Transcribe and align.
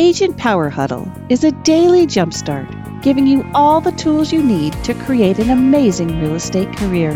Agent 0.00 0.38
Power 0.38 0.70
Huddle 0.70 1.12
is 1.28 1.44
a 1.44 1.52
daily 1.52 2.06
jumpstart 2.06 3.02
giving 3.02 3.26
you 3.26 3.44
all 3.52 3.82
the 3.82 3.92
tools 3.92 4.32
you 4.32 4.42
need 4.42 4.72
to 4.82 4.94
create 4.94 5.38
an 5.38 5.50
amazing 5.50 6.18
real 6.22 6.36
estate 6.36 6.74
career. 6.78 7.12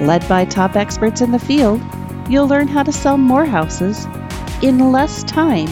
Led 0.00 0.26
by 0.26 0.46
top 0.46 0.74
experts 0.74 1.20
in 1.20 1.32
the 1.32 1.38
field, 1.38 1.82
you'll 2.26 2.48
learn 2.48 2.66
how 2.66 2.82
to 2.82 2.92
sell 2.92 3.18
more 3.18 3.44
houses 3.44 4.06
in 4.62 4.90
less 4.90 5.22
time 5.24 5.68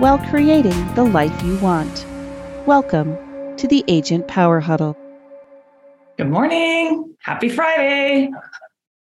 while 0.00 0.16
creating 0.30 0.94
the 0.94 1.04
life 1.04 1.42
you 1.42 1.58
want. 1.58 2.06
Welcome 2.64 3.14
to 3.58 3.68
the 3.68 3.84
Agent 3.86 4.26
Power 4.28 4.60
Huddle. 4.60 4.96
Good 6.16 6.30
morning. 6.30 7.14
Happy 7.18 7.50
Friday. 7.50 8.30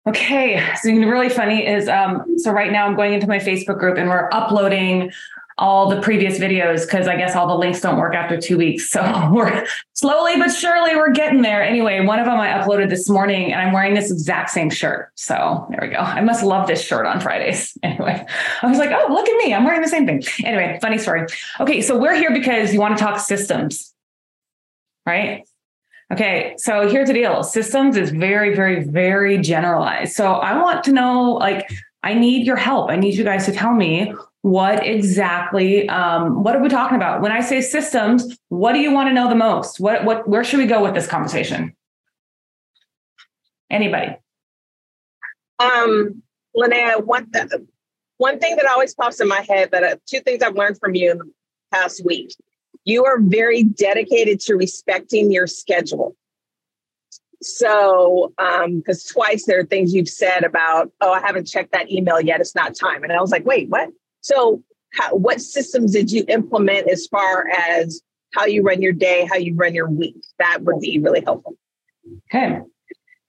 Okay, 0.05 0.65
so 0.81 0.91
really 0.91 1.29
funny 1.29 1.65
is 1.65 1.89
um, 1.89 2.37
so 2.37 2.51
right 2.51 2.73
now 2.73 2.87
I'm 2.87 2.97
going 2.97 3.15
into 3.15 3.29
my 3.29 3.39
Facebook 3.39 3.79
group 3.79 3.99
and 3.99 4.09
we're 4.09 4.29
uploading 4.33 5.13
all 5.63 5.89
the 5.89 6.01
previous 6.01 6.41
videos 6.41 6.81
because 6.81 7.07
I 7.07 7.17
guess 7.17 7.37
all 7.37 7.47
the 7.47 7.55
links 7.55 7.81
don't 7.81 7.97
work 7.97 8.17
after 8.17 8.37
two 8.37 8.59
weeks. 8.59 8.91
So 8.91 9.31
we're 9.33 9.65
slowly 9.93 10.37
but 10.37 10.49
surely 10.49 10.97
we're 10.97 11.13
getting 11.13 11.43
there. 11.43 11.63
Anyway, 11.63 12.05
one 12.05 12.19
of 12.19 12.27
them 12.27 12.41
I 12.41 12.49
uploaded 12.49 12.89
this 12.89 13.09
morning 13.09 13.53
and 13.53 13.61
I'm 13.61 13.73
wearing 13.73 13.95
this 13.95 14.11
exact 14.11 14.51
same 14.51 14.71
shirt. 14.71 15.13
So 15.15 15.65
there 15.71 15.79
we 15.81 15.95
go. 15.95 15.99
I 15.99 16.21
must 16.21 16.43
love 16.43 16.67
this 16.67 16.83
shirt 16.85 17.07
on 17.07 17.21
Fridays. 17.21 17.79
Anyway, 17.93 18.25
I 18.63 18.67
was 18.67 18.79
like, 18.79 18.91
oh, 18.91 19.13
look 19.13 19.29
at 19.29 19.37
me. 19.45 19.53
I'm 19.53 19.65
wearing 19.65 19.83
the 19.83 19.89
same 19.89 20.07
thing. 20.07 20.23
Anyway, 20.45 20.79
funny 20.81 20.97
story. 20.97 21.27
Okay, 21.61 21.83
so 21.83 21.99
we're 21.99 22.15
here 22.15 22.33
because 22.33 22.73
you 22.73 22.81
want 22.81 22.97
to 22.97 23.05
talk 23.05 23.21
systems, 23.21 23.93
right? 25.05 25.47
Okay, 26.11 26.55
so 26.57 26.89
here's 26.89 27.09
the 27.09 27.15
deal. 27.15 27.43
Systems 27.43 27.97
is 27.97 28.11
very, 28.11 28.55
very, 28.55 28.83
very 28.83 29.39
generalized. 29.39 30.15
So 30.15 30.33
I 30.33 30.61
want 30.61 30.85
to 30.85 30.93
know, 30.93 31.33
like, 31.33 31.71
I 32.03 32.15
need 32.15 32.47
your 32.47 32.57
help. 32.57 32.91
I 32.91 32.97
need 32.97 33.15
you 33.15 33.25
guys 33.25 33.45
to 33.47 33.53
tell 33.53 33.75
me 33.75 34.15
what 34.43 34.85
exactly 34.85 35.89
um, 35.89 36.43
what 36.43 36.57
are 36.57 36.63
we 36.63 36.69
talking 36.69 36.97
about? 36.97 37.23
When 37.23 37.33
i 37.33 37.41
say 37.41 37.61
systems 37.61 38.37
what 38.49 38.73
do 38.73 38.81
you 38.81 38.93
want 38.93 39.09
to 39.09 39.15
know 39.15 39.29
the 39.29 39.37
most? 39.37 39.81
What 39.81 40.05
what 40.05 40.29
where 40.29 40.45
should 40.45 40.59
we 40.59 40.67
go 40.67 40.83
with 40.83 40.95
this 40.95 41.07
conversation? 41.07 41.75
Anybody? 43.71 44.17
Um 45.59 46.23
Linnea, 46.55 47.03
one, 47.03 47.31
one 48.19 48.39
thing 48.39 48.57
that 48.57 48.67
always 48.67 48.95
pops 48.95 49.21
in 49.21 49.29
my 49.29 49.41
head 49.49 49.71
that 49.71 49.83
uh, 49.83 49.97
two 50.07 50.21
things 50.21 50.43
i've 50.43 50.57
learned 50.57 50.79
from 50.79 50.95
you 50.95 51.13
in 51.13 51.19
the 51.19 51.31
past 51.73 52.05
week. 52.05 52.35
You 52.85 53.05
are 53.05 53.21
very 53.21 53.63
dedicated 53.63 54.41
to 54.41 54.55
respecting 54.55 55.31
your 55.31 55.47
schedule. 55.47 56.17
So 57.41 58.33
because 58.37 59.09
um, 59.09 59.13
twice 59.13 59.47
there 59.47 59.61
are 59.61 59.65
things 59.65 59.95
you've 59.95 60.09
said 60.09 60.43
about 60.43 60.91
oh 61.01 61.13
i 61.13 61.21
haven't 61.21 61.47
checked 61.47 61.71
that 61.73 61.93
email 61.93 62.21
yet 62.21 62.41
it's 62.41 62.57
not 62.57 62.75
time. 62.75 63.05
And 63.05 63.13
i 63.13 63.21
was 63.21 63.31
like 63.31 63.47
wait 63.47 63.69
what 63.69 63.89
so, 64.23 64.63
how, 64.95 65.15
what 65.15 65.41
systems 65.41 65.93
did 65.93 66.11
you 66.11 66.25
implement 66.29 66.89
as 66.89 67.07
far 67.07 67.49
as 67.49 68.03
how 68.35 68.47
you 68.47 68.63
run 68.63 68.81
your 68.81 68.93
day, 68.93 69.27
how 69.31 69.37
you 69.37 69.55
run 69.55 69.75
your 69.75 69.89
week? 69.89 70.17
That 70.39 70.63
would 70.63 70.81
be 70.81 70.99
really 70.99 71.23
helpful. 71.23 71.57
Okay. 72.31 72.59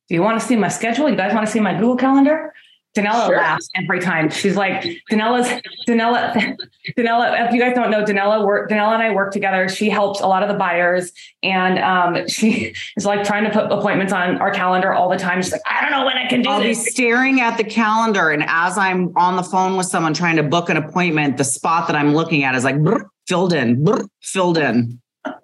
Do 0.09 0.15
you 0.15 0.21
want 0.21 0.39
to 0.39 0.45
see 0.45 0.55
my 0.55 0.67
schedule? 0.67 1.09
You 1.09 1.15
guys 1.15 1.33
want 1.33 1.45
to 1.45 1.51
see 1.51 1.59
my 1.59 1.73
Google 1.73 1.97
Calendar? 1.97 2.53
Danella 2.95 3.25
sure. 3.25 3.37
laughs 3.37 3.69
every 3.75 3.99
time. 3.99 4.29
She's 4.29 4.55
like, 4.55 4.83
Danella's 5.09 5.47
Danella, 5.87 6.33
Danella. 6.97 7.47
If 7.47 7.53
you 7.53 7.59
guys 7.59 7.73
don't 7.73 7.89
know, 7.89 8.03
Danella 8.03 8.45
work, 8.45 8.69
Danella 8.69 8.93
and 8.93 9.01
I 9.01 9.11
work 9.11 9.33
together. 9.33 9.67
She 9.67 9.89
helps 9.89 10.21
a 10.21 10.27
lot 10.27 10.43
of 10.43 10.49
the 10.49 10.55
buyers, 10.55 11.11
and 11.41 11.79
um, 11.79 12.27
she 12.27 12.73
is 12.97 13.05
like 13.05 13.23
trying 13.23 13.45
to 13.45 13.49
put 13.49 13.71
appointments 13.71 14.13
on 14.13 14.37
our 14.37 14.51
calendar 14.51 14.93
all 14.93 15.09
the 15.09 15.17
time. 15.17 15.41
She's 15.41 15.51
like, 15.51 15.61
I 15.65 15.81
don't 15.81 15.91
know 15.91 16.05
when 16.05 16.17
I 16.17 16.27
can 16.27 16.43
do 16.43 16.49
I'll 16.49 16.61
this. 16.61 16.83
be 16.83 16.91
staring 16.91 17.41
at 17.41 17.57
the 17.57 17.63
calendar, 17.63 18.29
and 18.29 18.43
as 18.47 18.77
I'm 18.77 19.11
on 19.17 19.37
the 19.37 19.43
phone 19.43 19.75
with 19.75 19.87
someone 19.87 20.13
trying 20.13 20.35
to 20.35 20.43
book 20.43 20.69
an 20.69 20.77
appointment, 20.77 21.37
the 21.37 21.43
spot 21.43 21.87
that 21.87 21.95
I'm 21.95 22.13
looking 22.13 22.43
at 22.43 22.53
is 22.53 22.63
like 22.63 22.81
brr, 22.81 23.09
filled 23.27 23.53
in, 23.53 23.83
brr, 23.83 24.05
filled 24.21 24.59
in. 24.59 25.01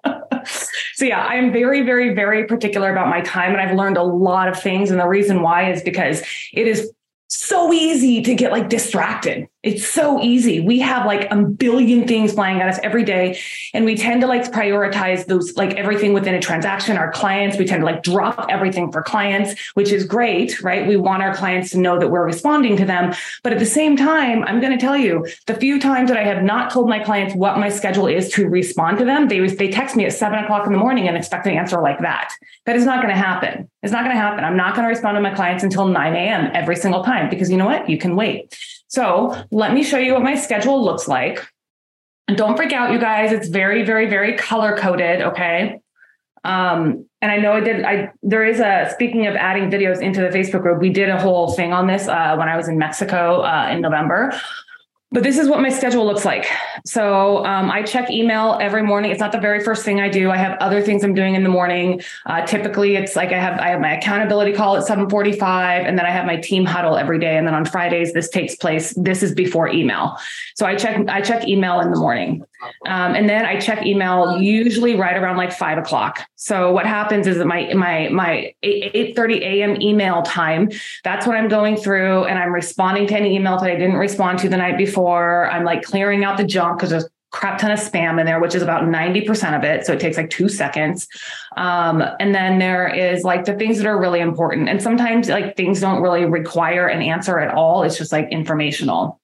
so 0.94 1.06
yeah, 1.06 1.26
I 1.26 1.36
am 1.36 1.52
very, 1.52 1.82
very, 1.82 2.14
very 2.14 2.46
particular 2.46 2.92
about 2.92 3.08
my 3.08 3.22
time, 3.22 3.54
and 3.54 3.62
I've 3.62 3.76
learned 3.76 3.98
a 3.98 4.04
lot 4.04 4.48
of 4.48 4.62
things. 4.62 4.92
And 4.92 5.00
the 5.00 5.08
reason 5.08 5.42
why 5.42 5.72
is 5.72 5.82
because 5.82 6.22
it 6.54 6.68
is 6.68 6.92
so 7.30 7.74
easy 7.74 8.22
to 8.22 8.36
get 8.36 8.52
like 8.52 8.70
distracted. 8.70 9.49
It's 9.62 9.86
so 9.86 10.22
easy. 10.22 10.62
We 10.62 10.80
have 10.80 11.06
like 11.06 11.30
a 11.30 11.36
billion 11.36 12.08
things 12.08 12.32
flying 12.32 12.62
at 12.62 12.70
us 12.70 12.80
every 12.82 13.04
day. 13.04 13.38
And 13.74 13.84
we 13.84 13.96
tend 13.98 14.22
to 14.22 14.28
like 14.28 14.44
prioritize 14.54 15.26
those, 15.26 15.58
like 15.58 15.74
everything 15.74 16.14
within 16.14 16.34
a 16.34 16.40
transaction. 16.40 16.96
Our 16.96 17.12
clients, 17.12 17.58
we 17.58 17.66
tend 17.66 17.82
to 17.82 17.86
like 17.86 18.02
drop 18.02 18.46
everything 18.50 18.90
for 18.90 19.04
clients, 19.04 19.60
which 19.74 19.92
is 19.92 20.06
great, 20.06 20.62
right? 20.62 20.88
We 20.88 20.96
want 20.96 21.24
our 21.24 21.36
clients 21.36 21.72
to 21.72 21.78
know 21.78 22.00
that 22.00 22.08
we're 22.08 22.24
responding 22.24 22.78
to 22.78 22.86
them. 22.86 23.14
But 23.44 23.52
at 23.52 23.60
the 23.60 23.66
same 23.66 23.98
time, 23.98 24.46
I'm 24.46 24.62
going 24.62 24.72
to 24.72 24.80
tell 24.80 24.96
you 24.96 25.28
the 25.46 25.56
few 25.56 25.78
times 25.78 26.10
that 26.10 26.18
I 26.18 26.24
have 26.24 26.42
not 26.42 26.72
told 26.72 26.88
my 26.88 27.00
clients 27.00 27.36
what 27.36 27.58
my 27.58 27.68
schedule 27.68 28.08
is 28.08 28.30
to 28.34 28.48
respond 28.48 28.98
to 29.00 29.06
them, 29.06 29.28
they, 29.28 29.46
they 29.46 29.70
text 29.70 29.98
me 29.98 30.06
at 30.06 30.14
seven 30.14 30.40
o'clock 30.40 30.68
in 30.68 30.72
the 30.72 30.80
morning 30.80 31.10
and 31.10 31.18
expect 31.18 31.46
an 31.48 31.54
answer 31.54 31.82
like 31.82 32.00
that. 32.00 32.32
That 32.66 32.78
is 32.78 32.86
not 32.86 33.02
going 33.02 33.14
to 33.14 33.20
happen. 33.20 33.70
It's 33.84 33.92
not 33.92 34.06
going 34.06 34.16
to 34.16 34.22
happen. 34.22 34.46
I'm 34.46 34.56
not 34.56 34.76
going 34.76 34.86
to 34.86 34.90
respond 34.90 35.18
to 35.18 35.22
my 35.22 35.34
clients 35.34 35.66
until 35.66 35.86
9 35.86 36.16
a.m. 36.16 36.50
every 36.54 36.78
single 36.78 37.04
time 37.04 37.30
because 37.30 37.52
you 37.52 37.58
know 37.58 37.66
what? 37.66 37.90
You 37.90 37.98
can 37.98 38.16
wait. 38.16 38.58
So 38.90 39.36
let 39.52 39.74
me 39.74 39.84
show 39.84 39.98
you 39.98 40.14
what 40.14 40.24
my 40.24 40.36
schedule 40.36 40.84
looks 40.84 41.08
like. 41.08 41.48
And 42.28 42.38
don't 42.38 42.58
freak 42.58 42.74
out, 42.74 42.92
you 42.92 43.00
guys. 43.00 43.32
It's 43.32 43.48
very, 43.48 43.84
very, 43.84 44.08
very 44.08 44.36
color 44.36 44.78
coded. 44.78 45.22
Okay. 45.22 45.80
Um, 46.44 47.08
and 47.22 47.32
I 47.32 47.38
know 47.38 47.54
I 47.54 47.60
did. 47.60 47.84
I 47.84 48.12
there 48.22 48.46
is 48.46 48.60
a 48.60 48.90
speaking 48.94 49.28
of 49.28 49.36
adding 49.36 49.70
videos 49.70 50.02
into 50.02 50.22
the 50.22 50.30
Facebook 50.30 50.62
group. 50.62 50.80
We 50.80 50.90
did 50.90 51.10
a 51.10 51.20
whole 51.20 51.52
thing 51.54 51.74
on 51.74 51.88
this 51.88 52.08
uh, 52.08 52.36
when 52.36 52.48
I 52.48 52.56
was 52.56 52.68
in 52.68 52.78
Mexico 52.78 53.42
uh, 53.42 53.70
in 53.72 53.82
November. 53.82 54.32
But 55.12 55.24
this 55.24 55.40
is 55.40 55.50
what 55.50 55.60
my 55.60 55.70
schedule 55.70 56.06
looks 56.06 56.24
like. 56.24 56.46
So 56.86 57.44
um, 57.44 57.72
I 57.72 57.82
check 57.82 58.12
email 58.12 58.60
every 58.62 58.84
morning. 58.84 59.10
It's 59.10 59.20
not 59.20 59.32
the 59.32 59.40
very 59.40 59.64
first 59.64 59.84
thing 59.84 60.00
I 60.00 60.08
do. 60.08 60.30
I 60.30 60.38
have 60.38 60.56
other 60.60 60.84
things 60.84 61.04
I'm 61.04 61.16
doing 61.16 61.34
in 61.34 61.42
the 61.42 61.50
morning. 61.50 62.02
Uh, 62.28 62.46
typically, 62.46 62.96
it's 62.96 63.16
like 63.16 63.32
I 63.32 63.40
have 63.40 63.60
I 63.60 63.70
have 63.70 63.82
my 63.82 63.98
accountability 63.98 64.54
call 64.54 64.78
at 64.78 64.84
7:45, 64.84 65.88
and 65.88 65.98
then 65.98 66.06
I 66.06 66.12
have 66.12 66.28
my 66.28 66.36
team 66.36 66.64
huddle 66.64 66.96
every 66.96 67.18
day. 67.18 67.38
And 67.38 67.48
then 67.48 67.56
on 67.56 67.66
Fridays, 67.66 68.14
this 68.14 68.30
takes 68.30 68.56
place. 68.56 68.94
This 68.98 69.24
is 69.24 69.34
before 69.34 69.68
email. 69.68 70.16
So 70.54 70.68
I 70.68 70.76
check 70.76 71.10
I 71.10 71.22
check 71.22 71.48
email 71.48 71.80
in 71.80 71.90
the 71.90 71.98
morning, 71.98 72.44
um, 72.86 73.16
and 73.16 73.28
then 73.28 73.48
I 73.48 73.60
check 73.60 73.88
email 73.88 74.40
usually 74.40 74.96
right 74.96 75.18
around 75.18 75.38
like 75.38 75.52
five 75.52 75.80
o'clock. 75.80 76.22
So 76.36 76.72
what 76.72 76.86
happens 76.86 77.26
is 77.26 77.40
that 77.40 77.48
my 77.48 77.74
my 77.74 78.10
my 78.10 78.54
8 78.62 79.16
30 79.16 79.44
a.m. 79.44 79.82
email 79.82 80.22
time. 80.22 80.70
That's 81.04 81.26
what 81.26 81.36
I'm 81.36 81.48
going 81.48 81.78
through, 81.78 82.26
and 82.26 82.38
I'm 82.38 82.54
responding 82.54 83.08
to 83.08 83.16
any 83.16 83.36
email 83.36 83.58
that 83.58 83.72
I 83.72 83.76
didn't 83.76 83.98
respond 83.98 84.38
to 84.40 84.50
the 84.50 84.58
night 84.58 84.78
before 84.78 84.99
I'm 85.08 85.64
like 85.64 85.84
clearing 85.84 86.24
out 86.24 86.38
the 86.38 86.44
junk 86.44 86.80
because 86.80 86.90
there's 86.90 87.10
crap 87.32 87.60
ton 87.60 87.72
of 87.72 87.80
spam 87.80 88.20
in 88.20 88.26
there, 88.26 88.40
which 88.40 88.56
is 88.56 88.62
about 88.62 88.84
90% 88.84 89.58
of 89.58 89.64
it. 89.64 89.86
So 89.86 89.94
it 89.94 90.00
takes 90.00 90.18
like 90.18 90.30
two 90.30 90.50
seconds. 90.50 91.08
Um, 91.58 92.04
and 92.20 92.34
then 92.34 92.60
there 92.60 92.88
is 92.88 93.24
like 93.24 93.46
the 93.46 93.54
things 93.54 93.78
that 93.78 93.86
are 93.86 94.00
really 94.00 94.20
important. 94.20 94.68
And 94.68 94.82
sometimes 94.82 95.30
like 95.30 95.56
things 95.56 95.80
don't 95.80 96.02
really 96.02 96.26
require 96.26 96.88
an 96.88 97.02
answer 97.02 97.40
at 97.40 97.54
all. 97.54 97.84
It's 97.84 97.98
just 97.98 98.12
like 98.12 98.30
informational. 98.32 99.20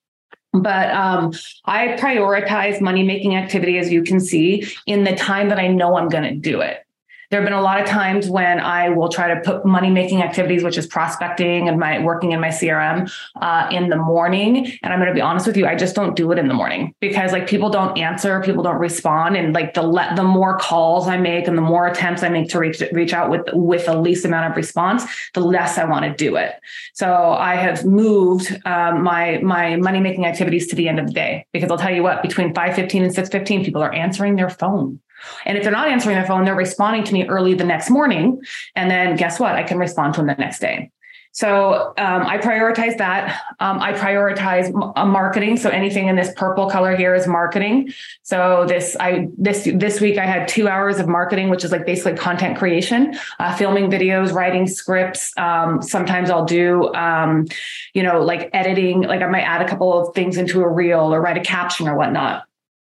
But 0.53 0.91
um, 0.91 1.33
I 1.65 1.97
prioritize 1.99 2.79
money 2.79 3.03
making 3.03 3.35
activity, 3.35 3.77
as 3.77 3.91
you 3.91 4.03
can 4.03 4.19
see, 4.19 4.65
in 4.85 5.03
the 5.03 5.15
time 5.15 5.49
that 5.49 5.59
I 5.59 5.67
know 5.67 5.97
I'm 5.97 6.07
going 6.07 6.23
to 6.23 6.35
do 6.35 6.61
it 6.61 6.84
there 7.29 7.39
have 7.39 7.45
been 7.45 7.57
a 7.57 7.61
lot 7.61 7.79
of 7.79 7.87
times 7.87 8.29
when 8.29 8.59
I 8.59 8.89
will 8.89 9.09
try 9.09 9.33
to 9.33 9.41
put 9.41 9.65
money 9.65 9.89
making 9.89 10.21
activities, 10.21 10.63
which 10.63 10.77
is 10.77 10.87
prospecting 10.87 11.67
and 11.67 11.79
my 11.79 11.99
working 11.99 12.31
in 12.31 12.39
my 12.39 12.49
CRM 12.49 13.11
uh, 13.41 13.67
in 13.71 13.89
the 13.89 13.97
morning. 13.97 14.71
And 14.83 14.93
I'm 14.93 14.99
going 14.99 15.09
to 15.09 15.15
be 15.15 15.21
honest 15.21 15.47
with 15.47 15.57
you, 15.57 15.65
I 15.65 15.75
just 15.75 15.95
don't 15.95 16.15
do 16.15 16.31
it 16.31 16.39
in 16.39 16.47
the 16.47 16.53
morning 16.53 16.93
because 16.99 17.31
like 17.31 17.47
people 17.47 17.69
don't 17.69 17.97
answer, 17.97 18.41
people 18.41 18.63
don't 18.63 18.77
respond, 18.77 19.35
and 19.35 19.53
like 19.53 19.73
the 19.73 19.83
le- 19.83 20.13
the 20.15 20.23
more 20.23 20.57
calls 20.57 21.07
I 21.07 21.17
make 21.17 21.47
and 21.47 21.57
the 21.57 21.61
more 21.61 21.87
attempts 21.87 22.23
I 22.23 22.29
make 22.29 22.49
to 22.49 22.59
reach 22.59 22.81
reach 22.91 23.13
out 23.13 23.29
with 23.29 23.47
with 23.53 23.85
the 23.85 23.99
least 23.99 24.25
amount 24.25 24.51
of 24.51 24.57
response, 24.57 25.03
the 25.33 25.41
less 25.41 25.77
I 25.77 25.85
want 25.85 26.05
to 26.05 26.13
do 26.13 26.35
it. 26.35 26.55
So 26.93 27.31
I 27.31 27.55
have 27.55 27.85
moved 27.85 28.59
um, 28.65 29.03
my 29.03 29.39
my 29.39 29.75
money 29.77 29.99
making 29.99 30.25
activities 30.25 30.67
to 30.67 30.75
the 30.75 30.87
end 30.87 30.99
of 30.99 31.07
the 31.07 31.13
day 31.13 31.45
because 31.51 31.71
I'll 31.71 31.77
tell 31.77 31.93
you 31.93 32.03
what, 32.03 32.21
between 32.21 32.53
5:15 32.53 33.03
and 33.03 33.13
6:15, 33.13 33.65
people 33.65 33.81
are 33.81 33.93
answering 33.93 34.35
their 34.35 34.49
phone. 34.49 34.99
And 35.45 35.57
if 35.57 35.63
they're 35.63 35.71
not 35.71 35.87
answering 35.87 36.15
their 36.15 36.25
phone, 36.25 36.45
they're 36.45 36.55
responding 36.55 37.03
to 37.05 37.13
me 37.13 37.27
early 37.27 37.53
the 37.53 37.63
next 37.63 37.89
morning. 37.89 38.41
And 38.75 38.89
then 38.89 39.15
guess 39.15 39.39
what? 39.39 39.55
I 39.55 39.63
can 39.63 39.77
respond 39.77 40.13
to 40.15 40.21
them 40.21 40.27
the 40.27 40.35
next 40.35 40.59
day. 40.59 40.91
So 41.35 41.93
um, 41.97 42.25
I 42.25 42.37
prioritize 42.37 42.97
that. 42.97 43.41
Um, 43.59 43.81
I 43.81 43.91
prioritize 43.91 44.71
uh, 44.95 45.05
marketing. 45.05 45.57
So 45.57 45.69
anything 45.69 46.07
in 46.07 46.15
this 46.15 46.31
purple 46.37 46.69
color 46.69 46.95
here 46.95 47.13
is 47.13 47.27
marketing. 47.27 47.91
So 48.23 48.63
this 48.69 48.95
I 49.01 49.27
this 49.37 49.67
this 49.75 49.99
week 49.99 50.17
I 50.17 50.25
had 50.25 50.47
two 50.47 50.69
hours 50.69 50.97
of 50.97 51.09
marketing, 51.09 51.49
which 51.49 51.65
is 51.65 51.73
like 51.73 51.85
basically 51.85 52.13
content 52.13 52.57
creation, 52.57 53.19
uh, 53.39 53.53
filming 53.53 53.91
videos, 53.91 54.31
writing 54.31 54.65
scripts. 54.65 55.37
Um, 55.37 55.81
sometimes 55.81 56.29
I'll 56.29 56.45
do 56.45 56.93
um, 56.93 57.47
you 57.93 58.01
know 58.01 58.21
like 58.21 58.49
editing. 58.53 59.01
Like 59.01 59.21
I 59.21 59.27
might 59.27 59.43
add 59.43 59.61
a 59.61 59.67
couple 59.67 60.07
of 60.07 60.15
things 60.15 60.37
into 60.37 60.61
a 60.61 60.69
reel 60.69 61.13
or 61.13 61.19
write 61.19 61.37
a 61.37 61.41
caption 61.41 61.89
or 61.89 61.97
whatnot 61.97 62.45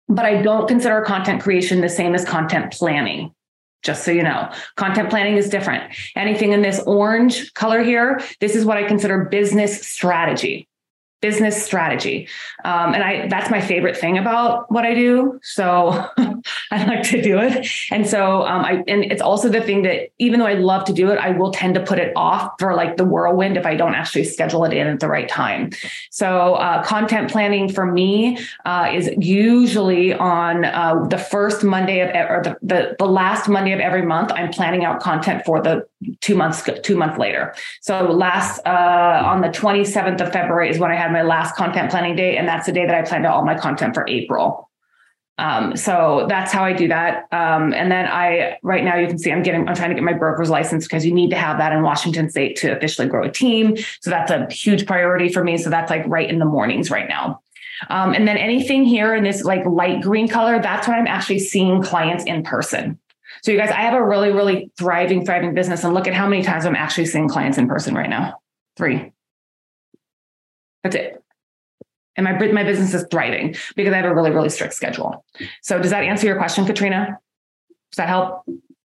but 0.10 0.26
I 0.26 0.42
don't 0.42 0.68
consider 0.68 1.02
content 1.02 1.42
creation 1.42 1.82
the 1.82 1.90
same 1.90 2.16
as 2.16 2.26
content 2.26 2.74
planning. 2.74 3.34
Just 3.84 4.04
so 4.04 4.12
you 4.12 4.24
know, 4.24 4.52
content 4.76 5.10
planning 5.10 5.38
is 5.38 5.50
different. 5.50 5.94
Anything 6.16 6.52
in 6.52 6.62
this 6.62 6.80
orange 6.86 7.54
color 7.54 7.84
here, 7.84 8.20
this 8.40 8.56
is 8.56 8.66
what 8.66 8.78
I 8.78 8.84
consider 8.84 9.26
business 9.26 9.86
strategy. 9.88 10.67
Business 11.22 11.64
strategy. 11.64 12.28
Um, 12.64 12.94
and 12.94 13.04
I 13.04 13.28
that's 13.28 13.50
my 13.50 13.60
favorite 13.60 13.98
thing 13.98 14.18
about 14.18 14.72
what 14.72 14.86
I 14.86 14.94
do. 14.94 15.40
So 15.42 16.06
I 16.72 16.86
like 16.86 17.04
to 17.10 17.22
do 17.22 17.40
it. 17.40 17.68
And 17.92 18.08
so 18.08 18.46
um, 18.46 18.64
I 18.64 18.84
and 18.88 19.04
it's 19.04 19.22
also 19.22 19.50
the 19.50 19.62
thing 19.62 19.82
that 19.84 20.10
even 20.20 20.40
though 20.40 20.46
I 20.46 20.54
love 20.54 20.86
to 20.86 20.94
do 20.94 21.10
it, 21.10 21.18
I 21.18 21.32
will 21.32 21.52
tend 21.52 21.74
to 21.76 21.82
put 21.84 21.98
it 21.98 22.14
off 22.16 22.54
for 22.60 22.76
like 22.76 22.98
the 22.98 23.06
whirlwind 23.06 23.58
if 23.58 23.66
I 23.66 23.76
don't 23.76 23.96
actually 23.96 24.26
schedule 24.26 24.64
it 24.64 24.74
in 24.74 24.88
at 24.88 25.00
the 25.00 25.08
right 25.08 25.28
time. 25.28 25.72
So 26.12 26.56
uh, 26.56 26.84
content 26.84 27.32
planning 27.32 27.72
for 27.72 27.86
me 27.86 28.38
uh, 28.66 28.92
is 28.94 29.10
usually 29.18 30.14
on 30.14 30.66
uh, 30.66 31.06
the 31.10 31.18
first 31.18 31.64
Monday 31.64 32.02
of 32.02 32.10
or 32.30 32.42
the, 32.44 32.58
the 32.62 32.96
the 33.00 33.06
last 33.06 33.50
Monday 33.50 33.72
of 33.72 33.80
every 33.80 34.04
month. 34.04 34.32
I'm 34.32 34.52
planning 34.52 34.86
out 34.86 35.00
content 35.00 35.44
for 35.46 35.62
the 35.62 35.88
two 36.22 36.36
months 36.36 36.68
two 36.84 36.96
months 36.96 37.18
later. 37.18 37.56
So 37.82 38.04
last 38.04 38.62
uh, 38.66 39.24
on 39.26 39.42
the 39.42 39.50
27th 39.50 40.22
of 40.22 40.32
February 40.32 40.70
is 40.70 40.80
when 40.80 40.92
I 40.92 40.96
had 40.96 41.12
my 41.12 41.24
last 41.24 41.56
content 41.56 41.90
planning 41.90 42.16
day, 42.16 42.38
and 42.38 42.48
that's 42.48 42.66
the 42.66 42.72
day 42.72 42.86
that 42.86 42.96
I 42.96 43.02
planned 43.02 43.26
out 43.26 43.36
all 43.36 43.46
my 43.46 43.56
content 43.56 43.94
for 43.94 44.06
April. 44.08 44.68
Um, 45.40 45.76
so 45.76 46.26
that's 46.28 46.52
how 46.52 46.64
I 46.64 46.74
do 46.74 46.88
that. 46.88 47.28
Um, 47.32 47.72
and 47.74 47.92
then 47.92 48.08
I, 48.08 48.58
right 48.64 48.84
now, 48.84 48.96
you 48.96 49.08
can 49.08 49.20
see 49.20 49.32
I'm 49.32 49.44
getting, 49.44 49.68
I'm 49.68 49.76
trying 49.76 49.90
to 49.90 49.96
get 49.96 50.04
my 50.04 50.14
broker's 50.14 50.50
license 50.50 50.86
because 50.86 51.06
you 51.06 51.14
need 51.14 51.30
to 51.30 51.36
have 51.36 51.60
that 51.60 51.74
in 51.74 51.84
Washington 51.84 52.30
State 52.30 52.56
to 52.58 52.76
officially 52.76 53.08
grow 53.08 53.24
a 53.24 53.32
team. 53.32 53.78
So 54.02 54.10
that's 54.10 54.32
a 54.32 54.48
huge 54.52 54.88
priority 54.88 55.30
for 55.30 55.44
me. 55.44 55.58
So 55.58 55.70
that's 55.70 55.92
like 55.92 56.04
right 56.08 56.28
in 56.28 56.40
the 56.40 56.46
mornings 56.46 56.90
right 56.90 57.08
now. 57.08 57.42
Um, 57.90 58.14
and 58.14 58.28
then 58.28 58.38
anything 58.38 58.86
here 58.86 59.14
in 59.14 59.24
this 59.24 59.44
like 59.44 59.64
light 59.66 60.02
green 60.02 60.28
color, 60.28 60.60
that's 60.60 60.88
when 60.88 60.98
I'm 60.98 61.06
actually 61.06 61.40
seeing 61.40 61.84
clients 61.84 62.24
in 62.24 62.42
person. 62.42 62.98
So 63.48 63.54
you 63.54 63.58
guys, 63.58 63.72
I 63.72 63.80
have 63.80 63.94
a 63.94 64.04
really, 64.04 64.30
really 64.30 64.70
thriving, 64.78 65.26
thriving 65.26 65.54
business. 65.54 65.86
And 65.86 65.94
look 65.94 66.06
at 66.06 66.14
how 66.14 66.28
many 66.28 66.44
times 66.44 66.66
I'm 66.66 66.76
actually 66.76 67.06
seeing 67.06 67.30
clients 67.30 67.58
in 67.58 67.70
person 67.70 67.96
right 67.96 68.10
now. 68.10 68.42
Three. 68.76 69.14
That's 70.84 70.98
it. 70.98 71.24
And 72.18 72.26
my, 72.26 72.34
my 72.34 72.66
business 72.66 72.94
is 72.94 73.06
thriving 73.10 73.56
because 73.78 73.94
I 73.94 73.96
have 73.96 74.06
a 74.06 74.14
really, 74.14 74.32
really 74.32 74.50
strict 74.50 74.74
schedule. 74.74 75.24
So 75.62 75.82
does 75.82 75.92
that 75.92 76.04
answer 76.04 76.28
your 76.28 76.36
question, 76.36 76.66
Katrina? 76.66 77.20
Does 77.94 77.96
that 77.96 78.10
help? 78.10 78.44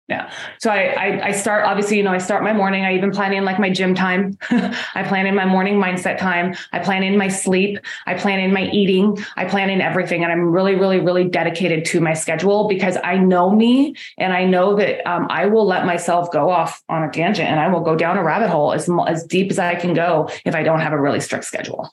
Yeah. 0.08 0.30
So 0.58 0.70
I, 0.70 0.94
I, 0.96 1.26
I 1.26 1.30
start 1.32 1.64
obviously, 1.64 1.96
you 1.96 2.04
know, 2.04 2.12
I 2.12 2.18
start 2.18 2.44
my 2.44 2.52
morning. 2.52 2.84
I 2.84 2.94
even 2.94 3.10
plan 3.10 3.32
in 3.32 3.44
like 3.44 3.58
my 3.58 3.70
gym 3.70 3.92
time. 3.92 4.38
I 4.50 5.02
plan 5.02 5.26
in 5.26 5.34
my 5.34 5.44
morning 5.44 5.80
mindset 5.80 6.16
time. 6.16 6.54
I 6.72 6.78
plan 6.78 7.02
in 7.02 7.18
my 7.18 7.26
sleep. 7.26 7.80
I 8.06 8.14
plan 8.14 8.38
in 8.38 8.52
my 8.52 8.70
eating. 8.70 9.18
I 9.36 9.46
plan 9.46 9.68
in 9.68 9.80
everything, 9.80 10.22
and 10.22 10.30
I'm 10.30 10.52
really, 10.52 10.76
really, 10.76 11.00
really 11.00 11.24
dedicated 11.24 11.84
to 11.86 12.00
my 12.00 12.14
schedule 12.14 12.68
because 12.68 12.96
I 13.02 13.16
know 13.16 13.50
me, 13.50 13.96
and 14.16 14.32
I 14.32 14.44
know 14.44 14.76
that 14.76 15.04
um, 15.10 15.26
I 15.28 15.46
will 15.46 15.66
let 15.66 15.84
myself 15.86 16.30
go 16.30 16.50
off 16.50 16.84
on 16.88 17.02
a 17.02 17.10
tangent, 17.10 17.48
and 17.48 17.58
I 17.58 17.66
will 17.66 17.80
go 17.80 17.96
down 17.96 18.16
a 18.16 18.22
rabbit 18.22 18.48
hole 18.48 18.72
as 18.72 18.88
as 19.08 19.24
deep 19.24 19.50
as 19.50 19.58
I 19.58 19.74
can 19.74 19.92
go 19.92 20.30
if 20.44 20.54
I 20.54 20.62
don't 20.62 20.80
have 20.80 20.92
a 20.92 21.00
really 21.00 21.20
strict 21.20 21.46
schedule. 21.46 21.90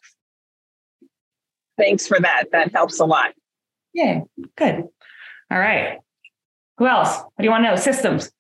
Thanks 1.78 2.06
for 2.06 2.20
that. 2.20 2.46
That 2.52 2.72
helps 2.74 3.00
a 3.00 3.06
lot. 3.06 3.34
Yeah. 3.94 4.22
Good. 4.56 4.84
All 5.50 5.60
right. 5.60 6.00
Who 6.78 6.88
else? 6.88 7.18
What 7.18 7.32
do 7.38 7.44
you 7.44 7.50
want 7.50 7.64
to 7.66 7.70
know? 7.70 7.76
Systems. 7.76 8.32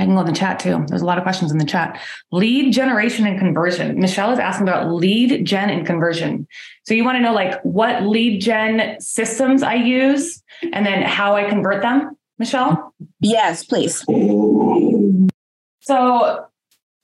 I 0.00 0.04
can 0.04 0.14
go 0.14 0.20
in 0.20 0.26
the 0.26 0.32
chat 0.32 0.58
too. 0.58 0.82
There's 0.88 1.02
a 1.02 1.04
lot 1.04 1.18
of 1.18 1.24
questions 1.24 1.52
in 1.52 1.58
the 1.58 1.64
chat. 1.66 2.00
Lead 2.32 2.72
generation 2.72 3.26
and 3.26 3.38
conversion. 3.38 4.00
Michelle 4.00 4.32
is 4.32 4.38
asking 4.38 4.66
about 4.66 4.90
lead 4.90 5.44
gen 5.44 5.68
and 5.68 5.86
conversion. 5.86 6.48
So 6.84 6.94
you 6.94 7.04
want 7.04 7.16
to 7.16 7.22
know 7.22 7.34
like 7.34 7.60
what 7.64 8.04
lead 8.04 8.40
gen 8.40 8.98
systems 8.98 9.62
I 9.62 9.74
use 9.74 10.42
and 10.72 10.86
then 10.86 11.02
how 11.02 11.36
I 11.36 11.50
convert 11.50 11.82
them, 11.82 12.16
Michelle? 12.38 12.94
Yes, 13.20 13.62
please. 13.62 14.02
So 15.80 16.46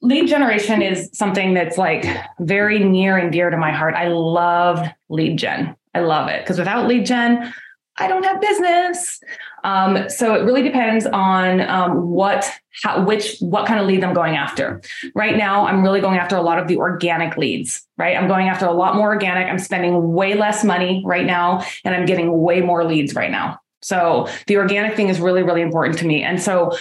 lead 0.00 0.28
generation 0.28 0.80
is 0.80 1.10
something 1.12 1.52
that's 1.52 1.76
like 1.76 2.06
very 2.40 2.78
near 2.78 3.18
and 3.18 3.30
dear 3.30 3.50
to 3.50 3.58
my 3.58 3.72
heart. 3.72 3.94
I 3.94 4.08
love 4.08 4.86
lead 5.10 5.38
gen. 5.38 5.76
I 5.94 6.00
love 6.00 6.28
it 6.28 6.42
because 6.44 6.58
without 6.58 6.88
lead 6.88 7.04
gen, 7.04 7.52
I 7.98 8.08
don't 8.08 8.24
have 8.24 8.40
business. 8.40 9.20
Um, 9.64 10.08
so 10.08 10.34
it 10.34 10.44
really 10.44 10.62
depends 10.62 11.06
on 11.06 11.60
um, 11.62 12.08
what, 12.08 12.50
how, 12.82 13.02
which, 13.02 13.38
what 13.40 13.66
kind 13.66 13.80
of 13.80 13.86
lead 13.86 14.04
I'm 14.04 14.14
going 14.14 14.36
after. 14.36 14.80
Right 15.14 15.36
now, 15.36 15.66
I'm 15.66 15.82
really 15.82 16.00
going 16.00 16.18
after 16.18 16.36
a 16.36 16.42
lot 16.42 16.58
of 16.58 16.68
the 16.68 16.76
organic 16.76 17.36
leads. 17.36 17.86
Right, 17.98 18.14
I'm 18.14 18.28
going 18.28 18.48
after 18.48 18.66
a 18.66 18.72
lot 18.72 18.94
more 18.94 19.08
organic. 19.08 19.48
I'm 19.48 19.58
spending 19.58 20.12
way 20.12 20.34
less 20.34 20.62
money 20.62 21.02
right 21.06 21.24
now, 21.24 21.64
and 21.82 21.94
I'm 21.94 22.04
getting 22.04 22.42
way 22.42 22.60
more 22.60 22.84
leads 22.84 23.14
right 23.14 23.30
now. 23.30 23.58
So 23.80 24.28
the 24.46 24.58
organic 24.58 24.96
thing 24.96 25.08
is 25.08 25.20
really, 25.20 25.42
really 25.42 25.62
important 25.62 25.98
to 26.00 26.06
me. 26.06 26.22
And 26.22 26.42
so 26.42 26.76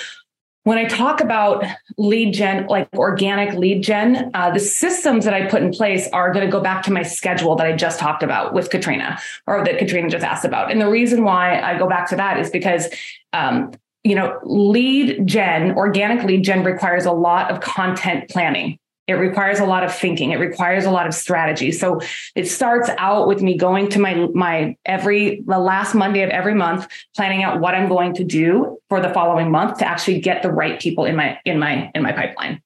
when 0.66 0.80
I 0.80 0.86
talk 0.86 1.22
about 1.22 1.64
lead 1.96 2.34
gen, 2.34 2.66
like 2.66 2.90
organic 2.96 3.54
lead 3.54 3.84
gen, 3.84 4.32
uh, 4.34 4.50
the 4.50 4.60
systems 4.60 5.24
that 5.26 5.34
I 5.34 5.46
put 5.46 5.62
in 5.62 5.72
place 5.72 6.10
are 6.12 6.34
going 6.34 6.44
to 6.44 6.52
go 6.52 6.60
back 6.60 6.84
to 6.86 6.92
my 6.92 7.04
schedule 7.04 7.56
that 7.56 7.68
I 7.68 7.74
just 7.74 8.00
talked 8.00 8.24
about 8.24 8.52
with 8.52 8.72
Katrina, 8.72 9.20
or 9.46 9.64
that 9.64 9.78
Katrina 9.78 10.10
just 10.10 10.26
asked 10.26 10.44
about. 10.44 10.72
And 10.72 10.82
the 10.82 10.90
reason 10.90 11.24
why 11.24 11.62
I 11.62 11.78
go 11.78 11.88
back 11.88 12.10
to 12.10 12.16
that 12.16 12.40
is 12.40 12.50
because, 12.50 12.88
um, 13.32 13.74
you 14.04 14.16
know, 14.16 14.40
lead 14.42 15.28
gen, 15.28 15.72
organic 15.74 16.26
lead 16.26 16.44
gen 16.44 16.64
requires 16.64 17.06
a 17.06 17.12
lot 17.12 17.52
of 17.52 17.62
content 17.62 18.28
planning. 18.30 18.80
It 19.07 19.13
requires 19.13 19.60
a 19.60 19.66
lot 19.66 19.84
of 19.84 19.94
thinking. 19.94 20.31
It 20.31 20.40
requires 20.40 20.86
a 20.86 20.92
lot 20.92 21.06
of 21.06 21.13
strategy. 21.13 21.72
So 21.72 22.02
it 22.36 22.48
starts 22.48 22.90
out 22.98 23.28
with 23.28 23.42
me 23.42 23.57
going 23.57 23.90
to 23.90 24.00
my 24.00 24.28
my 24.34 24.75
every 24.86 25.42
the 25.46 25.60
last 25.60 25.94
Monday 25.94 26.24
of 26.24 26.30
every 26.31 26.56
month, 26.56 26.88
planning 27.16 27.44
out 27.44 27.60
what 27.60 27.75
I'm 27.75 27.88
going 27.88 28.16
to 28.16 28.24
do 28.24 28.80
for 28.90 29.00
the 29.00 29.13
following 29.13 29.52
month 29.52 29.78
to 29.80 29.88
actually 29.88 30.22
get 30.22 30.42
the 30.42 30.52
right 30.52 30.80
people 30.80 31.06
in 31.06 31.16
my 31.16 31.38
in 31.46 31.60
my 31.60 31.92
in 31.94 32.02
my 32.02 32.12
pipeline. 32.12 32.62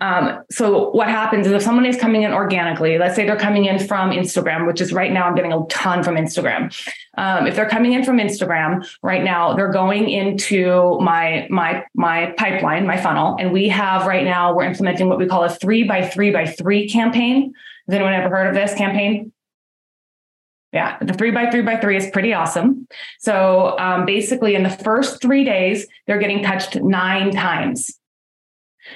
Um, 0.00 0.42
so 0.50 0.90
what 0.90 1.08
happens 1.08 1.46
is 1.46 1.52
if 1.52 1.62
someone 1.62 1.86
is 1.86 1.96
coming 1.96 2.22
in 2.22 2.32
organically, 2.32 2.98
let's 2.98 3.14
say 3.14 3.26
they're 3.26 3.36
coming 3.36 3.66
in 3.66 3.78
from 3.78 4.10
Instagram, 4.10 4.66
which 4.66 4.80
is 4.80 4.92
right 4.92 5.12
now 5.12 5.24
I'm 5.24 5.34
getting 5.34 5.52
a 5.52 5.64
ton 5.68 6.02
from 6.02 6.16
Instagram. 6.16 6.74
Um, 7.16 7.46
if 7.46 7.56
they're 7.56 7.68
coming 7.68 7.92
in 7.92 8.04
from 8.04 8.18
Instagram 8.18 8.86
right 9.02 9.22
now, 9.22 9.54
they're 9.54 9.72
going 9.72 10.08
into 10.08 10.98
my 11.00 11.46
my 11.50 11.84
my 11.94 12.34
pipeline, 12.36 12.86
my 12.86 12.96
funnel, 12.96 13.36
and 13.38 13.52
we 13.52 13.68
have 13.68 14.06
right 14.06 14.24
now 14.24 14.54
we're 14.54 14.64
implementing 14.64 15.08
what 15.08 15.18
we 15.18 15.26
call 15.26 15.44
a 15.44 15.50
three 15.50 15.84
by 15.84 16.06
three 16.06 16.30
by 16.30 16.46
three 16.46 16.88
campaign. 16.88 17.52
Has 17.86 17.94
anyone 17.94 18.14
ever 18.14 18.34
heard 18.34 18.48
of 18.48 18.54
this 18.54 18.74
campaign? 18.74 19.32
Yeah, 20.72 20.98
the 21.00 21.12
three 21.12 21.30
by 21.30 21.50
three 21.50 21.62
by 21.62 21.76
three 21.76 21.96
is 21.96 22.10
pretty 22.10 22.34
awesome. 22.34 22.88
So 23.20 23.78
um, 23.78 24.06
basically, 24.06 24.56
in 24.56 24.64
the 24.64 24.70
first 24.70 25.22
three 25.22 25.44
days, 25.44 25.86
they're 26.06 26.18
getting 26.18 26.42
touched 26.42 26.74
nine 26.82 27.30
times. 27.30 27.96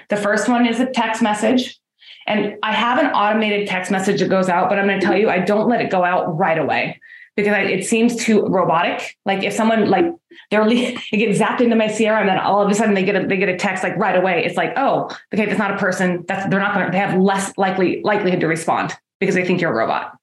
The 0.08 0.17
first 0.17 0.49
one 0.49 0.67
is 0.67 0.81
a 0.81 0.87
text 0.87 1.23
message. 1.23 1.79
And 2.27 2.56
I 2.63 2.72
have 2.72 2.98
an 2.98 3.06
automated 3.06 3.69
text 3.69 3.91
message 3.91 4.20
that 4.20 4.29
goes 4.29 4.48
out, 4.48 4.69
but 4.69 4.79
I'm 4.79 4.86
going 4.86 5.01
to 5.01 5.06
tell 5.06 5.17
you, 5.17 5.31
I 5.31 5.39
don't 5.39 5.69
let 5.69 5.81
it 5.81 5.91
go 5.91 6.05
out 6.05 6.36
right 6.36 6.58
away 6.58 7.01
because 7.39 7.55
I, 7.55 7.60
it 7.60 7.84
seems 7.84 8.17
too 8.17 8.43
robotic. 8.46 9.17
Like 9.24 9.44
if 9.44 9.53
someone 9.53 9.89
like 9.89 10.06
they're 10.51 10.67
it 10.67 10.98
gets 11.13 11.39
zapped 11.39 11.60
into 11.60 11.77
my 11.77 11.86
CRM, 11.86 12.20
and 12.20 12.29
then 12.29 12.39
all 12.39 12.60
of 12.60 12.70
a 12.70 12.74
sudden 12.74 12.94
they 12.94 13.05
get 13.05 13.17
a 13.17 13.27
they 13.27 13.36
get 13.36 13.48
a 13.48 13.56
text 13.56 13.82
like 13.82 13.96
right 13.96 14.17
away. 14.17 14.44
It's 14.44 14.56
like, 14.56 14.72
oh, 14.77 15.08
okay, 15.32 15.46
that's 15.46 15.58
not 15.58 15.72
a 15.72 15.79
person. 15.79 16.24
That's 16.27 16.51
they're 16.51 16.60
not 16.60 16.74
going 16.74 16.86
to. 16.86 16.93
They 16.93 16.98
have 16.98 17.19
less 17.19 17.56
likely 17.56 18.03
likelihood 18.03 18.41
to 18.41 18.48
respond 18.48 18.93
because 19.20 19.34
they 19.34 19.44
think 19.44 19.60
you're 19.60 19.72
a 19.72 19.74
robot. 19.74 20.19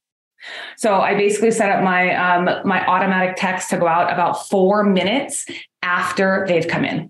So 0.77 0.99
I 0.99 1.15
basically 1.15 1.51
set 1.51 1.71
up 1.71 1.83
my 1.83 2.13
um, 2.15 2.67
my 2.67 2.85
automatic 2.85 3.35
text 3.37 3.69
to 3.69 3.77
go 3.77 3.87
out 3.87 4.11
about 4.11 4.47
four 4.47 4.83
minutes 4.83 5.45
after 5.81 6.45
they've 6.47 6.67
come 6.67 6.83
in 6.83 7.09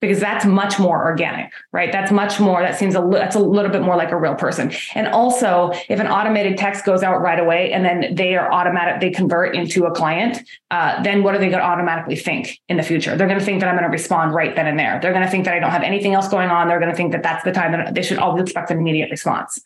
because 0.00 0.18
that's 0.18 0.46
much 0.46 0.78
more 0.78 1.04
organic, 1.04 1.52
right? 1.72 1.92
That's 1.92 2.10
much 2.10 2.40
more, 2.40 2.62
that 2.62 2.78
seems 2.78 2.94
a 2.94 3.00
little, 3.00 3.18
that's 3.18 3.36
a 3.36 3.40
little 3.40 3.70
bit 3.70 3.82
more 3.82 3.96
like 3.96 4.10
a 4.10 4.16
real 4.16 4.34
person. 4.34 4.72
And 4.94 5.08
also 5.08 5.72
if 5.88 6.00
an 6.00 6.06
automated 6.06 6.56
text 6.56 6.84
goes 6.86 7.02
out 7.02 7.20
right 7.20 7.38
away 7.38 7.72
and 7.72 7.84
then 7.84 8.14
they 8.14 8.34
are 8.36 8.50
automatic, 8.50 9.00
they 9.00 9.10
convert 9.10 9.54
into 9.54 9.84
a 9.84 9.90
client, 9.90 10.38
uh, 10.70 11.02
then 11.02 11.22
what 11.22 11.34
are 11.34 11.38
they 11.38 11.48
going 11.48 11.60
to 11.60 11.66
automatically 11.66 12.16
think 12.16 12.60
in 12.68 12.78
the 12.78 12.82
future? 12.82 13.16
They're 13.16 13.26
going 13.26 13.38
to 13.38 13.44
think 13.44 13.60
that 13.60 13.68
I'm 13.68 13.74
going 13.74 13.84
to 13.84 13.90
respond 13.90 14.34
right 14.34 14.56
then 14.56 14.66
and 14.66 14.78
there. 14.78 14.98
They're 15.02 15.12
going 15.12 15.24
to 15.24 15.30
think 15.30 15.44
that 15.44 15.54
I 15.54 15.58
don't 15.58 15.70
have 15.70 15.82
anything 15.82 16.14
else 16.14 16.28
going 16.28 16.48
on. 16.48 16.68
They're 16.68 16.80
going 16.80 16.90
to 16.90 16.96
think 16.96 17.12
that 17.12 17.22
that's 17.22 17.44
the 17.44 17.52
time 17.52 17.72
that 17.72 17.94
they 17.94 18.02
should 18.02 18.18
always 18.18 18.42
expect 18.42 18.70
an 18.70 18.78
immediate 18.78 19.10
response. 19.10 19.60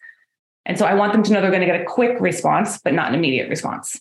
And 0.67 0.79
so 0.79 0.87
I 0.87 0.95
want 0.95 1.13
them 1.13 1.23
to 1.23 1.33
know 1.33 1.41
they're 1.41 1.51
going 1.51 1.61
to 1.61 1.67
get 1.67 1.81
a 1.81 1.85
quick 1.85 2.19
response, 2.21 2.79
but 2.79 2.95
not 2.95 3.09
an 3.09 3.15
immediate 3.15 3.49
response. 3.51 4.01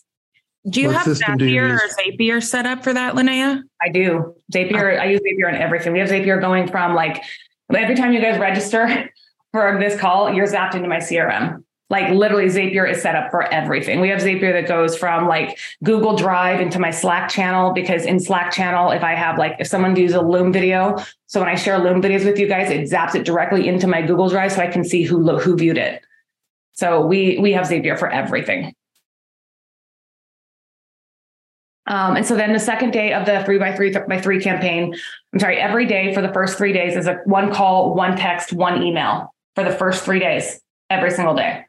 Do 0.68 0.80
you 0.80 0.88
what 0.88 0.96
have 0.96 1.06
Zapier 1.06 1.78
or 1.78 1.88
Zapier 1.88 2.42
set 2.42 2.64
up 2.64 2.82
for 2.82 2.92
that, 2.94 3.14
Linnea? 3.14 3.62
I 3.82 3.90
do. 3.90 4.34
Zapier, 4.52 4.98
I 4.98 5.06
use 5.06 5.20
Zapier 5.20 5.48
in 5.50 5.56
everything. 5.56 5.92
We 5.92 5.98
have 5.98 6.08
Zapier 6.08 6.40
going 6.40 6.68
from 6.68 6.94
like 6.94 7.22
every 7.74 7.94
time 7.94 8.12
you 8.12 8.20
guys 8.20 8.38
register 8.38 9.10
for 9.52 9.78
this 9.78 9.98
call, 9.98 10.32
you're 10.32 10.46
zapped 10.46 10.74
into 10.74 10.88
my 10.88 10.96
CRM. 10.96 11.62
Like 11.90 12.10
literally, 12.10 12.46
Zapier 12.46 12.90
is 12.90 13.02
set 13.02 13.14
up 13.14 13.30
for 13.30 13.44
everything. 13.52 14.00
We 14.00 14.08
have 14.08 14.20
Zapier 14.20 14.52
that 14.54 14.66
goes 14.66 14.96
from 14.96 15.28
like 15.28 15.58
Google 15.82 16.16
Drive 16.16 16.60
into 16.60 16.78
my 16.78 16.90
Slack 16.90 17.28
channel 17.28 17.74
because 17.74 18.06
in 18.06 18.18
Slack 18.18 18.50
channel, 18.50 18.90
if 18.90 19.04
I 19.04 19.14
have 19.14 19.36
like 19.36 19.56
if 19.58 19.66
someone 19.66 19.94
views 19.94 20.14
a 20.14 20.22
Loom 20.22 20.50
video, 20.50 20.96
so 21.26 21.40
when 21.40 21.48
I 21.50 21.56
share 21.56 21.78
Loom 21.78 22.00
videos 22.00 22.24
with 22.24 22.38
you 22.38 22.48
guys, 22.48 22.70
it 22.70 22.90
zaps 22.90 23.14
it 23.14 23.26
directly 23.26 23.68
into 23.68 23.86
my 23.86 24.00
Google 24.00 24.30
Drive 24.30 24.52
so 24.52 24.62
I 24.62 24.66
can 24.66 24.82
see 24.82 25.02
who 25.02 25.38
who 25.38 25.56
viewed 25.56 25.76
it. 25.76 26.02
So 26.72 27.04
we 27.04 27.38
we 27.38 27.52
have 27.52 27.66
Zapier 27.66 27.98
for 27.98 28.08
everything. 28.08 28.74
Um, 31.86 32.16
and 32.16 32.24
so 32.24 32.34
then 32.34 32.52
the 32.52 32.58
second 32.60 32.92
day 32.92 33.12
of 33.12 33.26
the 33.26 33.42
three 33.44 33.58
by 33.58 33.74
three 33.74 33.92
by 34.08 34.20
three 34.20 34.40
campaign, 34.40 34.94
I'm 35.32 35.38
sorry, 35.38 35.58
every 35.58 35.86
day 35.86 36.14
for 36.14 36.22
the 36.22 36.32
first 36.32 36.56
three 36.56 36.72
days 36.72 36.96
is 36.96 37.06
a 37.06 37.20
one 37.24 37.52
call, 37.52 37.94
one 37.94 38.16
text, 38.16 38.52
one 38.52 38.82
email. 38.82 39.34
for 39.54 39.64
the 39.64 39.70
first 39.70 40.04
three 40.04 40.18
days, 40.18 40.60
every 40.90 41.10
single 41.10 41.34
day. 41.34 41.64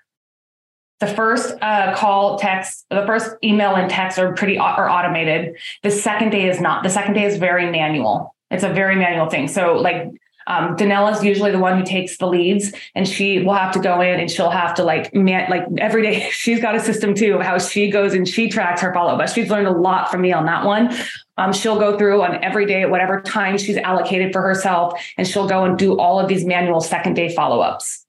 The 1.00 1.08
first 1.08 1.56
uh, 1.62 1.96
call, 1.96 2.40
text, 2.40 2.86
the 2.90 3.06
first 3.06 3.36
email 3.44 3.76
and 3.76 3.90
text 3.90 4.18
are 4.18 4.34
pretty 4.34 4.58
are 4.58 4.90
automated. 4.90 5.56
The 5.84 5.92
second 5.92 6.30
day 6.30 6.48
is 6.50 6.62
not. 6.62 6.84
The 6.84 6.90
second 6.90 7.14
day 7.14 7.26
is 7.26 7.38
very 7.38 7.70
manual. 7.70 8.34
It's 8.50 8.64
a 8.64 8.70
very 8.70 8.96
manual 8.96 9.30
thing. 9.30 9.48
So 9.48 9.74
like 9.76 10.10
um, 10.48 10.76
Danelle 10.76 11.12
is 11.12 11.24
usually 11.24 11.52
the 11.52 11.60
one 11.60 11.80
who 11.80 11.86
takes 11.86 12.18
the 12.18 12.28
leads, 12.28 12.72
and 12.94 13.08
she 13.08 13.40
will 13.44 13.54
have 13.54 13.74
to 13.74 13.80
go 13.80 14.02
in 14.02 14.20
and 14.20 14.30
she'll 14.30 14.50
have 14.50 14.76
to 14.76 14.84
like 14.84 15.14
man, 15.14 15.50
like 15.50 15.64
every 15.78 16.04
day. 16.04 16.30
She's 16.32 16.62
got 16.62 16.76
a 16.76 16.80
system 16.80 17.14
too 17.14 17.36
of 17.36 17.42
how 17.42 17.58
she 17.58 17.90
goes 17.90 18.14
and 18.14 18.28
she 18.28 18.50
tracks 18.50 18.82
her 18.82 18.94
follow. 18.94 19.18
But 19.18 19.30
she's 19.30 19.50
learned 19.50 19.68
a 19.68 19.72
lot 19.72 20.12
from 20.12 20.22
me 20.22 20.32
on 20.32 20.46
that 20.46 20.66
one. 20.66 20.96
Um, 21.38 21.52
she'll 21.52 21.80
go 21.80 21.98
through 21.98 22.22
on 22.22 22.44
every 22.44 22.66
day 22.66 22.84
at 22.84 22.90
whatever 22.90 23.22
time 23.22 23.58
she's 23.58 23.78
allocated 23.78 24.32
for 24.32 24.42
herself, 24.42 25.02
and 25.18 25.28
she'll 25.28 25.48
go 25.48 25.66
and 25.66 25.78
do 25.78 26.00
all 26.00 26.20
of 26.20 26.28
these 26.28 26.46
manual 26.46 26.82
second 26.82 27.16
day 27.16 27.34
follow 27.34 27.60
ups. 27.60 28.05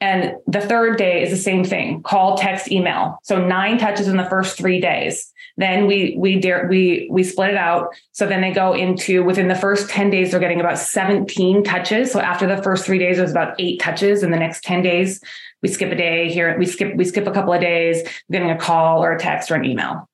And 0.00 0.34
the 0.46 0.60
third 0.60 0.96
day 0.96 1.22
is 1.22 1.30
the 1.30 1.36
same 1.36 1.64
thing: 1.64 2.02
call, 2.02 2.36
text, 2.36 2.70
email. 2.70 3.18
So 3.24 3.44
nine 3.44 3.78
touches 3.78 4.08
in 4.08 4.16
the 4.16 4.24
first 4.24 4.56
three 4.56 4.80
days. 4.80 5.32
Then 5.56 5.88
we 5.88 6.14
we 6.16 6.38
dare 6.38 6.68
we 6.70 7.08
we 7.10 7.24
split 7.24 7.50
it 7.50 7.56
out. 7.56 7.88
So 8.12 8.26
then 8.26 8.40
they 8.40 8.52
go 8.52 8.74
into 8.74 9.24
within 9.24 9.48
the 9.48 9.56
first 9.56 9.90
10 9.90 10.08
days, 10.08 10.30
they're 10.30 10.38
getting 10.38 10.60
about 10.60 10.78
17 10.78 11.64
touches. 11.64 12.12
So 12.12 12.20
after 12.20 12.46
the 12.46 12.62
first 12.62 12.86
three 12.86 12.98
days, 12.98 13.16
there's 13.16 13.32
about 13.32 13.56
eight 13.58 13.80
touches. 13.80 14.22
In 14.22 14.30
the 14.30 14.38
next 14.38 14.62
10 14.62 14.82
days, 14.82 15.20
we 15.60 15.68
skip 15.68 15.90
a 15.90 15.96
day 15.96 16.30
here. 16.30 16.56
We 16.56 16.66
skip 16.66 16.94
we 16.94 17.04
skip 17.04 17.26
a 17.26 17.32
couple 17.32 17.52
of 17.52 17.60
days, 17.60 18.08
getting 18.30 18.52
a 18.52 18.56
call 18.56 19.02
or 19.02 19.12
a 19.12 19.18
text 19.18 19.50
or 19.50 19.56
an 19.56 19.64
email. 19.64 20.08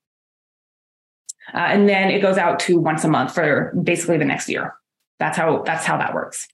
Uh, 1.52 1.58
and 1.58 1.86
then 1.86 2.10
it 2.10 2.22
goes 2.22 2.38
out 2.38 2.58
to 2.60 2.78
once 2.78 3.04
a 3.04 3.08
month 3.08 3.34
for 3.34 3.74
basically 3.82 4.16
the 4.16 4.24
next 4.24 4.48
year. 4.48 4.74
That's 5.18 5.36
how 5.36 5.62
that's 5.62 5.84
how 5.84 5.98
that 5.98 6.14
works. 6.14 6.48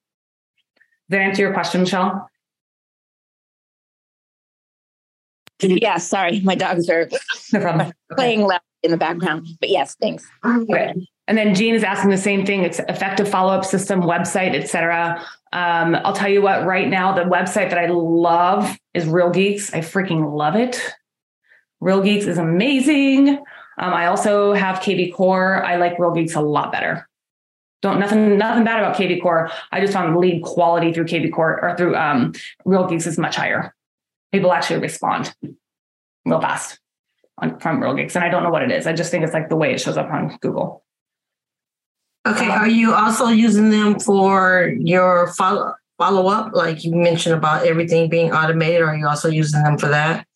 Does 1.09 1.19
that 1.19 1.21
answer 1.21 1.43
your 1.43 1.53
question, 1.53 1.83
Michelle? 1.83 2.29
Yeah, 5.63 5.99
sorry, 5.99 6.41
my 6.41 6.55
dogs 6.55 6.89
are 6.89 7.09
no 7.53 7.93
playing 8.13 8.43
loud 8.43 8.61
in 8.83 8.91
the 8.91 8.97
background. 8.97 9.47
But 9.61 9.69
yes, 9.69 9.97
thanks. 10.01 10.27
And 11.29 11.39
then 11.39 11.55
Jean 11.55 11.75
is 11.75 11.85
asking 11.85 12.11
the 12.11 12.19
same 12.19 12.45
thing. 12.45 12.63
It's 12.63 12.81
effective 12.89 13.29
follow-up 13.29 13.65
system, 13.65 14.03
website, 14.03 14.55
etc. 14.55 15.25
Um, 15.53 15.95
I'll 16.05 16.13
tell 16.13 16.29
you 16.29 16.43
what, 16.43 16.67
right 16.67 16.89
now, 16.89 17.13
the 17.13 17.23
website 17.23 17.71
that 17.71 17.79
I 17.79 17.87
love 17.87 18.77
is 18.95 19.07
Real 19.07 19.31
Geeks. 19.31 19.73
I 19.73 19.79
freaking 19.79 20.37
love 20.37 20.57
it. 20.57 20.83
Real 21.81 22.03
Geeks 22.03 22.27
is 22.27 22.39
amazing. 22.39 23.29
Um, 23.29 23.95
I 23.95 24.07
also 24.07 24.53
have 24.55 24.81
KV 24.81 25.15
Core. 25.15 25.65
I 25.65 25.77
like 25.77 25.99
Real 25.99 26.11
Geeks 26.11 26.35
a 26.35 26.41
lot 26.41 26.73
better. 26.73 27.09
Don't 27.81 27.99
nothing 27.99 28.37
nothing 28.37 28.65
bad 28.65 28.79
about 28.79 28.97
KV 28.97 29.23
Core. 29.23 29.51
I 29.73 29.81
just 29.81 29.93
found 29.93 30.17
lead 30.17 30.43
quality 30.43 30.93
through 30.93 31.07
KV 31.07 31.33
Core 31.33 31.65
or 31.65 31.77
through 31.77 31.97
um, 31.97 32.33
Real 32.65 32.87
Geeks 32.87 33.07
is 33.07 33.17
much 33.17 33.37
higher. 33.37 33.75
People 34.33 34.53
actually 34.53 34.81
respond 34.81 35.35
real 36.25 36.41
fast 36.41 36.79
on, 37.39 37.59
from 37.59 37.83
Real 37.83 37.95
Geeks. 37.95 38.15
And 38.15 38.25
I 38.25 38.29
don't 38.29 38.43
know 38.43 38.51
what 38.51 38.63
it 38.63 38.71
is. 38.71 38.87
I 38.87 38.93
just 38.93 39.11
think 39.11 39.25
it's 39.25 39.33
like 39.33 39.49
the 39.49 39.57
way 39.57 39.73
it 39.73 39.81
shows 39.81 39.97
up 39.97 40.11
on 40.11 40.37
Google. 40.41 40.85
Okay. 42.27 42.47
Um, 42.47 42.51
are 42.51 42.69
you 42.69 42.95
also 42.95 43.29
using 43.29 43.71
them 43.71 43.99
for 43.99 44.73
your 44.79 45.33
follow 45.35 45.75
follow 45.99 46.29
up? 46.29 46.53
Like 46.55 46.85
you 46.85 46.95
mentioned 46.95 47.35
about 47.35 47.67
everything 47.67 48.09
being 48.09 48.33
automated. 48.33 48.83
Are 48.83 48.97
you 48.97 49.09
also 49.09 49.29
using 49.29 49.63
them 49.63 49.79
for 49.79 49.89
that? 49.89 50.27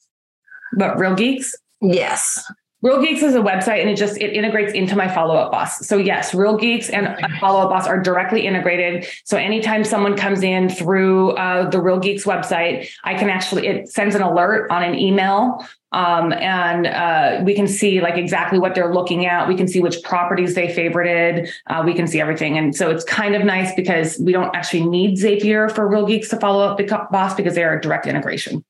But 0.76 0.98
Real 0.98 1.14
Geeks? 1.14 1.54
Yes. 1.80 2.50
Real 2.84 3.00
Geeks 3.00 3.22
is 3.22 3.34
a 3.34 3.40
website 3.40 3.80
and 3.80 3.88
it 3.88 3.96
just 3.96 4.20
it 4.20 4.34
integrates 4.34 4.74
into 4.74 4.94
my 4.94 5.08
follow 5.08 5.36
up 5.36 5.50
boss. 5.50 5.86
So 5.86 5.96
yes, 5.96 6.34
Real 6.34 6.58
Geeks 6.58 6.90
and 6.90 7.16
follow 7.40 7.60
up 7.60 7.70
boss 7.70 7.86
are 7.86 7.98
directly 7.98 8.46
integrated. 8.46 9.06
So 9.24 9.38
anytime 9.38 9.84
someone 9.84 10.18
comes 10.18 10.42
in 10.42 10.68
through 10.68 11.30
uh, 11.30 11.70
the 11.70 11.80
Real 11.80 11.98
Geeks 11.98 12.24
website, 12.24 12.90
I 13.02 13.14
can 13.14 13.30
actually 13.30 13.66
it 13.66 13.88
sends 13.88 14.14
an 14.14 14.20
alert 14.20 14.70
on 14.70 14.82
an 14.82 14.98
email 14.98 15.66
um, 15.92 16.34
and 16.34 16.86
uh, 16.86 17.40
we 17.42 17.54
can 17.54 17.66
see 17.66 18.02
like 18.02 18.18
exactly 18.18 18.58
what 18.58 18.74
they're 18.74 18.92
looking 18.92 19.24
at. 19.24 19.48
We 19.48 19.56
can 19.56 19.66
see 19.66 19.80
which 19.80 20.02
properties 20.02 20.54
they 20.54 20.66
favorited. 20.66 21.48
Uh, 21.66 21.84
we 21.86 21.94
can 21.94 22.06
see 22.06 22.20
everything. 22.20 22.58
And 22.58 22.76
so 22.76 22.90
it's 22.90 23.04
kind 23.04 23.34
of 23.34 23.44
nice 23.44 23.74
because 23.74 24.18
we 24.18 24.30
don't 24.32 24.54
actually 24.54 24.84
need 24.84 25.16
Zapier 25.16 25.72
for 25.72 25.88
Real 25.88 26.04
Geeks 26.04 26.28
to 26.28 26.36
follow 26.36 26.62
up 26.62 26.76
the 26.76 26.84
boss 27.10 27.34
because 27.34 27.54
they 27.54 27.64
are 27.64 27.78
a 27.78 27.80
direct 27.80 28.06
integration. 28.06 28.62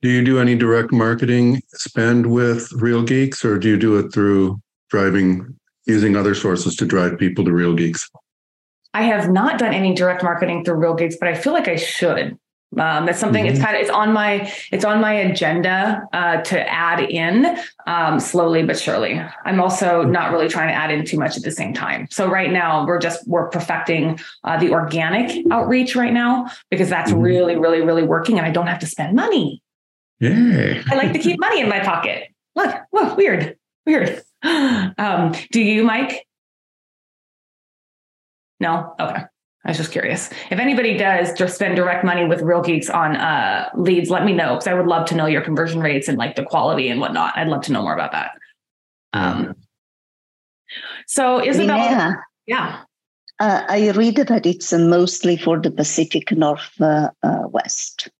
Do 0.00 0.08
you 0.08 0.24
do 0.24 0.38
any 0.38 0.54
direct 0.54 0.92
marketing 0.92 1.60
spend 1.74 2.26
with 2.26 2.70
Real 2.72 3.02
Geeks 3.02 3.44
or 3.44 3.58
do 3.58 3.68
you 3.68 3.76
do 3.76 3.98
it 3.98 4.12
through 4.12 4.60
driving, 4.90 5.56
using 5.86 6.14
other 6.14 6.34
sources 6.34 6.76
to 6.76 6.86
drive 6.86 7.18
people 7.18 7.44
to 7.44 7.52
Real 7.52 7.74
Geeks? 7.74 8.08
I 8.94 9.02
have 9.02 9.28
not 9.30 9.58
done 9.58 9.74
any 9.74 9.94
direct 9.94 10.22
marketing 10.22 10.64
through 10.64 10.76
Real 10.76 10.94
Geeks, 10.94 11.16
but 11.18 11.28
I 11.28 11.34
feel 11.34 11.52
like 11.52 11.68
I 11.68 11.76
should. 11.76 12.38
Um, 12.76 13.06
that's 13.06 13.18
something. 13.18 13.44
Mm-hmm. 13.44 13.54
It's 13.54 13.64
kind 13.64 13.76
of 13.76 13.82
it's 13.82 13.90
on 13.90 14.12
my 14.12 14.52
it's 14.70 14.84
on 14.84 15.00
my 15.00 15.14
agenda 15.14 16.06
uh, 16.12 16.42
to 16.42 16.70
add 16.70 17.00
in 17.00 17.58
um, 17.86 18.20
slowly 18.20 18.62
but 18.62 18.78
surely. 18.78 19.20
I'm 19.46 19.58
also 19.60 20.02
not 20.02 20.32
really 20.32 20.48
trying 20.48 20.68
to 20.68 20.74
add 20.74 20.90
in 20.90 21.04
too 21.04 21.18
much 21.18 21.36
at 21.36 21.42
the 21.42 21.50
same 21.50 21.72
time. 21.72 22.08
So 22.10 22.28
right 22.28 22.52
now 22.52 22.86
we're 22.86 22.98
just 22.98 23.26
we're 23.26 23.48
perfecting 23.48 24.20
uh, 24.44 24.58
the 24.58 24.70
organic 24.70 25.46
outreach 25.50 25.96
right 25.96 26.12
now 26.12 26.50
because 26.70 26.90
that's 26.90 27.10
mm-hmm. 27.10 27.22
really 27.22 27.56
really 27.56 27.80
really 27.80 28.02
working, 28.02 28.36
and 28.36 28.46
I 28.46 28.50
don't 28.50 28.66
have 28.66 28.80
to 28.80 28.86
spend 28.86 29.16
money. 29.16 29.62
Yeah, 30.20 30.82
I 30.90 30.94
like 30.96 31.12
to 31.12 31.18
keep 31.18 31.38
money 31.38 31.60
in 31.60 31.68
my 31.68 31.80
pocket. 31.80 32.28
Look, 32.56 32.74
whoa, 32.90 33.14
weird, 33.14 33.56
weird. 33.86 34.22
Um, 34.98 35.34
do 35.50 35.60
you, 35.60 35.82
Mike? 35.82 36.24
No, 38.60 38.94
okay. 39.00 39.22
I 39.64 39.68
was 39.68 39.76
just 39.76 39.90
curious. 39.90 40.30
If 40.50 40.60
anybody 40.60 40.96
does 40.96 41.32
just 41.32 41.56
spend 41.56 41.76
direct 41.76 42.04
money 42.04 42.24
with 42.24 42.40
Real 42.40 42.62
Geeks 42.62 42.88
on 42.88 43.16
uh, 43.16 43.68
leads, 43.76 44.10
let 44.10 44.24
me 44.24 44.32
know 44.32 44.54
because 44.54 44.68
I 44.68 44.74
would 44.74 44.86
love 44.86 45.06
to 45.08 45.16
know 45.16 45.26
your 45.26 45.42
conversion 45.42 45.80
rates 45.80 46.08
and 46.08 46.16
like 46.16 46.36
the 46.36 46.44
quality 46.44 46.88
and 46.88 47.00
whatnot. 47.00 47.36
I'd 47.36 47.48
love 47.48 47.62
to 47.62 47.72
know 47.72 47.82
more 47.82 47.94
about 47.94 48.12
that. 48.12 48.30
Um, 49.12 49.56
so 51.06 51.44
Isabel, 51.44 51.78
Linnea, 51.78 52.22
yeah, 52.46 52.82
uh, 53.40 53.62
I 53.68 53.90
read 53.90 54.16
that 54.16 54.46
it's 54.46 54.72
uh, 54.72 54.78
mostly 54.78 55.36
for 55.36 55.58
the 55.60 55.70
Pacific 55.70 56.32
Northwest. 56.32 56.82
Uh, 57.22 58.10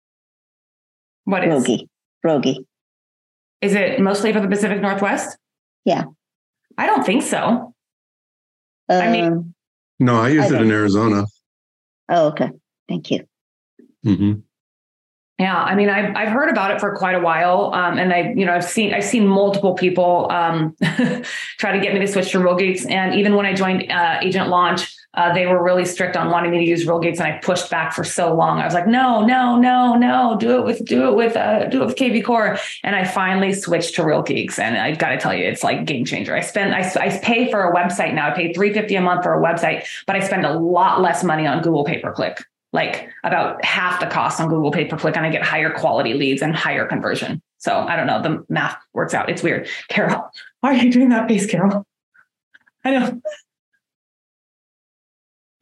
what 1.29 1.45
is 1.45 1.67
Rogi? 1.67 1.87
Rogi. 2.25 2.65
Is 3.61 3.75
it 3.75 4.01
mostly 4.01 4.33
for 4.33 4.41
the 4.41 4.49
Pacific 4.49 4.81
Northwest? 4.81 5.37
Yeah. 5.85 6.05
I 6.79 6.87
don't 6.87 7.05
think 7.05 7.23
so. 7.23 7.75
Um, 8.89 9.03
I 9.03 9.11
mean, 9.11 9.55
no, 10.01 10.15
I 10.17 10.31
use 10.31 10.51
I 10.51 10.57
it 10.57 10.63
in 10.63 10.71
Arizona. 10.71 11.27
oh, 12.09 12.29
okay. 12.29 12.51
Thank 12.89 13.11
you. 13.11 13.27
hmm 14.03 14.33
Yeah, 15.39 15.57
I 15.57 15.77
mean, 15.77 15.89
I've 15.89 16.17
I've 16.17 16.31
heard 16.31 16.49
about 16.49 16.73
it 16.73 16.81
for 16.81 16.97
quite 16.97 17.15
a 17.15 17.21
while, 17.21 17.73
um, 17.73 17.97
and 17.97 18.13
I, 18.13 18.33
you 18.37 18.45
know, 18.45 18.53
I've 18.53 18.65
seen 18.65 18.93
I've 18.93 19.05
seen 19.05 19.25
multiple 19.25 19.75
people 19.75 20.27
um, 20.33 20.75
try 21.59 21.71
to 21.71 21.79
get 21.81 21.95
me 21.95 22.01
to 22.01 22.09
switch 22.09 22.33
to 22.33 22.41
Real 22.41 22.57
Geeks, 22.57 22.85
and 22.87 23.15
even 23.15 23.37
when 23.37 23.47
I 23.47 23.55
joined 23.55 23.89
uh, 23.89 24.19
Agent 24.21 24.49
Launch, 24.49 24.93
uh, 25.15 25.33
they 25.33 25.47
were 25.47 25.63
really 25.63 25.85
strict 25.85 26.17
on 26.17 26.33
wanting 26.33 26.51
me 26.51 26.59
to 26.59 26.65
use 26.65 26.89
Real 26.89 26.99
Geeks, 26.99 27.21
and 27.21 27.29
I 27.29 27.39
pushed 27.39 27.71
back 27.71 27.93
for 27.93 28.03
so 28.03 28.35
long. 28.35 28.59
I 28.59 28.65
was 28.65 28.75
like, 28.75 28.89
no, 28.89 29.25
no, 29.25 29.57
no, 29.57 29.95
no, 29.95 30.37
do 30.41 30.59
it 30.59 30.65
with 30.65 30.85
do 30.85 31.07
it 31.09 31.15
with 31.15 31.37
uh, 31.37 31.67
do 31.67 31.85
it 31.85 31.87
with 31.87 31.95
KV 31.95 32.25
Core, 32.25 32.59
and 32.83 32.97
I 32.97 33.05
finally 33.05 33.53
switched 33.53 33.95
to 33.95 34.05
Real 34.05 34.23
Geeks, 34.23 34.59
and 34.59 34.77
I've 34.77 34.99
got 34.99 35.11
to 35.11 35.19
tell 35.19 35.33
you, 35.33 35.45
it's 35.45 35.63
like 35.63 35.85
game 35.85 36.05
changer. 36.05 36.35
I 36.35 36.41
spend 36.41 36.75
I, 36.75 36.81
I 37.01 37.17
pay 37.23 37.49
for 37.49 37.63
a 37.63 37.73
website 37.73 38.13
now. 38.13 38.29
I 38.29 38.35
pay 38.35 38.53
three 38.53 38.73
fifty 38.73 38.97
a 38.97 39.01
month 39.01 39.23
for 39.23 39.35
a 39.35 39.41
website, 39.41 39.87
but 40.05 40.17
I 40.17 40.19
spend 40.19 40.45
a 40.45 40.59
lot 40.59 41.01
less 41.01 41.23
money 41.23 41.47
on 41.47 41.63
Google 41.63 41.85
pay 41.85 42.01
per 42.01 42.13
click 42.13 42.45
like 42.73 43.09
about 43.25 43.65
half 43.65 44.01
the 44.01 44.07
cost 44.07 44.41
on 44.41 44.49
Google 44.49 44.71
pay 44.71 44.85
per 44.85 44.99
click 44.99 45.17
and 45.17 45.25
I 45.25 45.31
get 45.31 45.43
higher 45.43 45.71
quality 45.71 46.15
leads 46.15 46.43
and 46.43 46.55
higher 46.55 46.87
conversion. 46.87 47.43
So 47.59 47.75
I 47.75 47.97
don't 47.97 48.07
know. 48.07 48.23
The 48.23 48.45
math 48.49 48.77
works 48.93 49.15
out. 49.15 49.31
It's 49.31 49.43
weird. 49.43 49.69
Carol, 49.89 50.31
why 50.61 50.75
are 50.75 50.85
you 50.85 50.93
doing 50.93 51.09
that 51.11 51.29
face, 51.29 51.47
Carol? 51.47 51.87
I 52.85 52.91
know. 52.91 53.21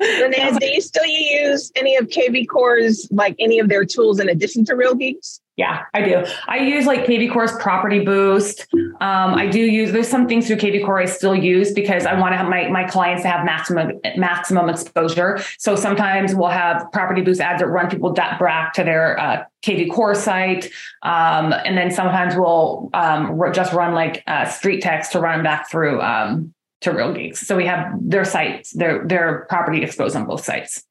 Linnea, 0.02 0.58
do 0.58 0.66
you 0.66 0.80
still 0.80 1.06
use 1.06 1.72
any 1.74 1.96
of 1.96 2.08
KV 2.08 2.48
Core's, 2.48 3.08
like 3.10 3.34
any 3.38 3.58
of 3.58 3.68
their 3.68 3.84
tools 3.84 4.20
in 4.20 4.28
addition 4.28 4.64
to 4.66 4.74
Real 4.74 4.94
Geeks? 4.94 5.40
Yeah, 5.56 5.84
I 5.94 6.02
do. 6.02 6.22
I 6.48 6.58
use 6.58 6.84
like 6.84 7.06
KV 7.06 7.32
Core's 7.32 7.52
Property 7.56 8.04
Boost. 8.04 8.66
Um, 8.74 9.34
I 9.34 9.46
do 9.46 9.58
use 9.58 9.90
there's 9.90 10.06
some 10.06 10.28
things 10.28 10.46
through 10.46 10.56
KV 10.56 10.84
Core 10.84 11.00
I 11.00 11.06
still 11.06 11.34
use 11.34 11.72
because 11.72 12.04
I 12.04 12.18
want 12.20 12.34
to 12.34 12.36
have 12.36 12.48
my 12.48 12.68
my 12.68 12.84
clients 12.84 13.22
to 13.22 13.28
have 13.28 13.42
maximum 13.46 13.92
maximum 14.18 14.68
exposure. 14.68 15.38
So 15.56 15.74
sometimes 15.74 16.34
we'll 16.34 16.50
have 16.50 16.84
Property 16.92 17.22
Boost 17.22 17.40
ads 17.40 17.62
that 17.62 17.68
run 17.68 17.88
people 17.88 18.12
back 18.12 18.74
to 18.74 18.84
their 18.84 19.18
uh, 19.18 19.44
KV 19.62 19.90
Core 19.92 20.14
site, 20.14 20.70
um, 21.02 21.54
and 21.54 21.76
then 21.78 21.90
sometimes 21.90 22.34
we'll 22.36 22.90
um, 22.92 23.40
just 23.54 23.72
run 23.72 23.94
like 23.94 24.22
uh, 24.26 24.44
street 24.44 24.82
text 24.82 25.12
to 25.12 25.20
run 25.20 25.42
back 25.42 25.70
through 25.70 26.02
um, 26.02 26.52
to 26.82 26.90
Real 26.92 27.14
Geeks. 27.14 27.40
So 27.40 27.56
we 27.56 27.64
have 27.64 27.94
their 27.98 28.26
sites, 28.26 28.72
their 28.72 29.06
their 29.06 29.46
property 29.48 29.82
exposed 29.82 30.16
on 30.16 30.26
both 30.26 30.44
sites. 30.44 30.84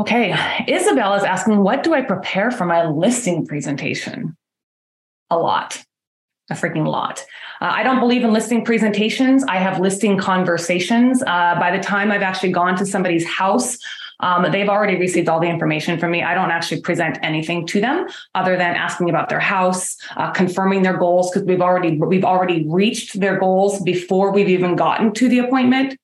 Okay, 0.00 0.32
Isabel 0.68 1.14
is 1.14 1.24
asking, 1.24 1.62
what 1.62 1.82
do 1.82 1.92
I 1.92 2.02
prepare 2.02 2.52
for 2.52 2.64
my 2.64 2.86
listing 2.86 3.44
presentation? 3.46 4.36
A 5.30 5.36
lot. 5.36 5.82
a 6.50 6.54
freaking 6.54 6.86
lot. 6.86 7.24
Uh, 7.60 7.70
I 7.72 7.82
don't 7.82 8.00
believe 8.00 8.24
in 8.24 8.32
listing 8.32 8.64
presentations. 8.64 9.44
I 9.44 9.56
have 9.56 9.80
listing 9.80 10.16
conversations. 10.16 11.22
Uh, 11.22 11.56
by 11.58 11.76
the 11.76 11.82
time 11.82 12.10
I've 12.10 12.22
actually 12.22 12.52
gone 12.52 12.76
to 12.76 12.86
somebody's 12.86 13.26
house, 13.26 13.76
um, 14.20 14.50
they've 14.50 14.68
already 14.68 14.96
received 14.96 15.28
all 15.28 15.40
the 15.40 15.48
information 15.48 15.98
from 15.98 16.10
me. 16.10 16.22
I 16.22 16.34
don't 16.34 16.50
actually 16.50 16.80
present 16.80 17.18
anything 17.22 17.66
to 17.68 17.80
them 17.80 18.06
other 18.34 18.56
than 18.56 18.74
asking 18.74 19.10
about 19.10 19.28
their 19.28 19.40
house, 19.40 19.96
uh, 20.16 20.30
confirming 20.30 20.82
their 20.82 20.96
goals 20.96 21.30
because 21.30 21.46
we've 21.46 21.60
already 21.60 21.98
we've 21.98 22.24
already 22.24 22.66
reached 22.68 23.20
their 23.20 23.38
goals 23.38 23.80
before 23.82 24.32
we've 24.32 24.48
even 24.48 24.74
gotten 24.74 25.12
to 25.14 25.28
the 25.28 25.38
appointment. 25.38 25.98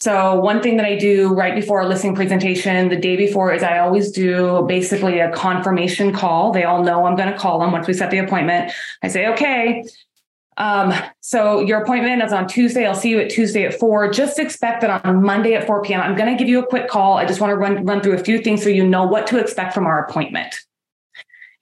So 0.00 0.34
one 0.36 0.62
thing 0.62 0.78
that 0.78 0.86
I 0.86 0.96
do 0.96 1.34
right 1.34 1.54
before 1.54 1.82
a 1.82 1.86
listing 1.86 2.14
presentation, 2.14 2.88
the 2.88 2.96
day 2.96 3.16
before, 3.16 3.52
is 3.52 3.62
I 3.62 3.78
always 3.78 4.10
do 4.10 4.64
basically 4.66 5.18
a 5.18 5.30
confirmation 5.30 6.12
call. 6.14 6.52
They 6.52 6.64
all 6.64 6.82
know 6.82 7.04
I'm 7.04 7.16
going 7.16 7.30
to 7.30 7.38
call 7.38 7.60
them 7.60 7.70
once 7.70 7.86
we 7.86 7.92
set 7.92 8.10
the 8.10 8.16
appointment. 8.18 8.72
I 9.02 9.08
say, 9.08 9.26
okay, 9.28 9.84
um, 10.56 10.94
so 11.20 11.60
your 11.60 11.82
appointment 11.82 12.22
is 12.22 12.32
on 12.32 12.48
Tuesday. 12.48 12.86
I'll 12.86 12.94
see 12.94 13.10
you 13.10 13.20
at 13.20 13.30
Tuesday 13.30 13.64
at 13.64 13.78
four. 13.78 14.10
Just 14.10 14.38
expect 14.38 14.80
that 14.80 15.04
on 15.04 15.22
Monday 15.22 15.54
at 15.54 15.66
4 15.66 15.82
p.m. 15.82 16.00
I'm 16.00 16.16
going 16.16 16.30
to 16.30 16.38
give 16.38 16.48
you 16.48 16.60
a 16.60 16.66
quick 16.66 16.88
call. 16.88 17.18
I 17.18 17.26
just 17.26 17.40
want 17.40 17.50
to 17.50 17.56
run 17.56 17.84
run 17.84 18.00
through 18.00 18.14
a 18.14 18.24
few 18.24 18.40
things 18.40 18.62
so 18.62 18.70
you 18.70 18.86
know 18.86 19.04
what 19.04 19.26
to 19.28 19.38
expect 19.38 19.74
from 19.74 19.86
our 19.86 20.04
appointment. 20.04 20.54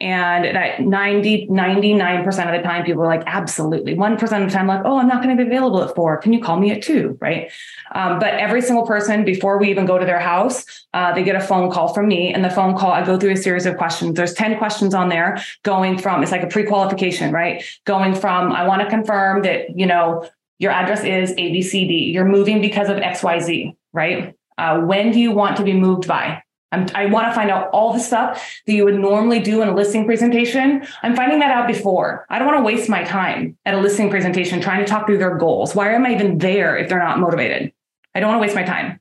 And 0.01 0.45
that 0.45 0.81
90, 0.81 1.49
99% 1.49 2.27
of 2.27 2.35
the 2.35 2.63
time, 2.63 2.85
people 2.85 3.03
are 3.03 3.07
like, 3.07 3.25
absolutely. 3.27 3.97
1% 3.97 4.23
of 4.23 4.49
the 4.49 4.55
time, 4.55 4.69
like, 4.69 4.83
oh, 4.85 4.99
I'm 4.99 5.09
not 5.09 5.25
going 5.25 5.37
to 5.37 5.43
be 5.43 5.49
available 5.49 5.83
at 5.83 5.93
four. 5.97 6.17
Can 6.19 6.33
you 6.33 6.41
call 6.41 6.57
me 6.57 6.71
at 6.71 6.83
two? 6.83 7.19
Right. 7.21 7.51
Um, 7.93 8.21
but 8.21 8.35
every 8.35 8.63
single 8.63 8.87
person, 8.87 9.25
before 9.25 9.59
we 9.59 9.71
even 9.71 9.87
go 9.87 9.99
to 9.99 10.07
their 10.07 10.21
house, 10.21 10.65
uh, 10.95 11.13
they 11.15 11.25
get 11.25 11.35
a 11.35 11.41
phone 11.41 11.69
call 11.73 11.93
from 11.93 12.07
me. 12.07 12.33
And 12.33 12.45
the 12.45 12.51
phone 12.51 12.77
call, 12.79 12.93
I 12.93 13.05
go 13.05 13.19
through 13.19 13.33
a 13.33 13.37
series 13.37 13.67
of 13.67 13.77
questions. 13.77 14.15
There's 14.15 14.35
10 14.35 14.59
questions 14.59 14.95
on 14.95 15.09
there 15.09 15.43
going 15.65 15.99
from, 15.99 16.23
it's 16.23 16.31
like 16.31 16.45
a 16.45 16.49
pre 16.49 16.65
qualification, 16.65 17.33
right? 17.33 17.65
Going 17.85 18.15
from, 18.15 18.53
I 18.53 18.69
want 18.69 18.83
to 18.83 18.89
confirm 18.89 19.43
that, 19.43 19.77
you 19.77 19.87
know, 19.87 20.29
your 20.61 20.71
address 20.71 21.03
is 21.03 21.33
ABCD. 21.33 22.13
You're 22.13 22.25
moving 22.25 22.61
because 22.61 22.89
of 22.89 22.99
XYZ, 22.99 23.75
right? 23.93 24.37
Uh, 24.57 24.81
when 24.81 25.11
do 25.11 25.19
you 25.19 25.33
want 25.33 25.57
to 25.57 25.65
be 25.65 25.73
moved 25.73 26.07
by? 26.07 26.43
I'm, 26.71 26.87
i 26.95 27.07
want 27.07 27.27
to 27.29 27.35
find 27.35 27.51
out 27.51 27.71
all 27.71 27.93
the 27.93 27.99
stuff 27.99 28.61
that 28.67 28.73
you 28.73 28.85
would 28.85 28.99
normally 28.99 29.41
do 29.41 29.63
in 29.63 29.69
a 29.69 29.75
listing 29.75 30.05
presentation. 30.05 30.87
I'm 31.03 31.17
finding 31.17 31.39
that 31.39 31.51
out 31.51 31.67
before. 31.67 32.27
I 32.29 32.39
don't 32.39 32.47
want 32.47 32.59
to 32.59 32.65
waste 32.65 32.89
my 32.89 33.05
time 33.05 33.57
at 33.65 33.75
a 33.75 33.81
listing 33.81 34.11
presentation 34.11 34.61
trying 34.61 34.81
to 34.81 34.87
talk 34.87 35.07
through 35.07 35.19
their 35.19 35.37
goals. 35.37 35.75
Why 35.75 35.95
am 35.95 36.05
I 36.05 36.15
even 36.15 36.39
there 36.39 36.77
if 36.77 36.89
they're 36.89 36.99
not 36.99 37.19
motivated? 37.19 37.73
I 38.15 38.21
don't 38.21 38.31
want 38.31 38.39
to 38.39 38.43
waste 38.43 38.55
my 38.55 38.65
time. 38.65 39.01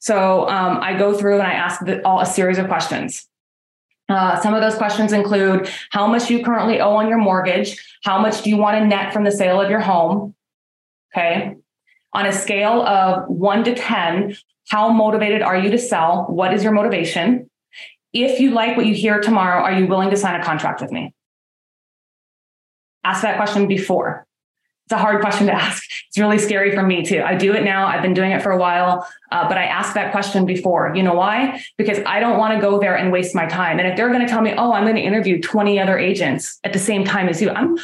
So 0.00 0.48
um, 0.48 0.78
I 0.82 0.96
go 0.96 1.16
through 1.16 1.34
and 1.34 1.46
I 1.46 1.52
ask 1.52 1.84
the, 1.84 2.04
all 2.06 2.20
a 2.20 2.26
series 2.26 2.58
of 2.58 2.68
questions. 2.68 3.26
Uh, 4.08 4.40
some 4.40 4.54
of 4.54 4.60
those 4.60 4.76
questions 4.76 5.12
include 5.12 5.68
how 5.90 6.06
much 6.06 6.30
you 6.30 6.44
currently 6.44 6.80
owe 6.80 6.94
on 6.94 7.08
your 7.08 7.18
mortgage, 7.18 7.98
how 8.04 8.20
much 8.20 8.42
do 8.42 8.50
you 8.50 8.56
want 8.56 8.78
to 8.78 8.86
net 8.86 9.12
from 9.12 9.24
the 9.24 9.32
sale 9.32 9.60
of 9.60 9.68
your 9.68 9.80
home? 9.80 10.34
Okay. 11.12 11.56
On 12.12 12.26
a 12.26 12.32
scale 12.32 12.82
of 12.82 13.28
one 13.28 13.64
to 13.64 13.74
10, 13.74 14.36
how 14.68 14.90
motivated 14.90 15.42
are 15.42 15.56
you 15.56 15.70
to 15.70 15.78
sell? 15.78 16.26
What 16.28 16.52
is 16.52 16.62
your 16.62 16.72
motivation? 16.72 17.50
If 18.12 18.40
you 18.40 18.50
like 18.50 18.76
what 18.76 18.86
you 18.86 18.94
hear 18.94 19.20
tomorrow, 19.20 19.62
are 19.62 19.78
you 19.78 19.86
willing 19.86 20.10
to 20.10 20.16
sign 20.16 20.40
a 20.40 20.44
contract 20.44 20.80
with 20.80 20.90
me? 20.90 21.14
Ask 23.04 23.22
that 23.22 23.36
question 23.36 23.68
before. 23.68 24.26
It's 24.86 24.92
a 24.92 24.98
hard 24.98 25.20
question 25.20 25.48
to 25.48 25.52
ask. 25.52 25.84
It's 26.08 26.18
really 26.18 26.38
scary 26.38 26.72
for 26.72 26.82
me 26.82 27.04
too. 27.04 27.20
I 27.20 27.34
do 27.34 27.52
it 27.54 27.64
now. 27.64 27.86
I've 27.86 28.02
been 28.02 28.14
doing 28.14 28.30
it 28.30 28.40
for 28.40 28.52
a 28.52 28.56
while, 28.56 29.06
uh, 29.32 29.48
but 29.48 29.58
I 29.58 29.64
ask 29.64 29.94
that 29.94 30.12
question 30.12 30.46
before. 30.46 30.92
You 30.94 31.02
know 31.02 31.14
why? 31.14 31.62
Because 31.76 31.98
I 32.06 32.20
don't 32.20 32.38
want 32.38 32.54
to 32.54 32.60
go 32.60 32.78
there 32.78 32.96
and 32.96 33.10
waste 33.10 33.34
my 33.34 33.46
time. 33.46 33.78
And 33.78 33.88
if 33.88 33.96
they're 33.96 34.08
going 34.08 34.24
to 34.24 34.28
tell 34.28 34.40
me, 34.40 34.54
oh, 34.56 34.72
I'm 34.72 34.84
going 34.84 34.96
to 34.96 35.02
interview 35.02 35.40
20 35.40 35.80
other 35.80 35.98
agents 35.98 36.58
at 36.62 36.72
the 36.72 36.78
same 36.78 37.04
time 37.04 37.28
as 37.28 37.42
you, 37.42 37.50
I'm 37.50 37.76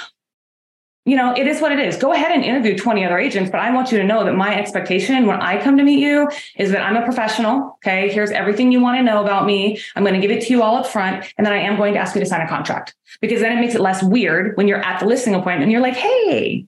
you 1.04 1.16
know, 1.16 1.35
it 1.35 1.49
is 1.49 1.61
what 1.61 1.73
it 1.73 1.80
is. 1.80 1.97
Go 1.97 2.12
ahead 2.12 2.30
and 2.30 2.44
interview 2.44 2.78
20 2.78 3.04
other 3.04 3.18
agents, 3.18 3.50
but 3.50 3.59
I 3.61 3.73
want 3.73 3.90
you 3.90 3.99
to 3.99 4.04
know 4.04 4.25
that 4.25 4.35
my 4.35 4.56
expectation 4.56 5.26
when 5.26 5.40
I 5.40 5.61
come 5.61 5.76
to 5.76 5.82
meet 5.82 5.99
you 5.99 6.28
is 6.56 6.71
that 6.71 6.82
I'm 6.82 6.97
a 6.97 7.02
professional. 7.02 7.76
Okay. 7.85 8.09
Here's 8.12 8.30
everything 8.30 8.71
you 8.71 8.80
want 8.80 8.99
to 8.99 9.02
know 9.02 9.21
about 9.21 9.44
me. 9.44 9.80
I'm 9.96 10.05
going 10.05 10.14
to 10.14 10.20
give 10.20 10.31
it 10.31 10.46
to 10.46 10.53
you 10.53 10.62
all 10.62 10.76
up 10.76 10.87
front. 10.87 11.26
And 11.37 11.44
then 11.44 11.53
I 11.53 11.59
am 11.59 11.76
going 11.76 11.94
to 11.94 11.98
ask 11.98 12.14
you 12.14 12.20
to 12.20 12.26
sign 12.26 12.40
a 12.40 12.48
contract 12.48 12.94
because 13.20 13.40
then 13.40 13.57
it 13.57 13.61
makes 13.61 13.74
it 13.74 13.81
less 13.81 14.00
weird 14.00 14.57
when 14.57 14.68
you're 14.68 14.85
at 14.85 15.00
the 15.00 15.07
listing 15.07 15.35
appointment 15.35 15.64
and 15.64 15.72
you're 15.72 15.81
like, 15.81 15.96
Hey, 15.96 16.66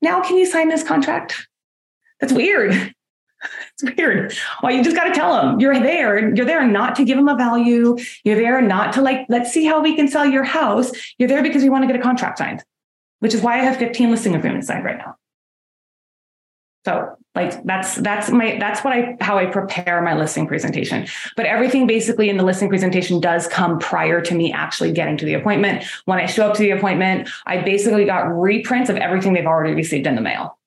now 0.00 0.20
can 0.22 0.36
you 0.36 0.46
sign 0.46 0.68
this 0.68 0.84
contract? 0.84 1.48
That's 2.20 2.32
weird. 2.32 2.94
It's 3.80 3.96
weird. 3.96 4.34
Well, 4.64 4.74
you 4.74 4.82
just 4.82 4.96
got 4.96 5.04
to 5.04 5.12
tell 5.12 5.32
them 5.32 5.60
you're 5.60 5.78
there. 5.78 6.34
You're 6.34 6.44
there 6.44 6.66
not 6.66 6.96
to 6.96 7.04
give 7.04 7.16
them 7.16 7.28
a 7.28 7.36
value. 7.36 7.96
You're 8.24 8.34
there 8.34 8.60
not 8.60 8.94
to 8.94 9.00
like, 9.00 9.26
let's 9.28 9.52
see 9.52 9.64
how 9.64 9.80
we 9.80 9.94
can 9.94 10.08
sell 10.08 10.26
your 10.26 10.42
house. 10.42 10.90
You're 11.18 11.28
there 11.28 11.44
because 11.44 11.62
you 11.62 11.70
want 11.70 11.84
to 11.84 11.86
get 11.86 11.94
a 11.94 12.02
contract 12.02 12.38
signed 12.38 12.64
which 13.20 13.34
is 13.34 13.40
why 13.40 13.54
I 13.54 13.62
have 13.62 13.76
15 13.76 14.10
listing 14.10 14.34
agreements 14.34 14.66
signed 14.66 14.84
right 14.84 14.98
now. 14.98 15.16
So 16.84 17.16
like 17.34 17.62
that's 17.64 17.96
that's 17.96 18.30
my 18.30 18.56
that's 18.58 18.82
what 18.82 18.92
I 18.92 19.16
how 19.20 19.36
I 19.36 19.46
prepare 19.46 20.00
my 20.00 20.16
listing 20.16 20.46
presentation. 20.46 21.06
But 21.36 21.46
everything 21.46 21.86
basically 21.86 22.30
in 22.30 22.36
the 22.36 22.44
listing 22.44 22.68
presentation 22.68 23.20
does 23.20 23.46
come 23.46 23.78
prior 23.78 24.20
to 24.22 24.34
me 24.34 24.52
actually 24.52 24.92
getting 24.92 25.16
to 25.18 25.26
the 25.26 25.34
appointment. 25.34 25.84
When 26.06 26.18
I 26.18 26.26
show 26.26 26.48
up 26.48 26.54
to 26.54 26.62
the 26.62 26.70
appointment, 26.70 27.28
I 27.46 27.58
basically 27.62 28.04
got 28.04 28.22
reprints 28.22 28.90
of 28.90 28.96
everything 28.96 29.34
they've 29.34 29.46
already 29.46 29.74
received 29.74 30.06
in 30.06 30.14
the 30.14 30.22
mail. 30.22 30.58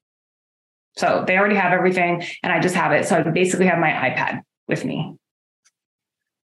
So 0.95 1.23
they 1.25 1.37
already 1.37 1.55
have 1.55 1.73
everything 1.73 2.23
and 2.43 2.51
I 2.51 2.59
just 2.59 2.75
have 2.75 2.91
it. 2.91 3.07
So 3.07 3.17
I 3.17 3.23
basically 3.23 3.65
have 3.65 3.79
my 3.79 3.89
iPad 3.89 4.41
with 4.67 4.85
me. 4.85 5.15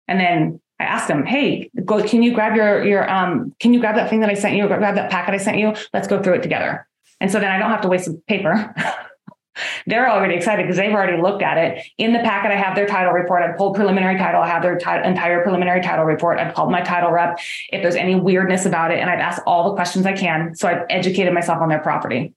And 0.09 0.18
then 0.18 0.61
I 0.82 0.86
asked 0.86 1.08
them, 1.08 1.24
"Hey, 1.24 1.70
go. 1.84 2.02
Can 2.02 2.22
you 2.22 2.34
grab 2.34 2.56
your 2.56 2.84
your 2.84 3.08
um? 3.10 3.54
Can 3.60 3.72
you 3.72 3.80
grab 3.80 3.96
that 3.96 4.10
thing 4.10 4.20
that 4.20 4.30
I 4.30 4.34
sent 4.34 4.56
you? 4.56 4.66
Grab 4.66 4.94
that 4.94 5.10
packet 5.10 5.34
I 5.34 5.38
sent 5.38 5.58
you. 5.58 5.74
Let's 5.92 6.08
go 6.08 6.22
through 6.22 6.34
it 6.34 6.42
together." 6.42 6.86
And 7.20 7.30
so 7.30 7.38
then 7.38 7.50
I 7.50 7.58
don't 7.58 7.70
have 7.70 7.82
to 7.82 7.88
waste 7.88 8.10
paper. 8.26 8.74
They're 9.86 10.10
already 10.10 10.34
excited 10.34 10.62
because 10.62 10.76
they've 10.76 10.92
already 10.92 11.20
looked 11.20 11.42
at 11.42 11.58
it. 11.58 11.86
In 11.98 12.12
the 12.12 12.20
packet, 12.20 12.50
I 12.50 12.56
have 12.56 12.74
their 12.74 12.86
title 12.86 13.12
report. 13.12 13.42
I've 13.42 13.56
pulled 13.56 13.74
preliminary 13.76 14.16
title. 14.16 14.40
I 14.40 14.48
have 14.48 14.62
their 14.62 14.76
t- 14.76 14.90
entire 15.04 15.42
preliminary 15.42 15.82
title 15.82 16.04
report. 16.04 16.38
I've 16.38 16.54
called 16.54 16.70
my 16.70 16.80
title 16.80 17.10
rep 17.10 17.38
if 17.70 17.82
there's 17.82 17.94
any 17.94 18.14
weirdness 18.14 18.64
about 18.64 18.90
it, 18.90 18.98
and 18.98 19.10
I've 19.10 19.20
asked 19.20 19.42
all 19.46 19.68
the 19.68 19.74
questions 19.74 20.06
I 20.06 20.14
can. 20.14 20.54
So 20.54 20.68
I've 20.68 20.86
educated 20.88 21.34
myself 21.34 21.60
on 21.60 21.68
their 21.68 21.80
property. 21.80 22.34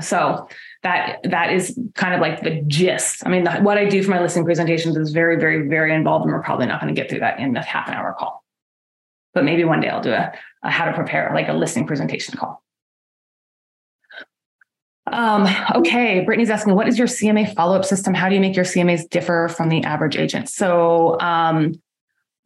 So 0.00 0.48
that 0.86 1.18
that 1.24 1.52
is 1.52 1.76
kind 1.94 2.14
of 2.14 2.20
like 2.20 2.42
the 2.42 2.62
gist. 2.68 3.26
I 3.26 3.28
mean, 3.28 3.42
the, 3.42 3.56
what 3.56 3.76
I 3.76 3.86
do 3.86 4.02
for 4.04 4.10
my 4.10 4.20
listing 4.20 4.44
presentations 4.44 4.96
is 4.96 5.10
very, 5.10 5.36
very, 5.36 5.68
very 5.68 5.92
involved, 5.92 6.24
and 6.24 6.32
we're 6.32 6.42
probably 6.42 6.66
not 6.66 6.80
going 6.80 6.94
to 6.94 7.00
get 7.00 7.10
through 7.10 7.20
that 7.20 7.40
in 7.40 7.56
a 7.56 7.62
half 7.62 7.88
an 7.88 7.94
hour 7.94 8.14
call. 8.16 8.44
But 9.34 9.44
maybe 9.44 9.64
one 9.64 9.80
day 9.80 9.88
I'll 9.88 10.00
do 10.00 10.12
a, 10.12 10.32
a 10.62 10.70
how 10.70 10.84
to 10.84 10.92
prepare 10.92 11.32
like 11.34 11.48
a 11.48 11.52
listing 11.52 11.88
presentation 11.88 12.36
call. 12.38 12.62
Um, 15.08 15.48
okay, 15.74 16.20
Brittany's 16.20 16.50
asking, 16.50 16.74
what 16.74 16.88
is 16.88 16.98
your 16.98 17.08
CMA 17.08 17.52
follow-up 17.54 17.84
system? 17.84 18.14
How 18.14 18.28
do 18.28 18.36
you 18.36 18.40
make 18.40 18.54
your 18.54 18.64
CMAs 18.64 19.08
differ 19.08 19.48
from 19.48 19.68
the 19.68 19.82
average 19.82 20.16
agent? 20.16 20.48
So 20.48 21.18
um, 21.20 21.80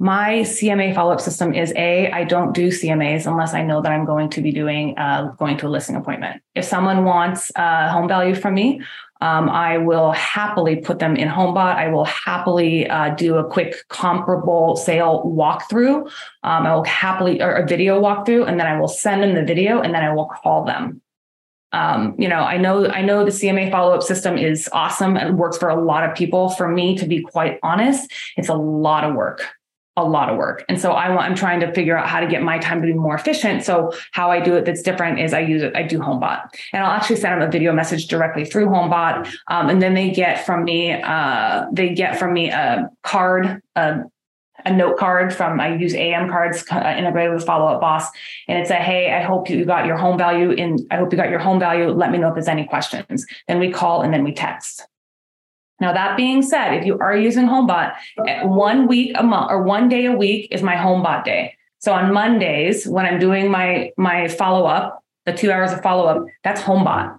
my 0.00 0.36
CMA 0.40 0.94
follow-up 0.94 1.20
system 1.20 1.52
is 1.52 1.74
a 1.76 2.10
I 2.10 2.24
don't 2.24 2.54
do 2.54 2.68
CMAs 2.68 3.26
unless 3.26 3.52
I 3.52 3.62
know 3.62 3.82
that 3.82 3.92
I'm 3.92 4.06
going 4.06 4.30
to 4.30 4.40
be 4.40 4.50
doing 4.50 4.96
uh, 4.96 5.34
going 5.38 5.58
to 5.58 5.66
a 5.66 5.68
listing 5.68 5.94
appointment. 5.94 6.42
If 6.54 6.64
someone 6.64 7.04
wants 7.04 7.52
uh, 7.54 7.90
home 7.90 8.08
value 8.08 8.34
from 8.34 8.54
me, 8.54 8.80
um, 9.20 9.50
I 9.50 9.76
will 9.76 10.12
happily 10.12 10.76
put 10.76 11.00
them 11.00 11.16
in 11.16 11.28
HomeBot. 11.28 11.76
I 11.76 11.88
will 11.88 12.06
happily 12.06 12.88
uh, 12.88 13.14
do 13.14 13.36
a 13.36 13.44
quick 13.44 13.86
comparable 13.88 14.74
sale 14.74 15.22
walkthrough. 15.26 16.10
Um, 16.44 16.66
I 16.66 16.74
will 16.74 16.84
happily 16.84 17.42
or 17.42 17.52
a 17.52 17.66
video 17.66 18.00
walkthrough, 18.00 18.48
and 18.48 18.58
then 18.58 18.66
I 18.66 18.80
will 18.80 18.88
send 18.88 19.22
them 19.22 19.34
the 19.34 19.44
video, 19.44 19.82
and 19.82 19.94
then 19.94 20.02
I 20.02 20.14
will 20.14 20.30
call 20.42 20.64
them. 20.64 21.02
Um, 21.72 22.14
you 22.18 22.26
know, 22.26 22.40
I 22.40 22.56
know 22.56 22.88
I 22.88 23.02
know 23.02 23.22
the 23.22 23.30
CMA 23.30 23.70
follow-up 23.70 24.02
system 24.02 24.38
is 24.38 24.66
awesome 24.72 25.18
and 25.18 25.36
works 25.38 25.58
for 25.58 25.68
a 25.68 25.78
lot 25.78 26.08
of 26.08 26.16
people. 26.16 26.48
For 26.48 26.68
me, 26.68 26.96
to 26.96 27.06
be 27.06 27.20
quite 27.20 27.58
honest, 27.62 28.10
it's 28.38 28.48
a 28.48 28.54
lot 28.54 29.04
of 29.04 29.14
work 29.14 29.46
a 29.96 30.04
lot 30.04 30.30
of 30.30 30.36
work. 30.36 30.64
And 30.68 30.80
so 30.80 30.92
I 30.92 31.10
want, 31.10 31.22
I'm 31.22 31.34
trying 31.34 31.60
to 31.60 31.72
figure 31.72 31.96
out 31.96 32.08
how 32.08 32.20
to 32.20 32.26
get 32.26 32.42
my 32.42 32.58
time 32.58 32.80
to 32.80 32.86
be 32.86 32.94
more 32.94 33.14
efficient. 33.14 33.64
So 33.64 33.92
how 34.12 34.30
I 34.30 34.40
do 34.40 34.54
it 34.54 34.64
that's 34.64 34.82
different 34.82 35.18
is 35.18 35.34
I 35.34 35.40
use 35.40 35.62
it, 35.62 35.74
I 35.74 35.82
do 35.82 35.98
HomeBot 35.98 36.48
and 36.72 36.84
I'll 36.84 36.92
actually 36.92 37.16
send 37.16 37.40
them 37.40 37.48
a 37.48 37.50
video 37.50 37.72
message 37.72 38.06
directly 38.06 38.44
through 38.44 38.66
HomeBot. 38.66 39.32
Um, 39.48 39.68
and 39.68 39.82
then 39.82 39.94
they 39.94 40.10
get 40.10 40.46
from 40.46 40.64
me, 40.64 40.92
uh, 40.92 41.66
they 41.72 41.94
get 41.94 42.18
from 42.18 42.32
me 42.32 42.50
a 42.50 42.88
card, 43.02 43.60
a, 43.74 44.04
a 44.64 44.72
note 44.72 44.96
card 44.96 45.34
from, 45.34 45.58
I 45.58 45.74
use 45.74 45.94
AM 45.94 46.28
cards 46.28 46.64
uh, 46.70 46.94
integrated 46.96 47.34
with 47.34 47.44
follow 47.44 47.66
up 47.66 47.80
boss. 47.80 48.06
And 48.46 48.58
it's 48.58 48.70
a, 48.70 48.74
Hey, 48.74 49.12
I 49.12 49.22
hope 49.22 49.50
you 49.50 49.64
got 49.64 49.86
your 49.86 49.96
home 49.96 50.18
value 50.18 50.50
in, 50.50 50.86
I 50.90 50.96
hope 50.96 51.12
you 51.12 51.16
got 51.16 51.30
your 51.30 51.40
home 51.40 51.58
value. 51.58 51.90
Let 51.90 52.10
me 52.10 52.18
know 52.18 52.28
if 52.28 52.34
there's 52.34 52.48
any 52.48 52.66
questions. 52.66 53.26
Then 53.48 53.58
we 53.58 53.70
call 53.70 54.02
and 54.02 54.14
then 54.14 54.22
we 54.22 54.32
text. 54.32 54.86
Now, 55.80 55.92
that 55.92 56.16
being 56.16 56.42
said, 56.42 56.74
if 56.74 56.84
you 56.84 56.98
are 56.98 57.16
using 57.16 57.46
HomeBot, 57.46 57.94
eh, 58.26 58.42
one 58.44 58.86
week 58.86 59.12
a 59.16 59.22
month 59.22 59.50
or 59.50 59.62
one 59.62 59.88
day 59.88 60.04
a 60.04 60.12
week 60.12 60.48
is 60.50 60.62
my 60.62 60.76
HomeBot 60.76 61.24
day. 61.24 61.56
So 61.78 61.92
on 61.92 62.12
Mondays, 62.12 62.86
when 62.86 63.06
I'm 63.06 63.18
doing 63.18 63.50
my 63.50 63.92
my 63.96 64.28
follow 64.28 64.66
up, 64.66 65.02
the 65.24 65.32
two 65.32 65.50
hours 65.50 65.72
of 65.72 65.80
follow 65.82 66.06
up, 66.06 66.26
that's 66.44 66.60
HomeBot. 66.60 67.18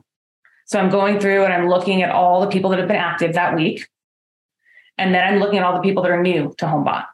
So 0.66 0.80
I'm 0.80 0.90
going 0.90 1.20
through 1.20 1.44
and 1.44 1.54
I'm 1.54 1.68
looking 1.68 2.04
at 2.04 2.12
all 2.12 2.42
the 2.42 2.48
people 2.48 2.70
that 2.70 2.80
have 2.80 2.88
been 2.88 2.98
active 2.98 3.34
that 3.34 3.56
week, 3.56 3.88
and 4.98 5.14
then 5.14 5.28
I'm 5.28 5.40
looking 5.40 5.58
at 5.58 5.66
all 5.66 5.74
the 5.74 5.82
people 5.82 6.04
that 6.04 6.12
are 6.12 6.22
new 6.22 6.54
to 6.60 6.66
HomeBot. 6.66 7.06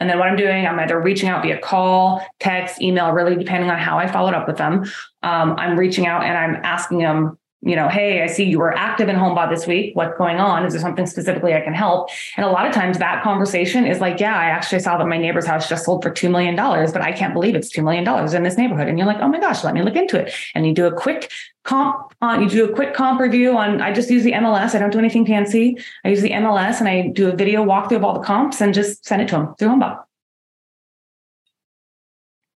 And 0.00 0.08
then 0.08 0.18
what 0.18 0.28
I'm 0.28 0.36
doing, 0.36 0.66
I'm 0.66 0.78
either 0.78 1.00
reaching 1.00 1.28
out 1.28 1.42
via 1.42 1.58
call, 1.58 2.24
text, 2.38 2.80
email, 2.80 3.10
really 3.10 3.36
depending 3.36 3.70
on 3.70 3.78
how 3.78 3.98
I 3.98 4.06
followed 4.06 4.34
up 4.34 4.46
with 4.46 4.56
them. 4.56 4.84
Um, 5.22 5.56
I'm 5.58 5.78
reaching 5.78 6.06
out 6.06 6.22
and 6.22 6.36
I'm 6.38 6.62
asking 6.64 6.98
them, 6.98 7.38
you 7.60 7.74
know, 7.74 7.88
hey, 7.88 8.22
I 8.22 8.26
see 8.28 8.44
you 8.44 8.60
were 8.60 8.76
active 8.76 9.08
in 9.08 9.16
HomeBot 9.16 9.50
this 9.50 9.66
week. 9.66 9.96
What's 9.96 10.16
going 10.16 10.36
on? 10.36 10.64
Is 10.64 10.74
there 10.74 10.80
something 10.80 11.06
specifically 11.06 11.54
I 11.54 11.60
can 11.60 11.74
help? 11.74 12.08
And 12.36 12.46
a 12.46 12.50
lot 12.50 12.66
of 12.66 12.72
times 12.72 12.98
that 12.98 13.24
conversation 13.24 13.84
is 13.84 14.00
like, 14.00 14.20
yeah, 14.20 14.38
I 14.38 14.46
actually 14.46 14.78
saw 14.78 14.96
that 14.96 15.06
my 15.06 15.18
neighbor's 15.18 15.46
house 15.46 15.68
just 15.68 15.84
sold 15.84 16.04
for 16.04 16.10
$2 16.10 16.30
million, 16.30 16.54
but 16.54 17.00
I 17.00 17.10
can't 17.10 17.34
believe 17.34 17.56
it's 17.56 17.74
$2 17.74 17.82
million 17.82 18.06
in 18.34 18.42
this 18.44 18.56
neighborhood. 18.56 18.86
And 18.86 18.96
you're 18.96 19.08
like, 19.08 19.18
oh 19.20 19.28
my 19.28 19.40
gosh, 19.40 19.64
let 19.64 19.74
me 19.74 19.82
look 19.82 19.96
into 19.96 20.16
it. 20.20 20.32
And 20.54 20.66
you 20.66 20.72
do 20.72 20.86
a 20.86 20.92
quick 20.92 21.32
comp 21.64 22.14
on, 22.20 22.42
you 22.42 22.48
do 22.48 22.70
a 22.70 22.72
quick 22.72 22.94
comp 22.94 23.20
review 23.20 23.58
on, 23.58 23.82
I 23.82 23.92
just 23.92 24.08
use 24.08 24.22
the 24.22 24.32
MLS. 24.32 24.76
I 24.76 24.78
don't 24.78 24.92
do 24.92 24.98
anything 25.00 25.26
fancy. 25.26 25.76
I 26.04 26.10
use 26.10 26.22
the 26.22 26.30
MLS 26.30 26.78
and 26.78 26.88
I 26.88 27.08
do 27.08 27.28
a 27.28 27.34
video 27.34 27.64
walkthrough 27.64 27.96
of 27.96 28.04
all 28.04 28.14
the 28.14 28.24
comps 28.24 28.60
and 28.60 28.72
just 28.72 29.04
send 29.04 29.20
it 29.20 29.28
to 29.28 29.34
them 29.34 29.54
through 29.58 29.68
HomeBot. 29.68 30.04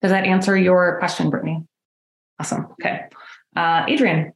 Does 0.02 0.12
that 0.12 0.26
answer 0.26 0.58
your 0.58 1.00
question, 1.00 1.30
Brittany? 1.30 1.64
Awesome. 2.38 2.68
Okay. 2.74 3.06
Uh, 3.56 3.86
Adrian. 3.88 4.34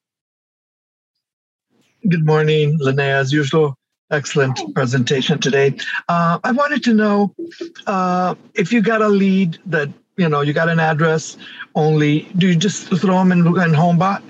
Good 2.09 2.25
morning, 2.25 2.77
Linnea. 2.79 3.21
As 3.21 3.31
usual, 3.31 3.77
excellent 4.11 4.59
presentation 4.75 5.39
today. 5.39 5.73
Uh, 6.09 6.37
I 6.43 6.51
wanted 6.51 6.83
to 6.83 6.93
know 6.93 7.33
uh, 7.87 8.35
if 8.53 8.73
you 8.73 8.81
got 8.81 9.01
a 9.01 9.07
lead 9.07 9.57
that 9.67 9.87
you 10.17 10.27
know 10.27 10.41
you 10.41 10.51
got 10.51 10.67
an 10.67 10.81
address 10.81 11.37
only. 11.75 12.23
Do 12.37 12.47
you 12.47 12.55
just 12.57 12.87
throw 12.87 13.19
them 13.19 13.31
in, 13.31 13.39
in 13.39 13.71
HomeBot? 13.71 14.21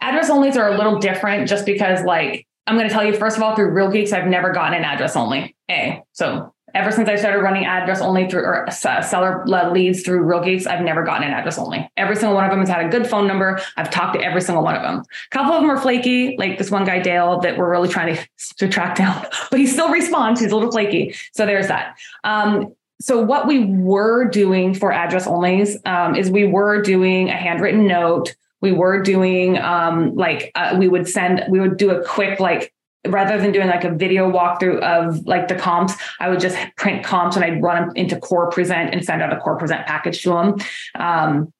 Address 0.00 0.30
onlys 0.30 0.56
are 0.56 0.70
a 0.70 0.76
little 0.78 0.98
different, 0.98 1.46
just 1.46 1.66
because 1.66 2.02
like 2.04 2.46
I'm 2.66 2.76
going 2.76 2.88
to 2.88 2.94
tell 2.94 3.04
you 3.04 3.14
first 3.14 3.36
of 3.36 3.42
all 3.42 3.54
through 3.54 3.70
Real 3.72 3.90
Geeks, 3.90 4.12
I've 4.12 4.26
never 4.26 4.50
gotten 4.50 4.72
an 4.72 4.84
address 4.84 5.14
only. 5.14 5.54
A 5.70 6.02
so 6.12 6.54
ever 6.74 6.90
since 6.90 7.08
I 7.08 7.16
started 7.16 7.42
running 7.42 7.64
address 7.64 8.00
only 8.00 8.28
through 8.28 8.42
or 8.42 8.70
seller 8.70 9.44
leads 9.46 10.02
through 10.02 10.22
Real 10.22 10.42
Geeks, 10.42 10.66
I've 10.66 10.82
never 10.82 11.02
gotten 11.02 11.26
an 11.26 11.34
address 11.34 11.58
only. 11.58 11.90
Every 11.96 12.16
single 12.16 12.34
one 12.34 12.44
of 12.44 12.50
them 12.50 12.60
has 12.60 12.68
had 12.68 12.84
a 12.84 12.88
good 12.88 13.06
phone 13.06 13.26
number. 13.26 13.60
I've 13.76 13.90
talked 13.90 14.14
to 14.14 14.20
every 14.22 14.40
single 14.40 14.64
one 14.64 14.74
of 14.74 14.82
them. 14.82 15.00
A 15.00 15.30
couple 15.30 15.52
of 15.52 15.60
them 15.60 15.70
are 15.70 15.80
flaky, 15.80 16.36
like 16.38 16.58
this 16.58 16.70
one 16.70 16.84
guy 16.84 17.00
Dale 17.00 17.40
that 17.40 17.56
we're 17.56 17.70
really 17.70 17.88
trying 17.88 18.16
to, 18.16 18.28
to 18.58 18.68
track 18.68 18.96
down, 18.96 19.26
but 19.50 19.58
he 19.58 19.66
still 19.66 19.90
responds. 19.90 20.40
He's 20.40 20.52
a 20.52 20.54
little 20.56 20.72
flaky. 20.72 21.14
So 21.32 21.46
there's 21.46 21.68
that. 21.68 21.98
Um, 22.24 22.74
so 23.00 23.20
what 23.20 23.48
we 23.48 23.64
were 23.64 24.26
doing 24.26 24.74
for 24.74 24.92
address 24.92 25.26
onlys 25.26 25.76
um, 25.86 26.14
is 26.14 26.30
we 26.30 26.46
were 26.46 26.80
doing 26.82 27.30
a 27.30 27.36
handwritten 27.36 27.86
note. 27.86 28.36
We 28.60 28.70
were 28.70 29.02
doing 29.02 29.58
um, 29.58 30.14
like 30.14 30.52
uh, 30.54 30.76
we 30.78 30.86
would 30.86 31.08
send, 31.08 31.44
we 31.50 31.58
would 31.58 31.76
do 31.76 31.90
a 31.90 32.04
quick 32.04 32.38
like 32.38 32.72
rather 33.06 33.38
than 33.38 33.52
doing 33.52 33.68
like 33.68 33.84
a 33.84 33.90
video 33.90 34.30
walkthrough 34.30 34.80
of 34.80 35.26
like 35.26 35.48
the 35.48 35.54
comps, 35.54 35.94
I 36.20 36.28
would 36.28 36.40
just 36.40 36.56
print 36.76 37.04
comps 37.04 37.36
and 37.36 37.44
I'd 37.44 37.62
run 37.62 37.88
them 37.88 37.96
into 37.96 38.18
Core 38.18 38.50
Present 38.50 38.94
and 38.94 39.04
send 39.04 39.22
out 39.22 39.32
a 39.32 39.38
Core 39.38 39.56
Present 39.56 39.86
package 39.86 40.22
to 40.22 40.30
them. 40.30 40.56
Um, 40.94 41.52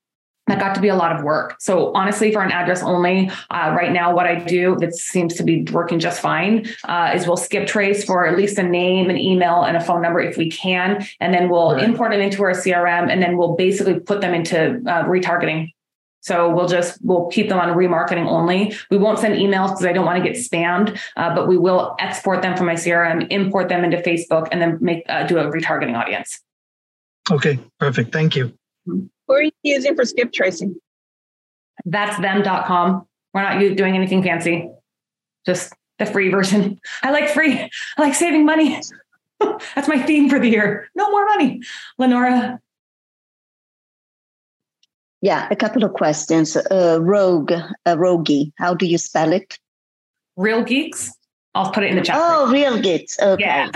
that 0.49 0.59
got 0.59 0.75
to 0.75 0.81
be 0.81 0.89
a 0.89 0.97
lot 0.97 1.15
of 1.15 1.23
work. 1.23 1.57
So 1.61 1.93
honestly, 1.95 2.33
for 2.33 2.43
an 2.43 2.51
address 2.51 2.83
only, 2.83 3.31
uh, 3.51 3.75
right 3.77 3.93
now, 3.93 4.13
what 4.15 4.27
I 4.27 4.35
do 4.35 4.77
that 4.81 4.95
seems 4.95 5.35
to 5.35 5.45
be 5.45 5.63
working 5.71 6.01
just 6.01 6.21
fine 6.21 6.67
uh, 6.85 7.13
is 7.15 7.29
we'll 7.29 7.37
skip 7.37 7.69
trace 7.69 8.05
for 8.05 8.27
at 8.27 8.37
least 8.37 8.59
a 8.59 8.63
name, 8.65 9.09
an 9.09 9.17
email, 9.17 9.63
and 9.63 9.77
a 9.77 9.81
phone 9.81 10.03
number 10.03 10.21
if 10.21 10.37
we 10.37 10.51
can, 10.51 11.07
and 11.21 11.33
then 11.33 11.49
we'll 11.49 11.75
right. 11.75 11.85
import 11.85 12.11
them 12.11 12.21
into 12.21 12.43
our 12.43 12.53
CRM, 12.53 13.09
and 13.09 13.23
then 13.23 13.37
we'll 13.37 13.55
basically 13.55 14.01
put 14.01 14.21
them 14.21 14.35
into 14.35 14.83
uh, 14.89 15.05
retargeting 15.05 15.71
so 16.23 16.49
we'll 16.49 16.69
just 16.69 16.99
we'll 17.03 17.27
keep 17.27 17.49
them 17.49 17.59
on 17.59 17.69
remarketing 17.77 18.27
only. 18.27 18.75
We 18.91 18.97
won't 18.97 19.19
send 19.19 19.35
emails 19.35 19.71
because 19.71 19.85
I 19.87 19.93
don't 19.93 20.07
want 20.07 20.23
to 20.23 20.29
get 20.29 20.39
spammed, 20.39 20.99
uh, 21.17 21.35
but 21.35 21.49
we 21.49 21.59
will 21.59 21.97
export 21.99 22.43
them 22.43 22.57
from 22.57 22.67
my 22.67 22.75
CRM, 22.75 23.27
import 23.31 23.69
them 23.69 23.85
into 23.85 23.97
Facebook, 23.99 24.49
and 24.53 24.63
then 24.63 24.79
make 24.81 25.05
uh, 25.09 25.27
do 25.27 25.39
a 25.39 25.45
retargeting 25.45 25.99
audience. 25.99 26.41
Okay, 27.31 27.59
perfect. 27.79 28.13
Thank 28.13 28.37
you. 28.37 28.57
Who 28.87 29.11
are 29.29 29.43
you 29.43 29.53
using 29.63 29.97
for 29.97 30.05
skip 30.05 30.33
tracing? 30.33 30.77
That's 31.85 32.19
them.com. 32.21 33.07
We're 33.35 33.43
not 33.43 33.77
doing 33.77 33.97
anything 33.97 34.23
fancy, 34.23 34.71
just 35.45 35.73
the 35.99 36.07
free 36.07 36.29
version. 36.29 36.81
I 37.03 37.11
like 37.11 37.29
free. 37.31 37.59
I 37.59 38.03
like 38.03 38.15
saving 38.15 38.45
money. 38.45 38.81
That's 39.75 39.89
my 39.89 40.01
theme 40.01 40.29
for 40.29 40.39
the 40.39 40.49
year. 40.49 40.89
No 40.95 41.11
more 41.11 41.25
money. 41.27 41.63
Lenora, 41.99 42.61
yeah, 45.23 45.49
a 45.51 45.57
couple 45.57 45.85
of 45.85 45.95
questions. 45.95 46.57
Uh, 46.57 46.99
rogue, 47.01 47.53
uh, 47.87 47.97
Rogie, 47.97 48.53
how 48.59 48.75
do 48.75 48.87
you 48.87 48.99
spell 48.99 49.33
it? 49.33 49.59
Real 50.37 50.63
Geeks. 50.63 51.11
I'll 51.55 51.73
put 51.73 51.85
it 51.85 51.91
in 51.91 51.97
the 51.97 52.03
chat. 52.03 52.17
Oh, 52.19 52.51
Real 52.51 52.81
Geeks. 52.81 53.19
Okay. 53.21 53.45
Yeah. 53.45 53.71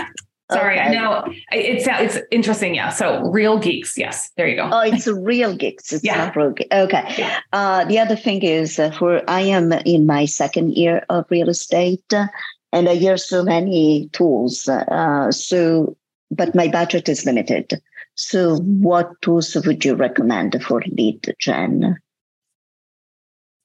Sorry, 0.49 0.79
okay. 0.79 0.87
I 0.87 0.93
know 0.93 1.25
it's 1.51 1.85
it's 1.87 2.25
interesting. 2.31 2.73
Yeah. 2.73 2.89
So 2.89 3.29
real 3.29 3.59
geeks. 3.59 3.97
Yes. 3.97 4.31
There 4.37 4.47
you 4.47 4.55
go. 4.55 4.69
Oh, 4.71 4.79
it's 4.79 5.05
real 5.05 5.53
geeks. 5.53 5.91
It's 5.91 6.05
yeah. 6.05 6.23
not 6.23 6.35
rogue. 6.37 6.61
Okay. 6.71 7.15
Yeah. 7.17 7.39
Uh, 7.51 7.83
the 7.83 7.99
other 7.99 8.15
thing 8.15 8.41
is 8.43 8.79
uh, 8.79 8.91
for 8.91 9.29
I 9.29 9.41
am 9.41 9.73
in 9.73 10.05
my 10.05 10.23
second 10.23 10.73
year 10.73 11.05
of 11.09 11.25
real 11.29 11.49
estate, 11.49 12.13
uh, 12.13 12.27
and 12.71 12.87
I 12.87 12.93
use 12.93 13.27
so 13.27 13.43
many 13.43 14.09
tools. 14.13 14.69
Uh, 14.69 15.33
so, 15.33 15.97
but 16.31 16.55
my 16.55 16.69
budget 16.69 17.09
is 17.09 17.25
limited. 17.25 17.81
So, 18.17 18.57
what 18.57 19.11
tools 19.21 19.55
would 19.55 19.85
you 19.85 19.93
recommend 19.93 20.61
for 20.63 20.81
lead 20.91 21.35
gen? 21.39 21.97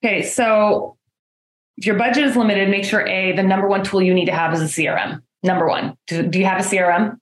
Okay, 0.04 0.22
so 0.22 0.98
if 1.78 1.86
your 1.86 1.96
budget 1.96 2.24
is 2.24 2.36
limited, 2.36 2.68
make 2.68 2.84
sure 2.84 3.06
A, 3.06 3.34
the 3.34 3.42
number 3.42 3.66
one 3.66 3.82
tool 3.82 4.02
you 4.02 4.12
need 4.12 4.26
to 4.26 4.32
have 4.32 4.52
is 4.52 4.60
a 4.60 4.64
CRM. 4.64 5.22
Number 5.42 5.66
one. 5.66 5.96
Do, 6.06 6.22
do 6.22 6.38
you 6.38 6.44
have 6.44 6.60
a 6.60 6.68
CRM? 6.68 7.16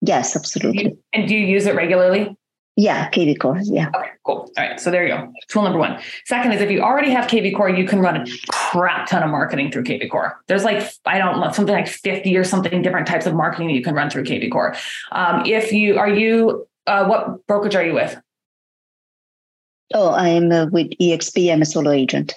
Yes, 0.00 0.34
absolutely. 0.34 0.96
And 1.12 1.28
do 1.28 1.34
you 1.34 1.46
use 1.46 1.66
it 1.66 1.74
regularly? 1.74 2.34
Yeah, 2.76 3.10
KV 3.10 3.38
Core. 3.38 3.58
Yeah. 3.62 3.88
Okay, 3.94 4.08
cool. 4.24 4.50
All 4.56 4.64
right. 4.64 4.80
So 4.80 4.90
there 4.90 5.06
you 5.06 5.14
go. 5.14 5.30
Tool 5.48 5.64
number 5.64 5.78
one. 5.78 6.00
Second 6.24 6.52
is 6.52 6.62
if 6.62 6.70
you 6.70 6.80
already 6.80 7.10
have 7.10 7.26
KV 7.26 7.54
Core, 7.54 7.68
you 7.68 7.84
can 7.84 8.00
run 8.00 8.16
a 8.16 8.24
crap 8.48 9.06
ton 9.06 9.22
of 9.22 9.28
marketing 9.28 9.70
through 9.70 9.84
KV 9.84 10.10
Core. 10.10 10.40
There's 10.46 10.64
like, 10.64 10.90
I 11.04 11.18
don't 11.18 11.40
know, 11.40 11.52
something 11.52 11.74
like 11.74 11.88
50 11.88 12.34
or 12.38 12.44
something 12.44 12.80
different 12.80 13.06
types 13.06 13.26
of 13.26 13.34
marketing 13.34 13.68
that 13.68 13.74
you 13.74 13.82
can 13.82 13.94
run 13.94 14.08
through 14.08 14.24
KV 14.24 14.50
Core. 14.50 14.74
Um, 15.12 15.44
if 15.44 15.72
you 15.72 15.98
are 15.98 16.08
you 16.08 16.66
uh, 16.90 17.06
what 17.06 17.46
brokerage 17.46 17.76
are 17.76 17.84
you 17.84 17.94
with? 17.94 18.20
Oh, 19.94 20.10
I'm 20.12 20.50
uh, 20.52 20.66
with 20.66 20.90
EXP. 21.00 21.52
I'm 21.52 21.62
a 21.62 21.66
solo 21.66 21.90
agent. 21.90 22.34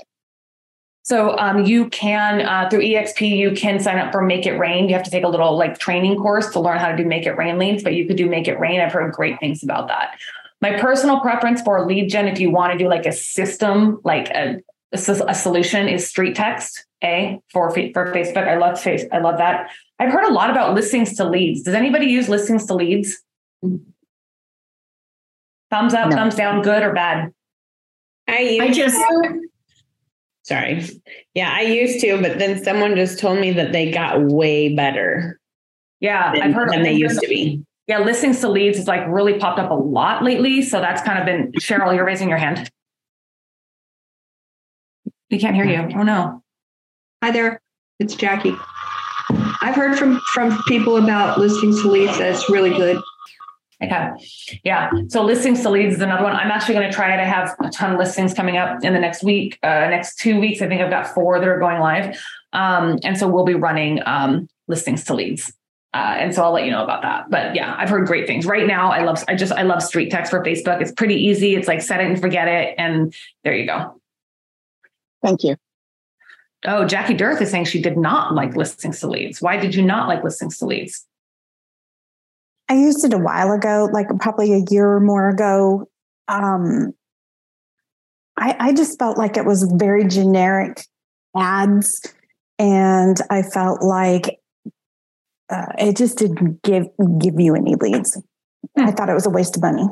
So 1.03 1.37
um, 1.37 1.65
you 1.65 1.89
can 1.89 2.41
uh, 2.41 2.69
through 2.69 2.81
EXP 2.81 3.37
you 3.37 3.51
can 3.51 3.79
sign 3.81 3.97
up 3.97 4.13
for 4.13 4.21
Make 4.21 4.45
It 4.45 4.57
Rain. 4.57 4.87
You 4.87 4.95
have 4.95 5.03
to 5.03 5.11
take 5.11 5.25
a 5.25 5.27
little 5.27 5.57
like 5.57 5.77
training 5.77 6.17
course 6.17 6.49
to 6.51 6.61
learn 6.61 6.79
how 6.79 6.89
to 6.89 6.95
do 6.95 7.05
Make 7.05 7.25
It 7.25 7.33
Rain 7.33 7.57
leads, 7.57 7.83
but 7.83 7.93
you 7.93 8.07
could 8.07 8.15
do 8.15 8.29
Make 8.29 8.47
It 8.47 8.57
Rain. 8.59 8.79
I've 8.79 8.93
heard 8.93 9.11
great 9.11 9.37
things 9.39 9.63
about 9.63 9.89
that. 9.89 10.17
My 10.61 10.79
personal 10.79 11.19
preference 11.19 11.61
for 11.61 11.85
lead 11.85 12.09
gen, 12.09 12.29
if 12.29 12.39
you 12.39 12.49
want 12.49 12.71
to 12.71 12.77
do 12.77 12.87
like 12.87 13.05
a 13.05 13.11
system, 13.11 13.99
like 14.05 14.29
a, 14.29 14.61
a, 14.93 15.35
solution, 15.35 15.89
is 15.89 16.07
Street 16.07 16.35
Text. 16.35 16.85
A 17.03 17.37
for 17.51 17.69
for 17.69 18.13
Facebook. 18.13 18.47
I 18.47 18.55
love 18.55 18.79
face. 18.79 19.03
I 19.11 19.17
love 19.17 19.37
that. 19.39 19.69
I've 19.99 20.13
heard 20.13 20.23
a 20.23 20.31
lot 20.31 20.49
about 20.49 20.73
listings 20.73 21.17
to 21.17 21.25
leads. 21.25 21.63
Does 21.63 21.73
anybody 21.73 22.05
use 22.05 22.29
listings 22.29 22.65
to 22.67 22.75
leads? 22.75 23.21
Thumbs 25.73 25.95
up, 25.95 26.11
no. 26.11 26.15
thumbs 26.15 26.35
down, 26.35 26.61
good 26.61 26.83
or 26.83 26.93
bad? 26.93 27.33
I, 28.27 28.59
I 28.61 28.71
just 28.71 28.95
sorry. 30.43 30.87
Yeah, 31.33 31.51
I 31.51 31.61
used 31.61 31.99
to, 32.01 32.21
but 32.21 32.37
then 32.37 32.63
someone 32.63 32.95
just 32.95 33.17
told 33.17 33.39
me 33.39 33.49
that 33.53 33.71
they 33.71 33.89
got 33.89 34.21
way 34.21 34.75
better. 34.75 35.39
Yeah, 35.99 36.31
than, 36.31 36.41
I've 36.43 36.53
heard 36.53 36.69
than 36.69 36.83
they 36.83 36.93
used 36.93 37.19
to 37.21 37.27
be. 37.27 37.65
Yeah, 37.87 37.99
listings 37.99 38.39
to 38.41 38.49
leads 38.49 38.77
has 38.77 38.87
like 38.87 39.01
really 39.07 39.39
popped 39.39 39.57
up 39.57 39.71
a 39.71 39.73
lot 39.73 40.23
lately. 40.23 40.61
So 40.61 40.79
that's 40.79 41.01
kind 41.01 41.17
of 41.17 41.25
been 41.25 41.51
Cheryl, 41.53 41.95
you're 41.95 42.05
raising 42.05 42.29
your 42.29 42.37
hand. 42.37 42.69
We 45.31 45.39
can't 45.39 45.55
hear 45.55 45.65
you. 45.65 45.89
Oh 45.97 46.03
no. 46.03 46.43
Hi 47.23 47.31
there. 47.31 47.59
It's 47.99 48.13
Jackie. 48.13 48.55
I've 49.59 49.73
heard 49.73 49.97
from 49.97 50.21
from 50.33 50.61
people 50.67 50.97
about 50.97 51.39
listings 51.39 51.81
to 51.81 51.89
leads 51.89 52.19
that's 52.19 52.47
really 52.47 52.69
good. 52.69 53.01
Okay. 53.83 54.09
Yeah. 54.63 54.91
So 55.09 55.23
listings 55.23 55.61
to 55.63 55.69
leads 55.69 55.95
is 55.95 56.01
another 56.01 56.23
one. 56.23 56.33
I'm 56.33 56.51
actually 56.51 56.75
going 56.75 56.89
to 56.89 56.95
try 56.95 57.13
it. 57.13 57.19
I 57.19 57.25
have 57.25 57.55
a 57.63 57.69
ton 57.69 57.93
of 57.93 57.99
listings 57.99 58.33
coming 58.33 58.57
up 58.57 58.83
in 58.83 58.93
the 58.93 58.99
next 58.99 59.23
week, 59.23 59.59
uh, 59.61 59.67
next 59.67 60.19
two 60.19 60.39
weeks. 60.39 60.61
I 60.61 60.67
think 60.67 60.81
I've 60.81 60.89
got 60.89 61.07
four 61.13 61.39
that 61.39 61.47
are 61.47 61.59
going 61.59 61.79
live. 61.79 62.17
Um, 62.53 62.99
and 63.03 63.17
so 63.17 63.27
we'll 63.27 63.45
be 63.45 63.55
running 63.55 63.99
um, 64.05 64.47
listings 64.67 65.03
to 65.05 65.13
leads. 65.13 65.51
Uh, 65.93 66.15
and 66.17 66.33
so 66.33 66.43
I'll 66.43 66.51
let 66.51 66.65
you 66.65 66.71
know 66.71 66.83
about 66.83 67.01
that. 67.03 67.29
But 67.29 67.55
yeah, 67.55 67.75
I've 67.77 67.89
heard 67.89 68.07
great 68.07 68.25
things. 68.25 68.45
Right 68.45 68.65
now, 68.65 68.91
I 68.91 69.03
love, 69.03 69.23
I 69.27 69.35
just, 69.35 69.51
I 69.51 69.63
love 69.63 69.83
street 69.83 70.09
text 70.09 70.31
for 70.31 70.43
Facebook. 70.43 70.81
It's 70.81 70.91
pretty 70.91 71.15
easy. 71.15 71.55
It's 71.55 71.67
like 71.67 71.81
set 71.81 71.99
it 71.99 72.07
and 72.07 72.19
forget 72.19 72.47
it. 72.47 72.75
And 72.77 73.13
there 73.43 73.53
you 73.53 73.67
go. 73.67 73.99
Thank 75.21 75.43
you. 75.43 75.55
Oh, 76.65 76.85
Jackie 76.85 77.13
Dirth 77.13 77.41
is 77.41 77.51
saying 77.51 77.65
she 77.65 77.81
did 77.81 77.97
not 77.97 78.33
like 78.33 78.55
listings 78.55 79.01
to 79.01 79.07
leads. 79.07 79.41
Why 79.41 79.57
did 79.57 79.75
you 79.75 79.81
not 79.81 80.07
like 80.07 80.23
listings 80.23 80.57
to 80.59 80.65
leads? 80.65 81.05
I 82.69 82.75
used 82.75 83.03
it 83.03 83.13
a 83.13 83.17
while 83.17 83.51
ago, 83.51 83.89
like 83.91 84.07
probably 84.19 84.53
a 84.53 84.63
year 84.69 84.87
or 84.87 84.99
more 84.99 85.29
ago. 85.29 85.89
Um, 86.27 86.93
I, 88.37 88.55
I 88.59 88.73
just 88.73 88.97
felt 88.97 89.17
like 89.17 89.37
it 89.37 89.45
was 89.45 89.63
very 89.75 90.07
generic 90.07 90.81
ads. 91.35 92.01
And 92.59 93.17
I 93.29 93.41
felt 93.41 93.81
like 93.81 94.39
uh, 95.49 95.65
it 95.77 95.97
just 95.97 96.17
didn't 96.17 96.61
give 96.63 96.85
give 97.19 97.39
you 97.39 97.55
any 97.55 97.75
leads. 97.75 98.21
I 98.77 98.91
thought 98.91 99.09
it 99.09 99.13
was 99.13 99.25
a 99.25 99.29
waste 99.29 99.55
of 99.55 99.61
money. 99.61 99.85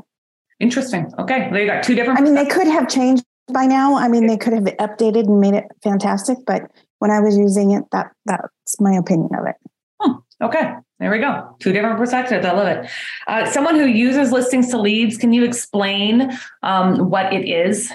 Interesting. 0.60 1.12
Okay, 1.20 1.50
they 1.52 1.66
got 1.66 1.84
two 1.84 1.96
different. 1.96 2.20
I 2.20 2.24
mean, 2.24 2.36
they 2.36 2.46
could 2.46 2.68
have 2.68 2.88
changed 2.88 3.24
by 3.52 3.66
now. 3.66 3.96
I 3.96 4.08
mean, 4.08 4.28
they 4.28 4.38
could 4.38 4.54
have 4.54 4.64
updated 4.64 5.26
and 5.26 5.40
made 5.40 5.56
it 5.56 5.66
fantastic, 5.84 6.38
but 6.46 6.64
when 7.00 7.12
I 7.12 7.20
was 7.20 7.38
using 7.38 7.72
it, 7.72 7.84
that 7.92 8.12
that's 8.26 8.80
my 8.80 8.94
opinion 8.94 9.32
of 9.38 9.48
it. 9.48 9.56
Hmm. 10.02 10.14
Okay, 10.42 10.74
there 11.00 11.12
we 11.12 11.20
go. 11.20 11.56
Two 11.60 11.72
different 11.72 11.98
perspectives. 11.98 12.46
I 12.46 12.52
love 12.52 12.68
it. 12.68 12.90
Uh, 13.28 13.46
someone 13.46 13.76
who 13.76 13.86
uses 13.86 14.32
listings 14.32 14.70
to 14.70 14.80
leads, 14.80 15.18
can 15.18 15.34
you 15.34 15.44
explain 15.44 16.32
um, 16.64 17.10
what 17.10 17.32
it 17.32 17.48
is? 17.48 17.92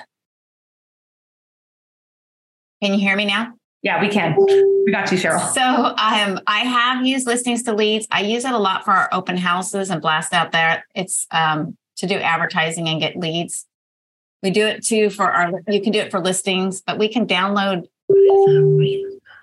Can 2.83 2.95
you 2.95 3.01
hear 3.01 3.17
me 3.17 3.25
now? 3.25 3.53
Yeah, 3.83 4.01
we 4.01 4.09
can. 4.09 4.37
We 4.39 4.93
got 4.93 5.11
you, 5.11 5.19
Cheryl. 5.19 5.41
So 5.53 5.61
um, 5.63 6.41
I 6.47 6.61
have 6.61 7.05
used 7.05 7.27
listings 7.27 7.63
to 7.65 7.75
leads. 7.75 8.07
I 8.11 8.21
use 8.21 8.45
it 8.45 8.53
a 8.53 8.59
lot 8.59 8.85
for 8.85 8.93
our 8.93 9.09
open 9.13 9.37
houses 9.37 9.91
and 9.91 10.01
blast 10.01 10.33
out 10.33 10.53
there. 10.53 10.85
It's 10.95 11.27
um, 11.31 11.77
to 11.97 12.07
do 12.07 12.15
advertising 12.15 12.89
and 12.89 13.01
get 13.01 13.17
leads. 13.17 13.67
We 14.43 14.51
do 14.51 14.67
it 14.67 14.85
too 14.85 15.11
for 15.11 15.31
our, 15.31 15.53
you 15.69 15.81
can 15.81 15.93
do 15.93 15.99
it 15.99 16.11
for 16.11 16.21
listings, 16.21 16.83
but 16.83 16.99
we 16.99 17.09
can 17.09 17.27
download 17.27 17.87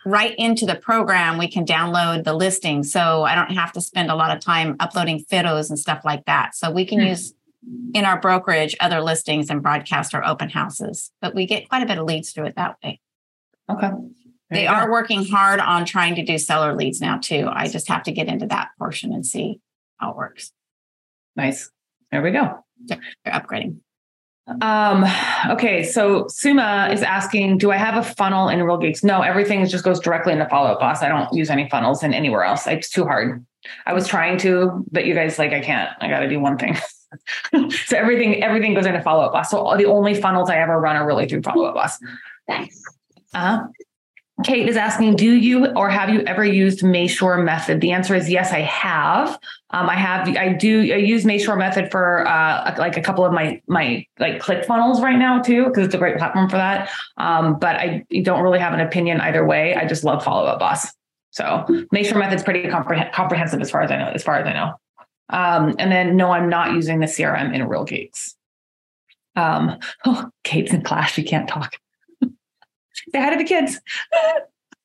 right 0.06 0.36
into 0.38 0.66
the 0.66 0.76
program. 0.76 1.38
We 1.38 1.48
can 1.48 1.66
download 1.66 2.24
the 2.24 2.34
listing. 2.34 2.84
So 2.84 3.24
I 3.24 3.36
don't 3.36 3.56
have 3.56 3.72
to 3.74 3.82
spend 3.82 4.12
a 4.12 4.16
lot 4.16 4.36
of 4.36 4.44
time 4.44 4.76
uploading 4.80 5.26
photos 5.30 5.70
and 5.70 5.80
stuff 5.80 6.02
like 6.04 6.26
that. 6.26 6.56
So 6.56 6.72
we 6.72 6.86
can 6.86 7.00
hmm. 7.00 7.08
use 7.08 7.34
in 7.94 8.06
our 8.06 8.20
brokerage 8.20 8.76
other 8.80 9.02
listings 9.02 9.50
and 9.50 9.62
broadcast 9.62 10.14
our 10.14 10.26
open 10.26 10.50
houses, 10.50 11.12
but 11.22 11.34
we 11.34 11.46
get 11.46 11.70
quite 11.70 11.84
a 11.84 11.86
bit 11.86 11.98
of 11.98 12.06
leads 12.06 12.32
through 12.32 12.46
it 12.46 12.56
that 12.56 12.76
way. 12.84 13.00
Okay. 13.70 13.90
They 14.50 14.68
are 14.68 14.92
working 14.92 15.26
hard 15.26 15.60
on 15.60 15.86
trying 15.86 16.16
to 16.16 16.24
do 16.24 16.38
seller 16.38 16.76
leads 16.76 17.02
now 17.02 17.18
too. 17.18 17.48
I 17.52 17.68
just 17.68 17.88
have 17.88 18.04
to 18.04 18.12
get 18.12 18.28
into 18.28 18.46
that 18.48 18.70
portion 18.78 19.14
and 19.14 19.26
see 19.26 19.62
how 19.98 20.12
it 20.12 20.18
works. 20.18 20.52
Nice. 21.36 21.72
There 22.12 22.22
we 22.22 22.32
go. 22.32 22.64
They're 22.86 23.00
upgrading. 23.28 23.78
Um, 24.62 25.06
okay, 25.50 25.84
so 25.84 26.28
Suma 26.28 26.90
is 26.92 27.02
asking, 27.02 27.60
do 27.60 27.72
I 27.72 27.78
have 27.78 27.96
a 27.96 28.04
funnel 28.04 28.50
in 28.50 28.62
Real 28.62 28.78
Geeks? 28.78 29.04
No, 29.04 29.22
everything 29.22 29.66
just 29.66 29.86
goes 29.86 30.00
directly 30.00 30.34
into 30.34 30.48
Follow 30.50 30.72
Up 30.72 30.80
Boss. 30.80 31.02
I 31.02 31.08
don't 31.08 31.32
use 31.34 31.50
any 31.50 31.70
funnels 31.70 32.04
in 32.04 32.14
anywhere 32.14 32.44
else. 32.44 32.68
It's 32.68 32.90
too 32.90 33.06
hard. 33.06 33.46
I 33.86 33.94
was 33.94 34.08
trying 34.08 34.38
to, 34.40 34.84
but 34.92 35.06
you 35.06 35.14
guys 35.14 35.40
like 35.40 35.54
I 35.54 35.62
can't. 35.62 35.90
I 36.02 36.10
got 36.10 36.20
to 36.20 36.30
do 36.30 36.40
one 36.40 36.58
thing. 36.58 36.76
so 37.70 37.98
everything 37.98 38.44
everything 38.44 38.74
goes 38.74 38.86
into 38.86 39.02
Follow 39.02 39.24
Up 39.24 39.32
Boss. 39.32 39.52
So 39.52 39.76
the 39.78 39.86
only 39.86 40.14
funnels 40.14 40.50
I 40.50 40.58
ever 40.58 40.78
run 40.80 40.98
are 40.98 41.06
really 41.06 41.28
through 41.28 41.44
Follow 41.44 41.66
Up 41.66 41.76
Boss. 41.76 41.98
Thanks. 42.48 42.82
Uh, 43.34 43.68
Kate 44.44 44.68
is 44.68 44.78
asking, 44.78 45.16
do 45.16 45.32
you 45.32 45.68
or 45.76 45.90
have 45.90 46.10
you 46.10 46.22
ever 46.22 46.44
used 46.46 46.82
Mayshore 46.82 47.44
method? 47.44 47.82
The 47.82 47.92
answer 47.92 48.16
is 48.16 48.30
yes, 48.30 48.52
I 48.52 48.60
have. 48.62 49.40
Um, 49.72 49.90
I 49.90 49.96
have, 49.96 50.28
I 50.38 50.54
do, 50.54 50.82
I 50.94 50.98
use 50.98 51.26
Mayshore 51.26 51.58
method 51.58 51.92
for 51.92 52.28
uh, 52.28 52.76
like 52.78 52.98
a 52.98 53.02
couple 53.02 53.26
of 53.26 53.34
my, 53.34 53.62
my 53.68 54.06
like 54.20 54.40
click 54.40 54.66
funnels 54.66 55.02
right 55.02 55.18
now 55.18 55.42
too, 55.42 55.66
because 55.66 55.86
it's 55.86 55.96
a 55.96 55.98
great 55.98 56.18
platform 56.18 56.50
for 56.50 56.58
that. 56.58 56.90
Um, 57.18 57.58
but 57.60 57.76
I 57.78 58.06
don't 58.22 58.42
really 58.42 58.60
have 58.60 58.74
an 58.74 58.82
opinion 58.82 59.22
either 59.22 59.46
way. 59.46 59.76
I 59.76 59.88
just 59.88 60.04
love 60.04 60.24
follow 60.24 60.46
up 60.46 60.60
boss. 60.60 60.88
So 61.32 61.66
Mayshore 61.94 62.20
method's 62.20 62.44
pretty 62.44 62.70
compreh- 62.70 63.12
comprehensive 63.12 63.62
as 63.62 63.72
far 63.72 63.82
as 63.82 63.92
I 63.92 63.98
know, 63.98 64.12
as 64.14 64.24
far 64.24 64.38
as 64.38 64.48
I 64.48 64.54
know. 64.54 64.74
Um, 65.30 65.76
and 65.80 65.92
then 65.92 66.16
no, 66.16 66.32
I'm 66.32 66.50
not 66.50 66.74
using 66.74 67.00
the 67.00 67.08
CRM 67.08 67.54
in 67.54 67.68
Real 67.68 67.86
Geeks. 67.86 68.36
Um, 69.36 69.80
oh, 70.06 70.30
Kate's 70.44 70.74
in 70.74 70.84
class. 70.84 71.12
She 71.12 71.24
can't 71.24 71.48
talk. 71.48 71.76
Say 72.94 73.20
hi 73.20 73.30
to 73.32 73.38
the 73.38 73.44
kids. 73.44 73.80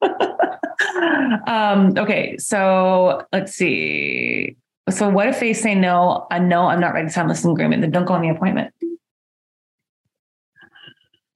um, 1.46 1.94
okay, 1.96 2.36
so 2.38 3.24
let's 3.32 3.54
see. 3.54 4.56
So 4.90 5.08
what 5.08 5.28
if 5.28 5.40
they 5.40 5.52
say 5.52 5.74
no, 5.74 6.26
I 6.30 6.38
know 6.38 6.66
I'm 6.66 6.80
not 6.80 6.94
ready 6.94 7.08
to 7.08 7.12
sign 7.12 7.28
listing 7.28 7.50
agreement, 7.50 7.82
then 7.82 7.90
don't 7.90 8.06
go 8.06 8.14
on 8.14 8.22
the 8.22 8.30
appointment. 8.30 8.72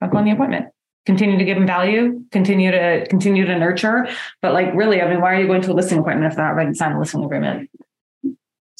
Don't 0.01 0.11
go 0.11 0.19
on 0.19 0.25
the 0.25 0.31
appointment. 0.31 0.67
Continue 1.05 1.37
to 1.37 1.45
give 1.45 1.57
them 1.57 1.67
value, 1.67 2.25
continue 2.31 2.71
to 2.71 3.07
continue 3.09 3.45
to 3.45 3.59
nurture. 3.59 4.09
But 4.41 4.55
like 4.55 4.73
really, 4.75 5.03
I 5.03 5.09
mean, 5.09 5.21
why 5.21 5.35
are 5.35 5.41
you 5.41 5.47
going 5.49 5.63
to 5.63 5.73
a 5.73 5.75
listing 5.75 5.99
appointment 5.99 6.31
if 6.31 6.37
they're 6.37 6.47
not 6.47 6.55
ready 6.55 6.71
to 6.71 6.77
sign 6.77 6.93
a 6.93 6.99
listing 6.99 7.25
agreement? 7.25 7.69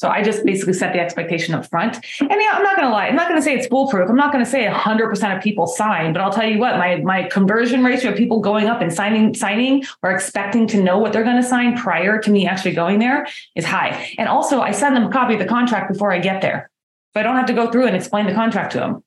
So 0.03 0.09
I 0.09 0.21
just 0.21 0.45
basically 0.45 0.73
set 0.73 0.93
the 0.93 0.99
expectation 0.99 1.55
up 1.55 1.65
front. 1.65 2.05
And 2.19 2.29
yeah, 2.29 2.51
I'm 2.55 2.65
not 2.65 2.75
going 2.75 2.89
to 2.89 2.93
lie. 2.93 3.07
I'm 3.07 3.15
not 3.15 3.29
going 3.29 3.39
to 3.39 3.45
say 3.45 3.55
it's 3.55 3.69
foolproof. 3.69 4.11
I'm 4.11 4.17
not 4.17 4.33
going 4.33 4.45
to 4.45 4.51
say 4.51 4.67
100% 4.67 5.37
of 5.37 5.41
people 5.41 5.69
sign, 5.69 6.13
but 6.13 6.21
I'll 6.21 6.33
tell 6.33 6.45
you 6.45 6.59
what, 6.59 6.77
my 6.77 6.97
my 6.97 7.23
conversion 7.29 7.85
ratio 7.85 8.11
of 8.11 8.17
people 8.17 8.41
going 8.41 8.67
up 8.67 8.81
and 8.81 8.93
signing 8.93 9.33
signing 9.33 9.85
or 10.03 10.11
expecting 10.11 10.67
to 10.67 10.83
know 10.83 10.99
what 10.99 11.13
they're 11.13 11.23
going 11.23 11.41
to 11.41 11.49
sign 11.49 11.77
prior 11.77 12.19
to 12.19 12.31
me 12.33 12.49
actually 12.49 12.75
going 12.75 12.99
there 12.99 13.29
is 13.55 13.65
high. 13.65 14.13
And 14.19 14.29
also, 14.29 14.61
I 14.61 14.73
send 14.73 14.97
them 14.97 15.05
a 15.05 15.11
copy 15.13 15.35
of 15.35 15.39
the 15.39 15.47
contract 15.47 15.93
before 15.93 16.11
I 16.11 16.19
get 16.19 16.43
there. 16.43 16.69
So 17.15 17.21
I 17.21 17.23
don't 17.23 17.37
have 17.37 17.47
to 17.47 17.53
go 17.53 17.71
through 17.71 17.87
and 17.87 17.95
explain 17.95 18.27
the 18.27 18.35
contract 18.35 18.73
to 18.73 18.79
them. 18.79 19.05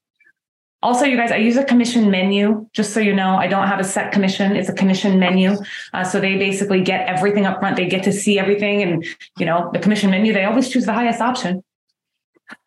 Also, 0.86 1.04
you 1.04 1.18
guys, 1.18 1.32
I 1.32 1.38
use 1.38 1.58
a 1.58 1.64
commission 1.64 2.12
menu, 2.12 2.70
just 2.72 2.94
so 2.94 3.00
you 3.00 3.12
know. 3.12 3.38
I 3.38 3.48
don't 3.48 3.68
have 3.68 3.80
a 3.80 3.84
set 3.84 4.12
commission. 4.12 4.56
It's 4.56 4.70
a 4.70 4.74
commission 4.74 5.18
menu. 5.18 5.56
Uh, 5.96 6.04
so 6.04 6.20
they 6.20 6.38
basically 6.38 6.80
get 6.80 7.08
everything 7.08 7.48
up 7.48 7.60
front. 7.60 7.76
They 7.76 7.88
get 7.88 8.04
to 8.04 8.14
see 8.14 8.38
everything. 8.38 8.84
And, 8.84 9.04
you 9.40 9.48
know, 9.48 9.72
the 9.74 9.80
commission 9.80 10.12
menu, 10.12 10.32
they 10.32 10.44
always 10.44 10.70
choose 10.70 10.86
the 10.86 10.94
highest 10.94 11.22
option, 11.22 11.64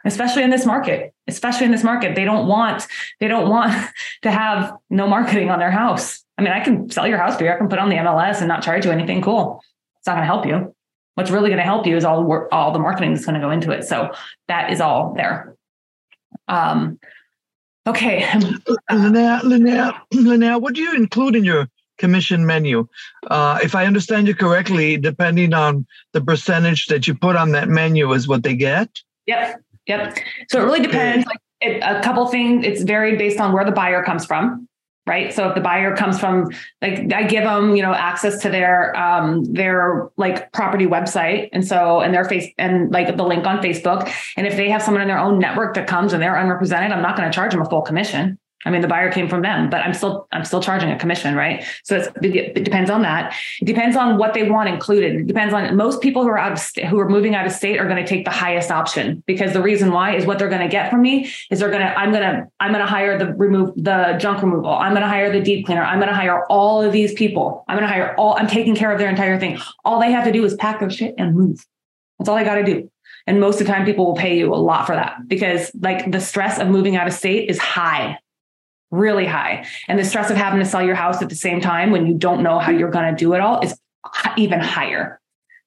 especially 0.05 0.43
in 0.43 0.51
this 0.51 0.67
market, 0.67 1.15
especially 1.29 1.67
in 1.67 1.71
this 1.71 1.85
market. 1.85 2.17
They 2.17 2.25
don't 2.25 2.49
want, 2.49 2.89
they 3.21 3.29
don't 3.29 3.49
want 3.49 3.73
to 4.23 4.33
have 4.33 4.75
no 4.91 5.07
marketing 5.07 5.51
on 5.51 5.61
their 5.61 5.71
house. 5.71 6.25
I 6.37 6.43
mean, 6.43 6.53
I 6.53 6.59
can 6.59 6.91
sell 6.91 7.07
your 7.07 7.19
house 7.19 7.37
for 7.37 7.45
you. 7.45 7.53
I 7.53 7.57
can 7.57 7.69
put 7.69 7.79
on 7.79 7.89
the 7.89 7.95
MLS 7.95 8.39
and 8.39 8.49
not 8.49 8.65
charge 8.65 8.85
you 8.85 8.91
anything. 8.91 9.23
Cool. 9.23 9.63
It's 9.99 10.09
not 10.09 10.15
going 10.15 10.23
to 10.23 10.27
help 10.27 10.45
you. 10.45 10.75
What's 11.15 11.31
really 11.31 11.51
going 11.51 11.59
to 11.59 11.65
help 11.65 11.87
you 11.87 11.97
is 11.97 12.05
all 12.05 12.17
the 12.17 12.27
work, 12.27 12.49
all 12.51 12.73
the 12.73 12.81
marketing 12.81 13.15
that's 13.15 13.27
going 13.27 13.41
to 13.41 13.41
go 13.41 13.53
into 13.53 13.71
it. 13.71 13.85
So 13.85 14.11
that 14.49 14.73
is 14.73 14.81
all 14.81 15.15
there. 15.15 15.55
Um, 16.49 16.99
Okay. 17.87 18.21
Linnea, 18.91 19.41
Linnea, 19.41 19.99
Linnea, 20.13 20.61
what 20.61 20.75
do 20.75 20.83
you 20.83 20.95
include 20.95 21.37
in 21.37 21.45
your 21.45 21.69
commission 21.97 22.47
menu? 22.47 22.87
Uh, 23.27 23.59
if 23.63 23.75
I 23.75 23.87
understand 23.87 24.29
you 24.29 24.35
correctly, 24.35 24.97
depending 24.97 25.55
on 25.55 25.87
the 26.13 26.21
percentage 26.21 26.87
that 26.87 27.07
you 27.07 27.15
put 27.15 27.37
on 27.37 27.53
that 27.53 27.69
menu 27.69 28.13
is 28.13 28.29
what 28.29 28.43
they 28.43 28.55
get? 28.55 28.91
Yep. 29.27 29.63
Yep. 29.87 30.19
So 30.51 30.61
it 30.61 30.65
really 30.65 30.81
depends. 30.81 31.27
Like 31.27 31.39
it, 31.61 31.83
a 31.83 32.01
couple 32.03 32.27
things, 32.27 32.65
it's 32.65 32.83
varied 32.83 33.19
based 33.19 33.41
on 33.41 33.53
where 33.53 33.65
the 33.65 33.73
buyer 33.73 34.03
comes 34.05 34.27
from 34.27 34.68
right? 35.09 35.33
So 35.33 35.49
if 35.49 35.55
the 35.55 35.61
buyer 35.61 35.97
comes 35.97 36.21
from 36.21 36.51
like 36.83 37.13
i 37.13 37.25
give 37.25 37.45
them 37.45 37.75
you 37.75 37.83
know 37.83 37.93
access 37.93 38.43
to 38.43 38.51
their 38.51 38.97
um 38.97 39.45
their 39.53 40.11
like 40.17 40.53
property 40.53 40.87
website. 40.87 41.49
And 41.53 41.67
so 41.67 42.01
and 42.01 42.15
their 42.15 42.25
face 42.25 42.53
and 42.59 42.93
like 42.93 43.17
the 43.17 43.25
link 43.25 43.47
on 43.47 43.59
facebook. 43.59 44.13
And 44.37 44.47
if 44.47 44.57
they 44.57 44.71
have 44.71 44.83
someone 44.83 45.03
in 45.03 45.09
their 45.09 45.19
own 45.19 45.39
network 45.39 45.75
that 45.75 45.87
comes 45.87 46.13
and 46.13 46.23
they're 46.23 46.37
unrepresented 46.37 46.93
i'm 46.93 47.03
not 47.03 47.17
going 47.17 47.29
to 47.29 47.35
charge 47.35 47.53
them 47.53 47.63
a 47.63 47.65
full 47.69 47.83
commission 47.83 48.39
I 48.65 48.71
mean, 48.71 48.81
the 48.81 48.89
buyer 48.89 49.11
came 49.13 49.29
from 49.29 49.43
them, 49.43 49.71
but 49.71 49.83
I'm 49.83 49.95
still 49.95 50.27
I'm 50.33 50.45
still 50.45 50.61
charging 50.61 50.91
a 50.91 50.99
commission, 50.99 51.37
right? 51.37 51.65
So 51.85 52.11
it 52.21 52.65
depends 52.65 52.91
on 52.91 53.03
that. 53.03 53.35
It 53.61 53.67
depends 53.67 53.97
on 53.97 54.19
what 54.19 54.35
they 54.35 54.51
want 54.51 54.69
included. 54.69 55.15
It 55.15 55.27
depends 55.29 55.55
on 55.55 55.77
most 55.77 56.01
people 56.01 56.23
who 56.23 56.29
are 56.29 56.39
out 56.39 56.53
of 56.53 56.85
who 56.89 56.99
are 56.99 57.09
moving 57.09 57.37
out 57.37 57.47
of 57.47 57.53
state 57.53 57.79
are 57.79 57.85
going 57.85 58.03
to 58.03 58.07
take 58.07 58.25
the 58.25 58.33
highest 58.33 58.73
option 58.73 59.23
because 59.27 59.53
the 59.53 59.63
reason 59.63 59.93
why 59.93 60.17
is 60.17 60.27
what 60.27 60.41
they're 60.41 60.49
going 60.49 60.63
to 60.63 60.69
get 60.69 60.91
from 60.91 61.03
me 61.03 61.31
is 61.51 61.61
they're 61.61 61.71
going 61.71 61.83
to 61.83 61.99
I'm 61.99 62.11
going 62.11 62.23
to 62.23 62.49
I'm 62.59 62.73
going 62.73 62.85
to 62.85 62.91
hire 62.91 63.17
the 63.17 63.33
remove 63.35 63.75
the 63.77 64.17
junk 64.19 64.43
removal. 64.43 64.71
I'm 64.71 64.93
going 64.93 65.03
to 65.03 65.09
hire 65.09 65.31
the 65.31 65.41
deep 65.41 65.67
cleaner. 65.67 65.85
I'm 65.85 65.99
going 65.99 66.09
to 66.09 66.17
hire 66.17 66.45
all 66.47 66.83
of 66.83 66.93
these 66.93 67.15
people. 67.15 67.65
I'm 67.69 67.77
going 67.79 67.89
to 67.89 67.93
hire 67.93 68.17
all. 68.19 68.37
I'm 68.37 68.49
taking 68.49 68.75
care 68.75 68.91
of 68.91 68.99
their 68.99 69.09
entire 69.09 69.39
thing. 69.39 69.61
All 69.85 70.01
they 70.01 70.11
have 70.11 70.25
to 70.25 70.33
do 70.33 70.45
is 70.45 70.55
pack 70.55 70.81
their 70.81 70.91
shit 70.91 71.15
and 71.17 71.37
move. 71.37 71.65
That's 72.19 72.29
all 72.29 72.35
they 72.35 72.45
got 72.45 72.57
to 72.57 72.65
do. 72.65 72.91
And 73.29 73.41
most 73.41 73.61
of 73.61 73.67
the 73.67 73.73
time, 73.73 73.85
people 73.85 74.07
will 74.07 74.17
pay 74.17 74.37
you 74.37 74.53
a 74.53 74.57
lot 74.57 74.87
for 74.87 74.97
that 74.97 75.29
because 75.29 75.71
like 75.81 76.11
the 76.11 76.21
stress 76.21 76.59
of 76.59 76.69
moving 76.69 76.97
out 76.97 77.07
of 77.07 77.13
state 77.13 77.49
is 77.49 77.59
high 77.59 78.19
really 78.91 79.27
high. 79.27 79.67
And 79.89 79.99
the 79.99 80.05
stress 80.05 80.31
of 80.31 80.37
having 80.37 80.59
to 80.61 80.65
sell 80.65 80.83
your 80.83 80.95
house 80.95 81.23
at 81.23 81.29
the 81.29 81.35
same 81.35 81.61
time 81.61 81.91
when 81.91 82.07
you 82.07 82.15
don't 82.15 82.43
know 82.43 82.59
how 82.59 82.73
you're 82.73 82.91
going 82.91 83.15
to 83.15 83.17
do 83.17 83.35
it 83.35 83.41
all 83.41 83.61
is 83.61 83.79
even 84.37 84.61
higher. 84.61 85.21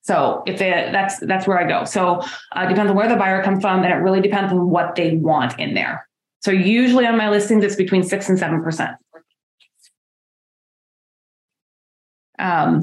So 0.04 0.42
if 0.48 0.62
it, 0.62 0.92
that's 0.92 1.20
that's 1.20 1.46
where 1.46 1.60
I 1.60 1.68
go. 1.68 1.86
So 1.86 2.24
uh, 2.54 2.68
depends 2.68 2.90
on 2.90 2.96
where 2.96 3.08
the 3.08 3.16
buyer 3.16 3.44
comes 3.44 3.62
from, 3.62 3.84
and 3.84 3.94
it 3.94 3.98
really 3.98 4.22
depends 4.22 4.52
on 4.52 4.70
what 4.70 4.96
they 4.96 5.16
want 5.18 5.60
in 5.60 5.76
there. 5.76 6.08
So 6.40 6.50
usually 6.50 7.06
on 7.06 7.18
my 7.18 7.30
listings, 7.30 7.64
it's 7.64 7.76
between 7.76 8.02
six 8.02 8.28
and 8.28 8.40
seven 8.40 8.64
percent. 8.64 8.98
Um, 12.40 12.82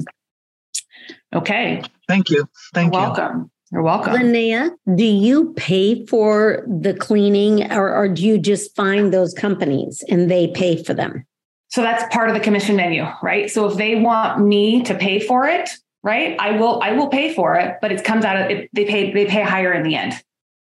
okay. 1.35 1.81
Thank 2.07 2.29
you. 2.29 2.47
Thank 2.73 2.93
you. 2.93 2.99
Welcome. 2.99 3.51
You're 3.71 3.83
welcome. 3.83 4.13
Linnea, 4.13 4.71
do 4.95 5.03
you 5.05 5.53
pay 5.53 6.05
for 6.07 6.65
the 6.67 6.93
cleaning 6.93 7.71
or, 7.71 7.93
or 7.93 8.07
do 8.07 8.23
you 8.23 8.39
just 8.39 8.75
find 8.75 9.13
those 9.13 9.33
companies 9.33 10.03
and 10.09 10.29
they 10.29 10.47
pay 10.47 10.83
for 10.83 10.95
them? 10.95 11.25
So 11.67 11.83
that's 11.83 12.11
part 12.13 12.29
of 12.29 12.35
the 12.35 12.41
commission 12.41 12.75
menu, 12.75 13.05
right? 13.21 13.49
So 13.49 13.67
if 13.67 13.77
they 13.77 13.95
want 13.95 14.43
me 14.43 14.81
to 14.83 14.95
pay 14.95 15.19
for 15.19 15.45
it, 15.45 15.69
right, 16.01 16.35
I 16.39 16.57
will 16.57 16.81
I 16.81 16.93
will 16.93 17.09
pay 17.09 17.33
for 17.33 17.55
it, 17.55 17.77
but 17.79 17.91
it 17.91 18.03
comes 18.03 18.25
out 18.25 18.41
of 18.41 18.49
it, 18.49 18.69
they 18.73 18.85
pay 18.85 19.13
they 19.13 19.27
pay 19.27 19.43
higher 19.43 19.71
in 19.71 19.83
the 19.83 19.95
end, 19.95 20.13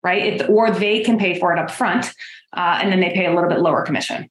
right? 0.04 0.42
It, 0.42 0.50
or 0.50 0.72
they 0.72 1.04
can 1.04 1.20
pay 1.20 1.40
for 1.40 1.54
it 1.54 1.60
up 1.60 1.70
front, 1.70 2.08
uh, 2.54 2.80
and 2.82 2.92
then 2.92 3.02
they 3.02 3.12
pay 3.12 3.28
a 3.28 3.36
little 3.36 3.50
bit 3.50 3.60
lower 3.60 3.84
commission. 3.84 4.30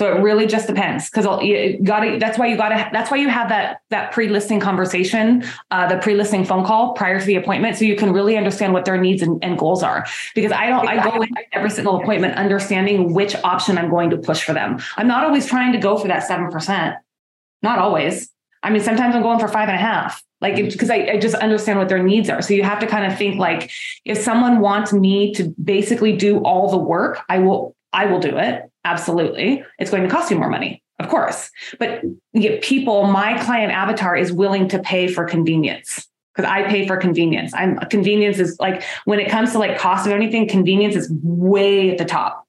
So 0.00 0.10
it 0.10 0.22
really 0.22 0.46
just 0.46 0.66
depends 0.66 1.10
because 1.10 1.26
you 1.44 1.78
got. 1.82 2.18
That's 2.18 2.38
why 2.38 2.46
you 2.46 2.56
got 2.56 2.70
to. 2.70 2.88
That's 2.90 3.10
why 3.10 3.18
you 3.18 3.28
have 3.28 3.50
that 3.50 3.82
that 3.90 4.12
pre-listing 4.12 4.58
conversation, 4.58 5.44
uh, 5.70 5.88
the 5.88 5.98
pre-listing 5.98 6.46
phone 6.46 6.64
call 6.64 6.94
prior 6.94 7.20
to 7.20 7.26
the 7.26 7.36
appointment, 7.36 7.76
so 7.76 7.84
you 7.84 7.96
can 7.96 8.10
really 8.10 8.34
understand 8.38 8.72
what 8.72 8.86
their 8.86 8.98
needs 8.98 9.20
and, 9.20 9.44
and 9.44 9.58
goals 9.58 9.82
are. 9.82 10.06
Because 10.34 10.52
I 10.52 10.70
don't. 10.70 10.88
I 10.88 11.04
go 11.04 11.20
in 11.20 11.28
every 11.52 11.68
single 11.68 12.00
appointment 12.00 12.36
understanding 12.36 13.12
which 13.12 13.36
option 13.44 13.76
I'm 13.76 13.90
going 13.90 14.08
to 14.08 14.16
push 14.16 14.42
for 14.42 14.54
them. 14.54 14.78
I'm 14.96 15.06
not 15.06 15.22
always 15.22 15.44
trying 15.44 15.72
to 15.72 15.78
go 15.78 15.98
for 15.98 16.08
that 16.08 16.20
seven 16.20 16.50
percent. 16.50 16.96
Not 17.62 17.78
always. 17.78 18.30
I 18.62 18.70
mean, 18.70 18.80
sometimes 18.80 19.14
I'm 19.14 19.20
going 19.20 19.38
for 19.38 19.48
five 19.48 19.68
and 19.68 19.76
a 19.76 19.82
half 19.82 20.24
like 20.40 20.56
because 20.56 20.88
I, 20.88 21.10
I, 21.12 21.18
just 21.18 21.34
understand 21.34 21.78
what 21.78 21.90
their 21.90 22.02
needs 22.02 22.30
are 22.30 22.40
so 22.40 22.54
you 22.54 22.62
have 22.62 22.78
to 22.80 22.86
kind 22.86 23.10
of 23.10 23.18
think 23.18 23.38
like 23.38 23.70
if 24.06 24.16
someone 24.16 24.60
wants 24.60 24.92
me 24.92 25.34
to 25.34 25.54
basically 25.62 26.16
do 26.16 26.38
all 26.38 26.70
the 26.70 26.78
work 26.78 27.20
i 27.28 27.38
will 27.38 27.76
i 27.92 28.06
will 28.06 28.20
do 28.20 28.36
it. 28.38 28.70
Absolutely. 28.84 29.64
It's 29.78 29.90
going 29.90 30.02
to 30.02 30.08
cost 30.08 30.30
you 30.30 30.38
more 30.38 30.48
money. 30.48 30.82
Of 30.98 31.08
course. 31.08 31.50
But 31.78 32.02
people 32.62 33.04
my 33.06 33.42
client 33.42 33.72
avatar 33.72 34.16
is 34.16 34.32
willing 34.32 34.68
to 34.68 34.78
pay 34.78 35.08
for 35.08 35.24
convenience. 35.24 36.06
Because 36.34 36.48
i 36.48 36.62
pay 36.68 36.86
for 36.86 36.96
convenience. 36.96 37.52
I'm 37.54 37.78
convenience 37.90 38.38
is 38.38 38.56
like 38.60 38.84
when 39.04 39.18
it 39.18 39.30
comes 39.30 39.52
to 39.52 39.58
like 39.58 39.78
cost 39.78 40.06
of 40.06 40.12
anything 40.12 40.46
convenience 40.48 40.94
is 40.94 41.10
way 41.22 41.90
at 41.90 41.98
the 41.98 42.04
top. 42.04 42.46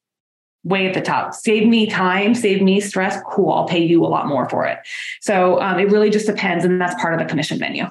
Way 0.64 0.86
at 0.86 0.94
the 0.94 1.02
top. 1.02 1.34
Save 1.34 1.68
me 1.68 1.88
time 1.88 2.36
save 2.36 2.62
me 2.62 2.80
stress. 2.80 3.18
Cool. 3.26 3.52
I'll 3.52 3.68
pay 3.68 3.84
you 3.84 4.06
a 4.06 4.08
lot 4.08 4.28
more 4.28 4.48
for 4.50 4.66
it. 4.66 4.80
So 5.22 5.60
um, 5.62 5.80
it 5.80 5.90
really 5.90 6.10
just 6.10 6.28
depends 6.28 6.64
and 6.64 6.80
that's 6.80 7.00
part 7.02 7.14
of 7.14 7.20
the 7.20 7.26
commission 7.26 7.58
menu. 7.58 7.86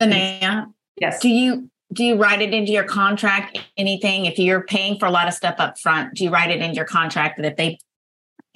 Linnea, 0.00 0.72
yes. 0.96 1.20
Do 1.20 1.28
you 1.28 1.68
do 1.92 2.04
you 2.04 2.16
write 2.16 2.42
it 2.42 2.52
into 2.52 2.72
your 2.72 2.84
contract 2.84 3.58
anything 3.76 4.26
if 4.26 4.38
you're 4.38 4.62
paying 4.62 4.98
for 4.98 5.06
a 5.06 5.10
lot 5.10 5.28
of 5.28 5.34
stuff 5.34 5.56
up 5.58 5.78
front 5.78 6.14
do 6.14 6.24
you 6.24 6.30
write 6.30 6.50
it 6.50 6.60
into 6.60 6.76
your 6.76 6.84
contract 6.84 7.36
that 7.36 7.46
if 7.46 7.56
they 7.56 7.78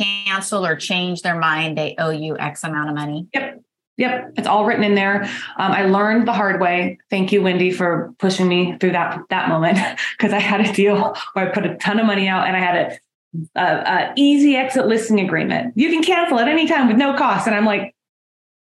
cancel 0.01 0.66
or 0.66 0.77
change 0.77 1.23
their 1.23 1.38
mind 1.38 1.77
they 1.77 1.95
owe 1.99 2.11
you 2.11 2.37
x 2.38 2.64
amount 2.64 2.88
of 2.88 2.95
money 2.95 3.27
yep 3.35 3.62
Yep, 3.99 4.33
it's 4.38 4.49
all 4.49 4.64
written 4.64 4.85
in 4.85 4.95
there. 4.95 5.25
Um, 5.59 5.71
I 5.71 5.85
learned 5.85 6.27
the 6.27 6.33
hard 6.33 6.61
way. 6.61 6.99
Thank 7.11 7.31
you, 7.31 7.42
Wendy, 7.42 7.71
for 7.71 8.14
pushing 8.18 8.49
me 8.49 8.77
through 8.79 8.92
that 8.92 9.21
that 9.29 9.49
moment 9.49 9.79
because 10.16 10.33
I 10.33 10.38
had 10.38 10.66
a 10.66 10.73
deal 10.73 11.14
where 11.35 11.49
I 11.49 11.53
put 11.53 11.66
a 11.66 11.77
ton 11.77 12.01
of 12.01 12.07
money 12.07 12.27
out 12.27 12.47
and 12.47 12.57
I 12.57 12.61
had 12.61 12.77
a, 13.55 13.61
a, 13.61 13.64
a 13.64 14.12
easy 14.16 14.57
exit 14.57 14.87
listing 14.87 15.21
agreement. 15.21 15.75
You 15.77 15.90
can 15.90 16.03
cancel 16.03 16.38
at 16.38 16.49
any 16.49 16.66
time 16.66 16.88
with 16.88 16.97
no 16.97 17.14
cost, 17.16 17.47
and 17.47 17.55
I'm 17.55 17.66
like, 17.66 17.95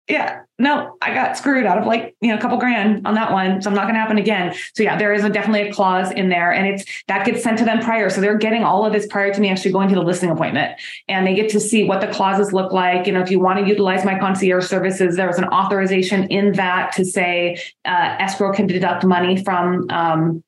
yeah, 0.09 0.41
no, 0.57 0.97
I 1.01 1.13
got 1.13 1.37
screwed 1.37 1.65
out 1.65 1.77
of 1.77 1.85
like, 1.85 2.15
you 2.19 2.29
know, 2.29 2.37
a 2.37 2.41
couple 2.41 2.57
grand 2.57 3.05
on 3.05 3.13
that 3.13 3.31
one. 3.31 3.61
So 3.61 3.69
I'm 3.69 3.75
not 3.75 3.83
going 3.83 3.93
to 3.93 3.99
happen 3.99 4.17
again. 4.17 4.55
So 4.75 4.81
yeah, 4.83 4.97
there 4.97 5.13
is 5.13 5.23
a, 5.23 5.29
definitely 5.29 5.69
a 5.69 5.73
clause 5.73 6.11
in 6.11 6.29
there 6.29 6.51
and 6.51 6.67
it's 6.67 7.03
that 7.07 7.25
gets 7.25 7.43
sent 7.43 7.59
to 7.59 7.65
them 7.65 7.79
prior. 7.79 8.09
So 8.09 8.19
they're 8.19 8.37
getting 8.37 8.63
all 8.63 8.85
of 8.85 8.91
this 8.91 9.07
prior 9.07 9.31
to 9.33 9.39
me 9.39 9.49
actually 9.49 9.71
going 9.71 9.87
to 9.89 9.95
the 9.95 10.01
listing 10.01 10.31
appointment 10.31 10.79
and 11.07 11.25
they 11.25 11.35
get 11.35 11.49
to 11.49 11.59
see 11.59 11.85
what 11.85 12.01
the 12.01 12.07
clauses 12.07 12.51
look 12.51 12.73
like. 12.73 13.05
You 13.05 13.13
know, 13.13 13.21
if 13.21 13.29
you 13.29 13.39
want 13.39 13.59
to 13.59 13.67
utilize 13.67 14.03
my 14.03 14.17
concierge 14.17 14.65
services, 14.65 15.15
there's 15.15 15.37
an 15.37 15.45
authorization 15.45 16.27
in 16.27 16.53
that 16.53 16.91
to 16.93 17.05
say 17.05 17.61
uh, 17.85 18.15
escrow 18.19 18.51
can 18.51 18.67
deduct 18.67 19.05
money 19.05 19.41
from 19.43 19.87
um, 19.91 20.43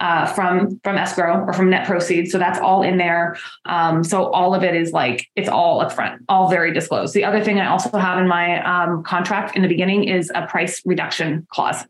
uh, 0.00 0.26
from 0.26 0.78
from 0.84 0.96
escrow 0.98 1.44
or 1.46 1.52
from 1.52 1.70
net 1.70 1.86
proceeds. 1.86 2.30
So 2.30 2.38
that's 2.38 2.58
all 2.58 2.82
in 2.82 2.98
there. 2.98 3.36
Um, 3.64 4.04
so 4.04 4.30
all 4.30 4.54
of 4.54 4.62
it 4.62 4.74
is 4.74 4.92
like 4.92 5.26
it's 5.36 5.48
all 5.48 5.82
upfront, 5.82 6.18
all 6.28 6.48
very 6.48 6.72
disclosed. 6.72 7.14
The 7.14 7.24
other 7.24 7.42
thing 7.42 7.58
I 7.60 7.66
also 7.66 7.96
have 7.96 8.18
in 8.18 8.28
my 8.28 8.62
um, 8.62 9.02
contract 9.02 9.56
in 9.56 9.62
the 9.62 9.68
beginning 9.68 10.04
is 10.04 10.30
a 10.34 10.46
price 10.46 10.82
reduction 10.84 11.46
clause. 11.50 11.84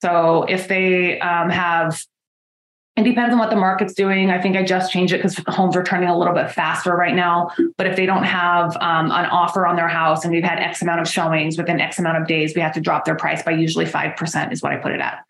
So 0.00 0.44
if 0.44 0.68
they 0.68 1.18
um, 1.20 1.50
have, 1.50 2.04
it 2.96 3.02
depends 3.02 3.32
on 3.32 3.38
what 3.38 3.50
the 3.50 3.56
market's 3.56 3.94
doing. 3.94 4.30
I 4.30 4.40
think 4.40 4.56
I 4.56 4.62
just 4.62 4.92
changed 4.92 5.12
it 5.12 5.18
because 5.18 5.34
the 5.36 5.50
homes 5.50 5.74
are 5.76 5.82
turning 5.82 6.08
a 6.08 6.16
little 6.16 6.34
bit 6.34 6.52
faster 6.52 6.94
right 6.94 7.14
now. 7.14 7.50
But 7.76 7.86
if 7.86 7.96
they 7.96 8.06
don't 8.06 8.22
have 8.24 8.76
um, 8.76 9.06
an 9.06 9.26
offer 9.26 9.66
on 9.66 9.74
their 9.76 9.88
house 9.88 10.24
and 10.24 10.32
we've 10.32 10.44
had 10.44 10.60
X 10.60 10.82
amount 10.82 11.00
of 11.00 11.08
showings 11.08 11.58
within 11.58 11.80
X 11.80 11.98
amount 11.98 12.18
of 12.18 12.28
days, 12.28 12.54
we 12.54 12.60
have 12.60 12.74
to 12.74 12.80
drop 12.80 13.06
their 13.06 13.16
price 13.16 13.42
by 13.42 13.52
usually 13.52 13.86
five 13.86 14.16
percent 14.16 14.52
is 14.52 14.62
what 14.62 14.72
I 14.72 14.76
put 14.76 14.92
it 14.92 15.00
at. 15.00 15.24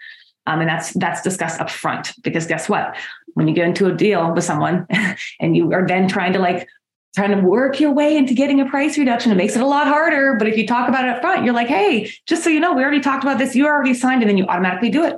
Um, 0.49 0.61
and 0.61 0.69
that's 0.69 0.95
that's 0.95 1.21
discussed 1.21 1.61
up 1.61 1.69
front 1.69 2.15
because 2.23 2.47
guess 2.47 2.71
what? 2.71 2.97
When 3.35 3.47
you 3.49 3.55
get 3.55 3.67
into 3.67 3.87
a 3.87 3.95
deal 3.95 4.33
with 4.33 4.45
someone 4.45 4.87
and 5.41 5.55
you 5.55 5.71
are 5.75 5.87
then 5.87 6.09
trying 6.09 6.33
to 6.33 6.39
like 6.39 6.67
trying 7.15 7.39
to 7.39 7.47
work 7.47 7.79
your 7.79 7.93
way 7.93 8.17
into 8.17 8.33
getting 8.33 8.59
a 8.59 8.65
price 8.65 8.97
reduction, 8.97 9.31
it 9.31 9.35
makes 9.35 9.57
it 9.57 9.63
a 9.63 9.67
lot 9.67 9.87
harder. 9.87 10.37
But 10.39 10.49
if 10.49 10.57
you 10.57 10.67
talk 10.67 10.89
about 10.89 11.05
it 11.05 11.11
up 11.11 11.21
front, 11.21 11.45
you're 11.45 11.53
like, 11.53 11.69
hey, 11.69 12.11
just 12.27 12.43
so 12.43 12.49
you 12.49 12.61
know, 12.61 12.73
we 12.73 12.83
already 12.83 13.01
talked 13.01 13.25
about 13.25 13.37
this, 13.37 13.55
you 13.55 13.67
already 13.67 13.93
signed, 13.93 14.23
and 14.23 14.31
then 14.31 14.39
you 14.39 14.47
automatically 14.47 14.89
do 14.89 15.05
it. 15.05 15.17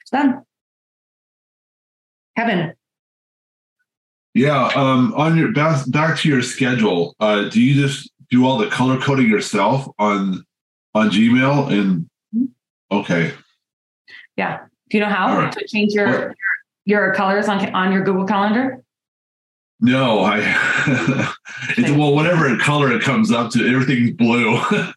It's 0.00 0.10
done. 0.10 0.42
Kevin. 2.36 2.74
Yeah, 4.34 4.70
um, 4.74 5.14
on 5.16 5.36
your 5.36 5.52
back 5.52 5.88
back 5.90 6.18
to 6.18 6.28
your 6.28 6.42
schedule, 6.42 7.14
uh, 7.20 7.48
do 7.48 7.62
you 7.62 7.80
just 7.80 8.10
do 8.30 8.46
all 8.46 8.58
the 8.58 8.68
color 8.68 8.98
coding 8.98 9.28
yourself 9.28 9.86
on 9.98 10.44
on 10.94 11.10
Gmail? 11.10 11.70
And 11.70 12.08
mm-hmm. 12.34 12.44
okay, 12.90 13.32
yeah. 14.40 14.60
Do 14.88 14.96
you 14.96 15.04
know 15.04 15.10
how 15.10 15.36
right. 15.36 15.52
to 15.52 15.66
change 15.68 15.92
your, 15.92 16.08
your, 16.08 16.34
your 16.86 17.14
colors 17.14 17.46
on 17.46 17.72
on 17.74 17.92
your 17.92 18.02
Google 18.02 18.26
Calendar? 18.26 18.82
No, 19.80 20.20
I. 20.20 20.38
it's, 21.76 21.90
well, 21.90 22.14
whatever 22.14 22.56
color 22.58 22.90
it 22.92 23.02
comes 23.02 23.30
up 23.30 23.50
to, 23.52 23.66
everything's 23.66 24.12
blue. 24.12 24.56
so 24.70 24.92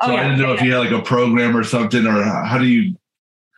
oh, 0.00 0.10
yeah. 0.12 0.20
I 0.20 0.22
didn't 0.22 0.38
know 0.38 0.48
yeah. 0.48 0.54
if 0.54 0.62
you 0.62 0.72
had 0.72 0.78
like 0.78 0.92
a 0.92 1.02
program 1.02 1.56
or 1.56 1.64
something, 1.64 2.06
or 2.06 2.22
how 2.22 2.58
do 2.58 2.66
you 2.66 2.96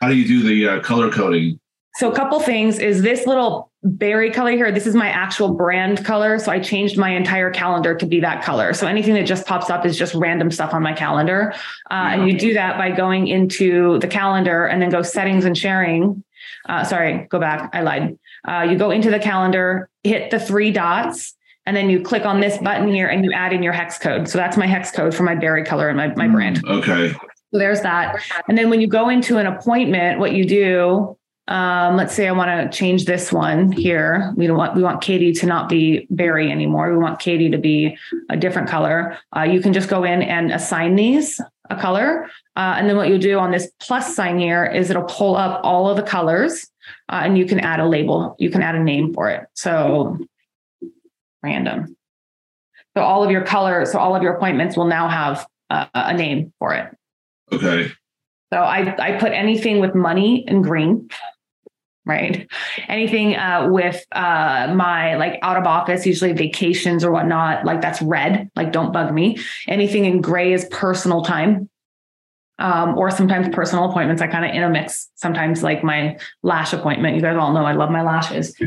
how 0.01 0.09
do 0.09 0.15
you 0.15 0.27
do 0.27 0.47
the 0.47 0.67
uh, 0.67 0.79
color 0.81 1.11
coding? 1.11 1.59
So 1.97 2.11
a 2.11 2.15
couple 2.15 2.39
things 2.39 2.77
is 2.77 3.01
this 3.01 3.25
little 3.25 3.71
berry 3.81 4.29
color 4.29 4.51
here. 4.51 4.71
This 4.71 4.85
is 4.85 4.93
my 4.93 5.09
actual 5.09 5.55
brand 5.55 6.05
color. 6.05 6.37
So 6.37 6.51
I 6.51 6.59
changed 6.59 6.95
my 6.95 7.09
entire 7.09 7.49
calendar 7.49 7.95
to 7.95 8.05
be 8.05 8.19
that 8.19 8.43
color. 8.43 8.73
So 8.73 8.85
anything 8.85 9.15
that 9.15 9.25
just 9.25 9.47
pops 9.47 9.71
up 9.71 9.83
is 9.83 9.97
just 9.97 10.13
random 10.13 10.51
stuff 10.51 10.75
on 10.75 10.83
my 10.83 10.93
calendar. 10.93 11.55
Uh, 11.89 12.09
and 12.11 12.29
you 12.29 12.37
do 12.37 12.53
that 12.53 12.77
by 12.77 12.91
going 12.91 13.25
into 13.25 13.97
the 13.97 14.07
calendar 14.07 14.67
and 14.67 14.79
then 14.79 14.91
go 14.91 15.01
settings 15.01 15.43
and 15.43 15.57
sharing. 15.57 16.23
Uh, 16.69 16.83
sorry, 16.83 17.25
go 17.31 17.39
back. 17.39 17.71
I 17.73 17.81
lied. 17.81 18.19
Uh, 18.47 18.67
you 18.69 18.77
go 18.77 18.91
into 18.91 19.09
the 19.09 19.19
calendar, 19.19 19.89
hit 20.03 20.29
the 20.29 20.39
three 20.39 20.71
dots, 20.71 21.33
and 21.65 21.75
then 21.75 21.89
you 21.89 21.99
click 22.03 22.27
on 22.27 22.41
this 22.41 22.59
button 22.59 22.87
here 22.87 23.07
and 23.07 23.25
you 23.25 23.33
add 23.33 23.53
in 23.53 23.63
your 23.63 23.73
hex 23.73 23.97
code. 23.97 24.29
So 24.29 24.37
that's 24.37 24.55
my 24.55 24.67
hex 24.67 24.91
code 24.91 25.15
for 25.15 25.23
my 25.23 25.33
berry 25.33 25.63
color 25.63 25.89
and 25.89 25.97
my, 25.97 26.13
my 26.13 26.27
brand. 26.27 26.63
Okay. 26.63 27.09
So 27.09 27.57
there's 27.57 27.81
that. 27.81 28.21
And 28.47 28.55
then 28.55 28.69
when 28.69 28.81
you 28.81 28.87
go 28.87 29.09
into 29.09 29.39
an 29.39 29.47
appointment, 29.47 30.19
what 30.19 30.33
you 30.33 30.45
do 30.45 31.17
um, 31.47 31.95
let's 31.95 32.13
say 32.13 32.27
I 32.27 32.31
want 32.33 32.71
to 32.71 32.77
change 32.77 33.05
this 33.05 33.31
one 33.31 33.71
here. 33.71 34.33
We 34.35 34.47
don't 34.47 34.57
want 34.57 34.75
we 34.75 34.83
want 34.83 35.01
Katie 35.01 35.31
to 35.33 35.45
not 35.45 35.69
be 35.69 36.05
berry 36.09 36.51
anymore. 36.51 36.91
We 36.91 36.97
want 36.97 37.19
Katie 37.19 37.49
to 37.49 37.57
be 37.57 37.97
a 38.29 38.35
different 38.35 38.67
color. 38.67 39.17
Uh, 39.35 39.43
you 39.43 39.61
can 39.61 39.71
just 39.71 39.89
go 39.89 40.03
in 40.03 40.21
and 40.21 40.51
assign 40.51 40.95
these 40.95 41.39
a 41.69 41.75
color, 41.75 42.29
uh, 42.55 42.75
and 42.77 42.89
then 42.89 42.95
what 42.95 43.09
you'll 43.09 43.19
do 43.19 43.39
on 43.39 43.51
this 43.51 43.69
plus 43.79 44.15
sign 44.15 44.39
here 44.39 44.65
is 44.65 44.89
it'll 44.89 45.03
pull 45.03 45.35
up 45.35 45.61
all 45.63 45.89
of 45.89 45.95
the 45.97 46.03
colors, 46.03 46.69
uh, 47.09 47.21
and 47.23 47.37
you 47.37 47.45
can 47.45 47.59
add 47.59 47.79
a 47.79 47.87
label. 47.87 48.35
You 48.39 48.49
can 48.49 48.61
add 48.61 48.75
a 48.75 48.83
name 48.83 49.13
for 49.13 49.29
it. 49.29 49.47
So 49.53 50.17
random. 51.43 51.95
So 52.95 53.03
all 53.03 53.23
of 53.23 53.31
your 53.31 53.43
colors, 53.43 53.91
so 53.91 53.99
all 53.99 54.15
of 54.15 54.23
your 54.23 54.33
appointments 54.35 54.75
will 54.75 54.87
now 54.87 55.07
have 55.07 55.47
a 55.69 56.13
name 56.13 56.51
for 56.59 56.73
it. 56.73 56.93
Okay. 57.53 57.91
So 58.51 58.59
I 58.59 58.95
I 58.97 59.17
put 59.17 59.31
anything 59.31 59.79
with 59.79 59.95
money 59.95 60.45
in 60.47 60.61
green 60.61 61.09
right? 62.07 62.49
Anything 62.87 63.35
uh, 63.35 63.67
with 63.69 64.03
uh, 64.13 64.73
my 64.75 65.15
like 65.15 65.39
out 65.41 65.57
of 65.57 65.65
office, 65.65 66.05
usually 66.05 66.33
vacations 66.33 67.03
or 67.03 67.11
whatnot, 67.11 67.65
like 67.65 67.81
that's 67.81 68.01
red, 68.01 68.49
like 68.55 68.71
don't 68.71 68.91
bug 68.91 69.13
me. 69.13 69.37
Anything 69.67 70.05
in 70.05 70.21
gray 70.21 70.53
is 70.53 70.65
personal 70.71 71.21
time. 71.23 71.69
Um, 72.59 72.97
or 72.97 73.11
sometimes 73.11 73.53
personal 73.53 73.87
appointments. 73.87 74.19
I 74.19 74.25
kind 74.25 74.43
of 74.43 74.49
intermix 74.49 75.09
sometimes 75.13 75.61
like 75.61 75.83
my 75.83 76.17
lash 76.41 76.73
appointment. 76.73 77.15
You 77.15 77.21
guys 77.21 77.37
all 77.37 77.53
know 77.53 77.63
I 77.63 77.73
love 77.73 77.91
my 77.91 78.01
lashes. 78.01 78.59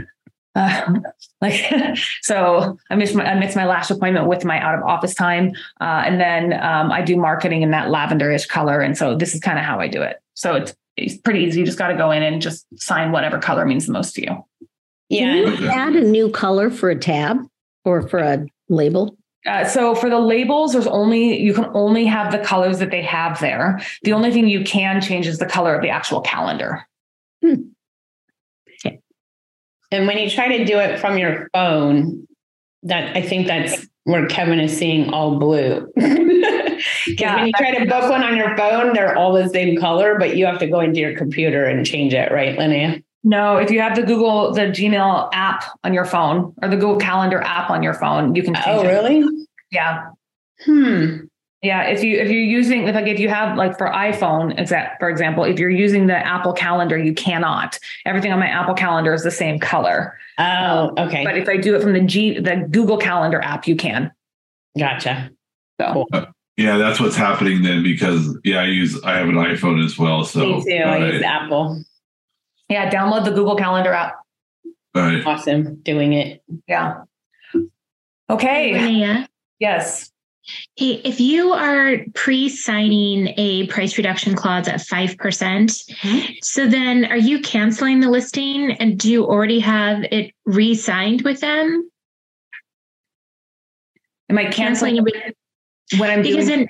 Uh, 0.55 0.95
like 1.41 1.65
so 2.23 2.79
I 2.89 2.95
mix 2.95 3.15
my 3.15 3.25
I 3.25 3.39
mix 3.39 3.57
my 3.57 3.67
lash 3.67 3.91
appointment 3.91 4.29
with 4.29 4.45
my 4.45 4.61
out 4.61 4.79
of 4.79 4.85
office 4.85 5.13
time. 5.13 5.55
Uh, 5.81 6.03
and 6.07 6.21
then 6.21 6.53
um, 6.53 6.93
I 6.93 7.03
do 7.03 7.17
marketing 7.17 7.63
in 7.63 7.73
that 7.73 7.89
lavenderish 7.89 8.47
color. 8.47 8.81
And 8.81 8.97
so 8.97 9.17
this 9.17 9.35
is 9.35 9.41
kind 9.41 9.59
of 9.59 9.65
how 9.65 9.81
I 9.81 9.89
do 9.89 10.03
it. 10.03 10.21
So 10.35 10.55
it's 10.55 10.73
it's 11.01 11.17
pretty 11.17 11.41
easy. 11.41 11.61
You 11.61 11.67
just 11.67 11.79
got 11.79 11.89
to 11.89 11.97
go 11.97 12.11
in 12.11 12.23
and 12.23 12.41
just 12.41 12.67
sign 12.81 13.13
whatever 13.13 13.39
color 13.39 13.65
means 13.65 13.87
the 13.87 13.93
most 13.93 14.15
to 14.15 14.23
you. 14.23 14.45
Yeah. 15.09 15.45
Can 15.45 15.63
you 15.63 15.69
add 15.69 15.97
a 15.97 16.05
new 16.05 16.31
color 16.31 16.71
for 16.71 16.91
a 16.91 16.99
tab 16.99 17.39
or 17.85 18.09
for 18.09 18.19
a 18.19 18.47
label? 18.69 19.17
Uh, 19.47 19.65
so 19.65 19.95
for 19.95 20.11
the 20.11 20.19
labels, 20.19 20.73
there's 20.73 20.87
only 20.87 21.41
you 21.41 21.55
can 21.55 21.71
only 21.73 22.05
have 22.05 22.31
the 22.31 22.39
colors 22.39 22.79
that 22.79 22.91
they 22.91 23.03
have 23.03 23.41
there. 23.41 23.81
The 24.03 24.13
only 24.13 24.31
thing 24.31 24.49
you 24.49 24.65
can 24.65 25.01
change 25.01 25.27
is 25.27 25.39
the 25.39 25.47
color 25.47 25.75
of 25.75 25.83
the 25.83 25.89
actual 25.89 26.21
calendar. 26.21 26.87
Hmm. 27.43 27.55
Okay. 28.85 29.01
And 29.91 30.07
when 30.07 30.19
you 30.19 30.29
try 30.29 30.59
to 30.59 30.65
do 30.65 30.79
it 30.79 31.01
from 31.01 31.17
your 31.17 31.49
phone, 31.55 32.27
that 32.83 33.17
I 33.17 33.23
think 33.23 33.47
that's 33.47 33.87
where 34.05 34.27
Kevin 34.27 34.61
is 34.61 34.77
seeing 34.77 35.11
all 35.11 35.39
blue. 35.39 35.91
yeah, 37.07 37.37
when 37.37 37.47
you 37.47 37.53
try 37.53 37.79
to 37.79 37.85
book 37.87 38.11
one 38.11 38.23
on 38.23 38.37
your 38.37 38.57
phone, 38.57 38.93
they're 38.95 39.17
all 39.17 39.33
the 39.33 39.49
same 39.49 39.79
color, 39.79 40.19
but 40.19 40.37
you 40.37 40.47
have 40.47 40.59
to 40.59 40.67
go 40.67 40.81
into 40.81 41.01
your 41.01 41.17
computer 41.17 41.65
and 41.65 41.85
change 41.87 42.15
it, 42.15 42.31
right, 42.33 42.59
Linnea? 42.59 43.03
No, 43.23 43.57
if 43.59 43.71
you 43.71 43.81
have 43.81 43.97
the 43.97 44.03
Google, 44.03 44.53
the 44.53 44.63
Gmail 44.63 45.29
app 45.33 45.65
on 45.85 45.93
your 45.93 46.07
phone 46.07 46.55
or 46.63 46.69
the 46.69 46.77
Google 46.77 46.97
Calendar 46.97 47.43
app 47.43 47.69
on 47.71 47.83
your 47.83 47.93
phone, 47.95 48.35
you 48.35 48.43
can 48.43 48.55
change 48.55 48.67
Oh, 48.67 48.83
it. 48.83 48.87
really? 48.87 49.47
Yeah. 49.71 50.09
Hmm. 50.65 51.17
Yeah. 51.63 51.83
If 51.83 52.03
you 52.03 52.19
if 52.19 52.31
you're 52.31 52.43
using 52.43 52.89
if 52.89 52.95
like 52.95 53.07
if 53.07 53.21
you 53.21 53.29
have 53.29 53.59
like 53.59 53.77
for 53.77 53.89
iPhone, 53.89 54.59
exact 54.59 54.99
for 54.99 55.11
example, 55.11 55.45
if 55.45 55.59
you're 55.59 55.69
using 55.69 56.07
the 56.07 56.17
Apple 56.17 56.55
Calendar, 56.55 56.97
you 56.97 57.13
cannot. 57.13 57.79
Everything 58.07 58.33
on 58.33 58.39
my 58.39 58.47
Apple 58.49 58.75
Calendar 58.75 59.13
is 59.13 59.23
the 59.23 59.31
same 59.31 59.59
color. 59.59 60.19
Oh, 60.39 60.95
okay. 60.97 61.23
But 61.23 61.37
if 61.37 61.47
I 61.47 61.59
do 61.59 61.77
it 61.77 61.83
from 61.83 61.93
the 61.93 62.01
G 62.01 62.41
the 62.41 62.67
Google 62.71 62.97
Calendar 62.97 63.43
app, 63.43 63.69
you 63.69 63.77
can. 63.77 64.11
Gotcha. 64.79 65.31
So 65.79 66.07
Yeah, 66.61 66.77
that's 66.77 67.01
what's 67.01 67.17
happening 67.17 67.63
then 67.63 67.83
because 67.83 68.37
yeah, 68.45 68.61
I 68.61 68.67
use 68.67 69.03
I 69.03 69.17
have 69.17 69.31
an 69.31 69.37
iPhone 69.37 69.83
as 69.83 69.99
well. 69.99 70.25
So 70.25 70.41
Me 70.41 70.65
too. 70.65 70.75
I 70.75 71.03
all 71.03 71.13
use. 71.13 71.23
Apple. 71.23 71.83
yeah, 72.69 72.91
download 72.91 73.25
the 73.25 73.31
Google 73.31 73.57
Calendar 73.57 73.95
app. 73.95 74.17
All 74.95 75.01
right. 75.03 75.25
Awesome. 75.25 75.77
Doing 75.77 76.13
it. 76.13 76.43
Yeah. 76.69 77.05
Okay. 78.29 78.75
Linnea, 78.75 79.27
Yes. 79.59 80.13
hey, 80.77 81.01
if 81.03 81.19
you 81.19 81.53
are 81.55 82.05
pre-signing 82.13 83.33
a 83.39 83.67
price 83.69 83.97
reduction 83.97 84.35
clause 84.35 84.69
at 84.69 84.81
5%, 84.81 85.17
percent 85.17 85.71
mm-hmm. 85.71 86.33
so 86.43 86.67
then 86.69 87.07
are 87.07 87.17
you 87.17 87.41
canceling 87.41 88.01
the 88.01 88.11
listing 88.11 88.73
and 88.73 88.99
do 88.99 89.11
you 89.11 89.25
already 89.25 89.61
have 89.61 90.03
it 90.11 90.35
re-signed 90.45 91.23
with 91.23 91.41
them? 91.41 91.91
Am 94.29 94.37
I 94.37 94.45
canceling 94.51 94.99
when 95.99 96.11
I'm 96.11 96.23
because 96.23 96.47
doing 96.47 96.69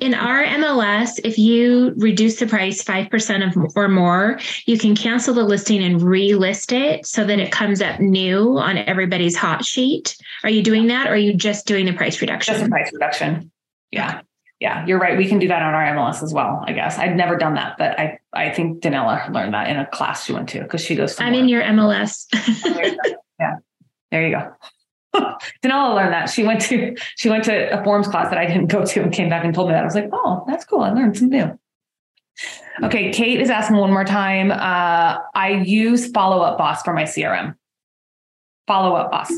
in, 0.00 0.12
in 0.12 0.14
our 0.14 0.44
MLS, 0.44 1.20
if 1.24 1.38
you 1.38 1.92
reduce 1.96 2.38
the 2.38 2.46
price 2.46 2.82
5% 2.82 3.46
of, 3.46 3.76
or 3.76 3.88
more, 3.88 4.38
you 4.66 4.78
can 4.78 4.94
cancel 4.94 5.34
the 5.34 5.44
listing 5.44 5.82
and 5.82 6.00
relist 6.00 6.72
it 6.72 7.06
so 7.06 7.24
that 7.24 7.38
it 7.38 7.52
comes 7.52 7.82
up 7.82 8.00
new 8.00 8.58
on 8.58 8.78
everybody's 8.78 9.36
hot 9.36 9.64
sheet. 9.64 10.16
Are 10.42 10.50
you 10.50 10.62
doing 10.62 10.86
that 10.86 11.06
or 11.06 11.12
are 11.12 11.16
you 11.16 11.34
just 11.34 11.66
doing 11.66 11.86
the 11.86 11.92
price 11.92 12.20
reduction? 12.20 12.54
Just 12.54 12.66
a 12.66 12.68
price 12.68 12.90
reduction. 12.92 13.50
Yeah. 13.90 14.22
Yeah, 14.60 14.86
you're 14.86 15.00
right. 15.00 15.18
We 15.18 15.26
can 15.26 15.40
do 15.40 15.48
that 15.48 15.60
on 15.60 15.74
our 15.74 15.84
MLS 15.96 16.22
as 16.22 16.32
well, 16.32 16.62
I 16.64 16.72
guess. 16.72 16.96
I've 16.96 17.16
never 17.16 17.36
done 17.36 17.54
that, 17.54 17.76
but 17.78 17.98
I, 17.98 18.20
I 18.32 18.50
think 18.50 18.80
Danella 18.80 19.28
learned 19.32 19.54
that 19.54 19.68
in 19.68 19.76
a 19.76 19.86
class 19.86 20.24
she 20.24 20.32
went 20.32 20.48
to 20.50 20.62
because 20.62 20.80
she 20.80 20.94
goes 20.94 21.16
to 21.16 21.24
I'm 21.24 21.34
in 21.34 21.48
your 21.48 21.62
MLS. 21.62 22.26
yeah. 23.40 23.56
There 24.12 24.24
you 24.24 24.36
go. 24.36 24.52
Danella 25.14 25.94
learned 25.94 26.12
that. 26.12 26.30
She 26.30 26.44
went 26.44 26.60
to 26.62 26.96
she 27.16 27.28
went 27.28 27.44
to 27.44 27.78
a 27.78 27.82
forms 27.84 28.08
class 28.08 28.30
that 28.30 28.38
I 28.38 28.46
didn't 28.46 28.66
go 28.66 28.84
to 28.84 29.02
and 29.02 29.12
came 29.12 29.28
back 29.28 29.44
and 29.44 29.54
told 29.54 29.68
me 29.68 29.74
that. 29.74 29.82
I 29.82 29.84
was 29.84 29.94
like, 29.94 30.10
oh, 30.12 30.44
that's 30.46 30.64
cool. 30.64 30.80
I 30.80 30.90
learned 30.90 31.16
something 31.16 31.38
new. 31.38 31.58
Okay, 32.82 33.12
Kate 33.12 33.40
is 33.40 33.50
asking 33.50 33.76
one 33.76 33.92
more 33.92 34.04
time. 34.04 34.50
Uh, 34.50 35.18
I 35.34 35.62
use 35.64 36.10
Follow 36.10 36.40
Up 36.40 36.56
Boss 36.56 36.82
for 36.82 36.94
my 36.94 37.02
CRM. 37.02 37.54
Follow 38.66 38.96
Up 38.96 39.10
Boss. 39.10 39.30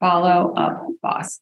Follow 0.00 0.52
Up 0.54 0.86
Boss. 1.00 1.40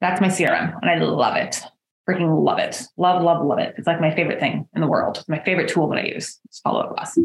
That's 0.00 0.20
my 0.20 0.28
CRM, 0.28 0.76
and 0.80 0.90
I 0.90 0.96
love 0.98 1.36
it. 1.36 1.62
Freaking 2.08 2.44
love 2.44 2.58
it. 2.58 2.82
Love, 2.96 3.22
love, 3.22 3.44
love 3.44 3.58
it. 3.58 3.74
It's 3.76 3.86
like 3.86 4.00
my 4.00 4.14
favorite 4.14 4.40
thing 4.40 4.66
in 4.74 4.80
the 4.80 4.86
world. 4.86 5.24
My 5.28 5.38
favorite 5.44 5.68
tool 5.68 5.88
that 5.90 5.98
I 5.98 6.06
use. 6.06 6.40
It's 6.46 6.58
Follow 6.60 6.80
Up 6.80 6.96
Boss. 6.96 7.18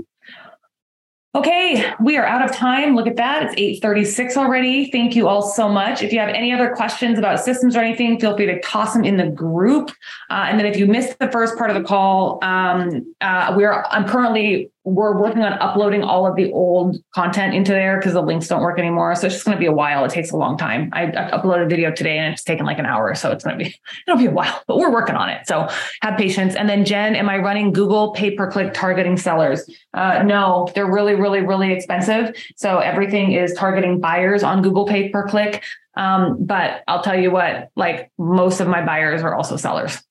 Okay, 1.36 1.92
we 2.00 2.16
are 2.16 2.26
out 2.26 2.48
of 2.48 2.56
time. 2.56 2.96
Look 2.96 3.08
at 3.08 3.16
that. 3.16 3.42
It's 3.42 3.56
8:36 3.58 4.38
already. 4.38 4.92
Thank 4.92 5.16
you 5.16 5.28
all 5.28 5.42
so 5.42 5.68
much. 5.68 6.04
If 6.04 6.14
you 6.14 6.20
have 6.20 6.30
any 6.30 6.54
other 6.54 6.76
questions 6.76 7.18
about 7.18 7.40
systems 7.40 7.76
or 7.76 7.80
anything, 7.80 8.20
feel 8.20 8.38
free 8.38 8.46
to 8.46 8.62
toss 8.62 8.94
them 8.94 9.04
in 9.04 9.18
the 9.18 9.30
group. 9.30 9.90
Uh, 10.30 10.46
and 10.48 10.60
then 10.60 10.68
if 10.68 10.78
you 10.78 10.86
missed 10.86 11.18
the 11.18 11.32
first 11.32 11.58
part 11.58 11.72
of 11.72 11.76
the 11.76 11.82
call, 11.82 12.38
um, 12.44 13.16
uh, 13.22 13.52
we're 13.58 13.84
I'm 13.90 14.08
currently 14.08 14.70
we're 14.86 15.18
working 15.18 15.42
on 15.44 15.54
uploading 15.54 16.04
all 16.04 16.28
of 16.28 16.36
the 16.36 16.52
old 16.52 16.98
content 17.16 17.54
into 17.54 17.72
there 17.72 17.98
because 17.98 18.14
the 18.14 18.22
links 18.22 18.48
don't 18.48 18.62
work 18.62 18.78
anymore. 18.78 19.16
So 19.16 19.28
it's 19.28 19.36
just 19.36 19.46
going 19.46 19.56
to 19.56 19.60
be 19.60 19.66
a 19.66 19.72
while. 19.72 20.04
It 20.04 20.12
takes 20.12 20.32
a 20.32 20.38
long 20.38 20.58
time. 20.58 20.90
I, 20.92 21.06
uploaded 21.06 21.66
a 21.66 21.70
video 21.70 21.92
today 21.92 22.18
and 22.18 22.34
it's 22.34 22.44
taken 22.44 22.66
like 22.66 22.80
an 22.80 22.86
hour, 22.86 23.16
so 23.16 23.32
it's 23.32 23.44
going 23.46 23.58
to 23.58 23.64
be 23.64 23.76
it'll 24.08 24.20
be 24.20 24.26
a 24.26 24.32
while, 24.32 24.62
but 24.68 24.78
we're 24.78 24.92
working 24.92 25.16
on 25.16 25.30
it. 25.30 25.48
So 25.48 25.70
have 26.02 26.18
patience. 26.18 26.56
And 26.56 26.68
then 26.70 26.84
Jen, 26.84 27.16
am 27.16 27.30
I 27.30 27.38
running 27.38 27.72
Google 27.72 28.12
pay 28.12 28.32
per 28.32 28.52
click 28.52 28.74
targeting 28.74 29.16
sellers? 29.16 29.70
Uh, 29.94 30.24
no, 30.24 30.68
they're 30.76 30.92
really, 30.92 31.16
really, 31.16 31.42
really 31.42 31.72
expensive. 31.72 32.36
So 32.58 32.80
everything 32.80 33.32
is 33.32 33.54
targeting 33.54 34.02
buyers 34.02 34.44
on 34.44 34.62
Google 34.62 34.86
pay 34.86 35.10
per 35.10 35.28
click. 35.28 35.64
Um, 35.96 36.38
but 36.40 36.84
I'll 36.88 37.04
tell 37.04 37.18
you 37.18 37.32
what, 37.32 37.70
like 37.76 38.12
most 38.18 38.60
of 38.60 38.68
my 38.68 38.84
buyers 38.86 39.22
are 39.22 39.34
also 39.34 39.56
sellers. 39.56 40.04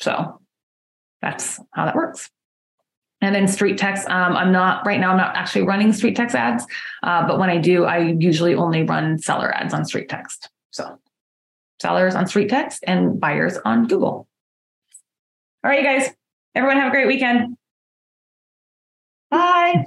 So 0.00 0.40
that's 1.22 1.60
how 1.72 1.84
that 1.84 1.94
works. 1.94 2.30
And 3.24 3.34
then 3.34 3.48
street 3.48 3.78
text, 3.78 4.06
um, 4.10 4.36
I'm 4.36 4.52
not 4.52 4.84
right 4.84 5.00
now, 5.00 5.10
I'm 5.10 5.16
not 5.16 5.34
actually 5.34 5.62
running 5.62 5.94
street 5.94 6.14
text 6.14 6.36
ads. 6.36 6.66
Uh, 7.02 7.26
but 7.26 7.38
when 7.38 7.48
I 7.48 7.56
do, 7.56 7.84
I 7.84 7.98
usually 8.18 8.54
only 8.54 8.82
run 8.82 9.18
seller 9.18 9.50
ads 9.54 9.72
on 9.72 9.86
street 9.86 10.10
text. 10.10 10.50
So 10.72 10.98
sellers 11.80 12.14
on 12.14 12.26
street 12.26 12.50
text 12.50 12.84
and 12.86 13.18
buyers 13.18 13.56
on 13.64 13.86
Google. 13.86 14.28
All 15.64 15.70
right, 15.70 15.80
you 15.80 15.84
guys, 15.86 16.10
everyone 16.54 16.76
have 16.76 16.88
a 16.88 16.90
great 16.90 17.06
weekend. 17.06 17.56
Bye. 19.30 19.86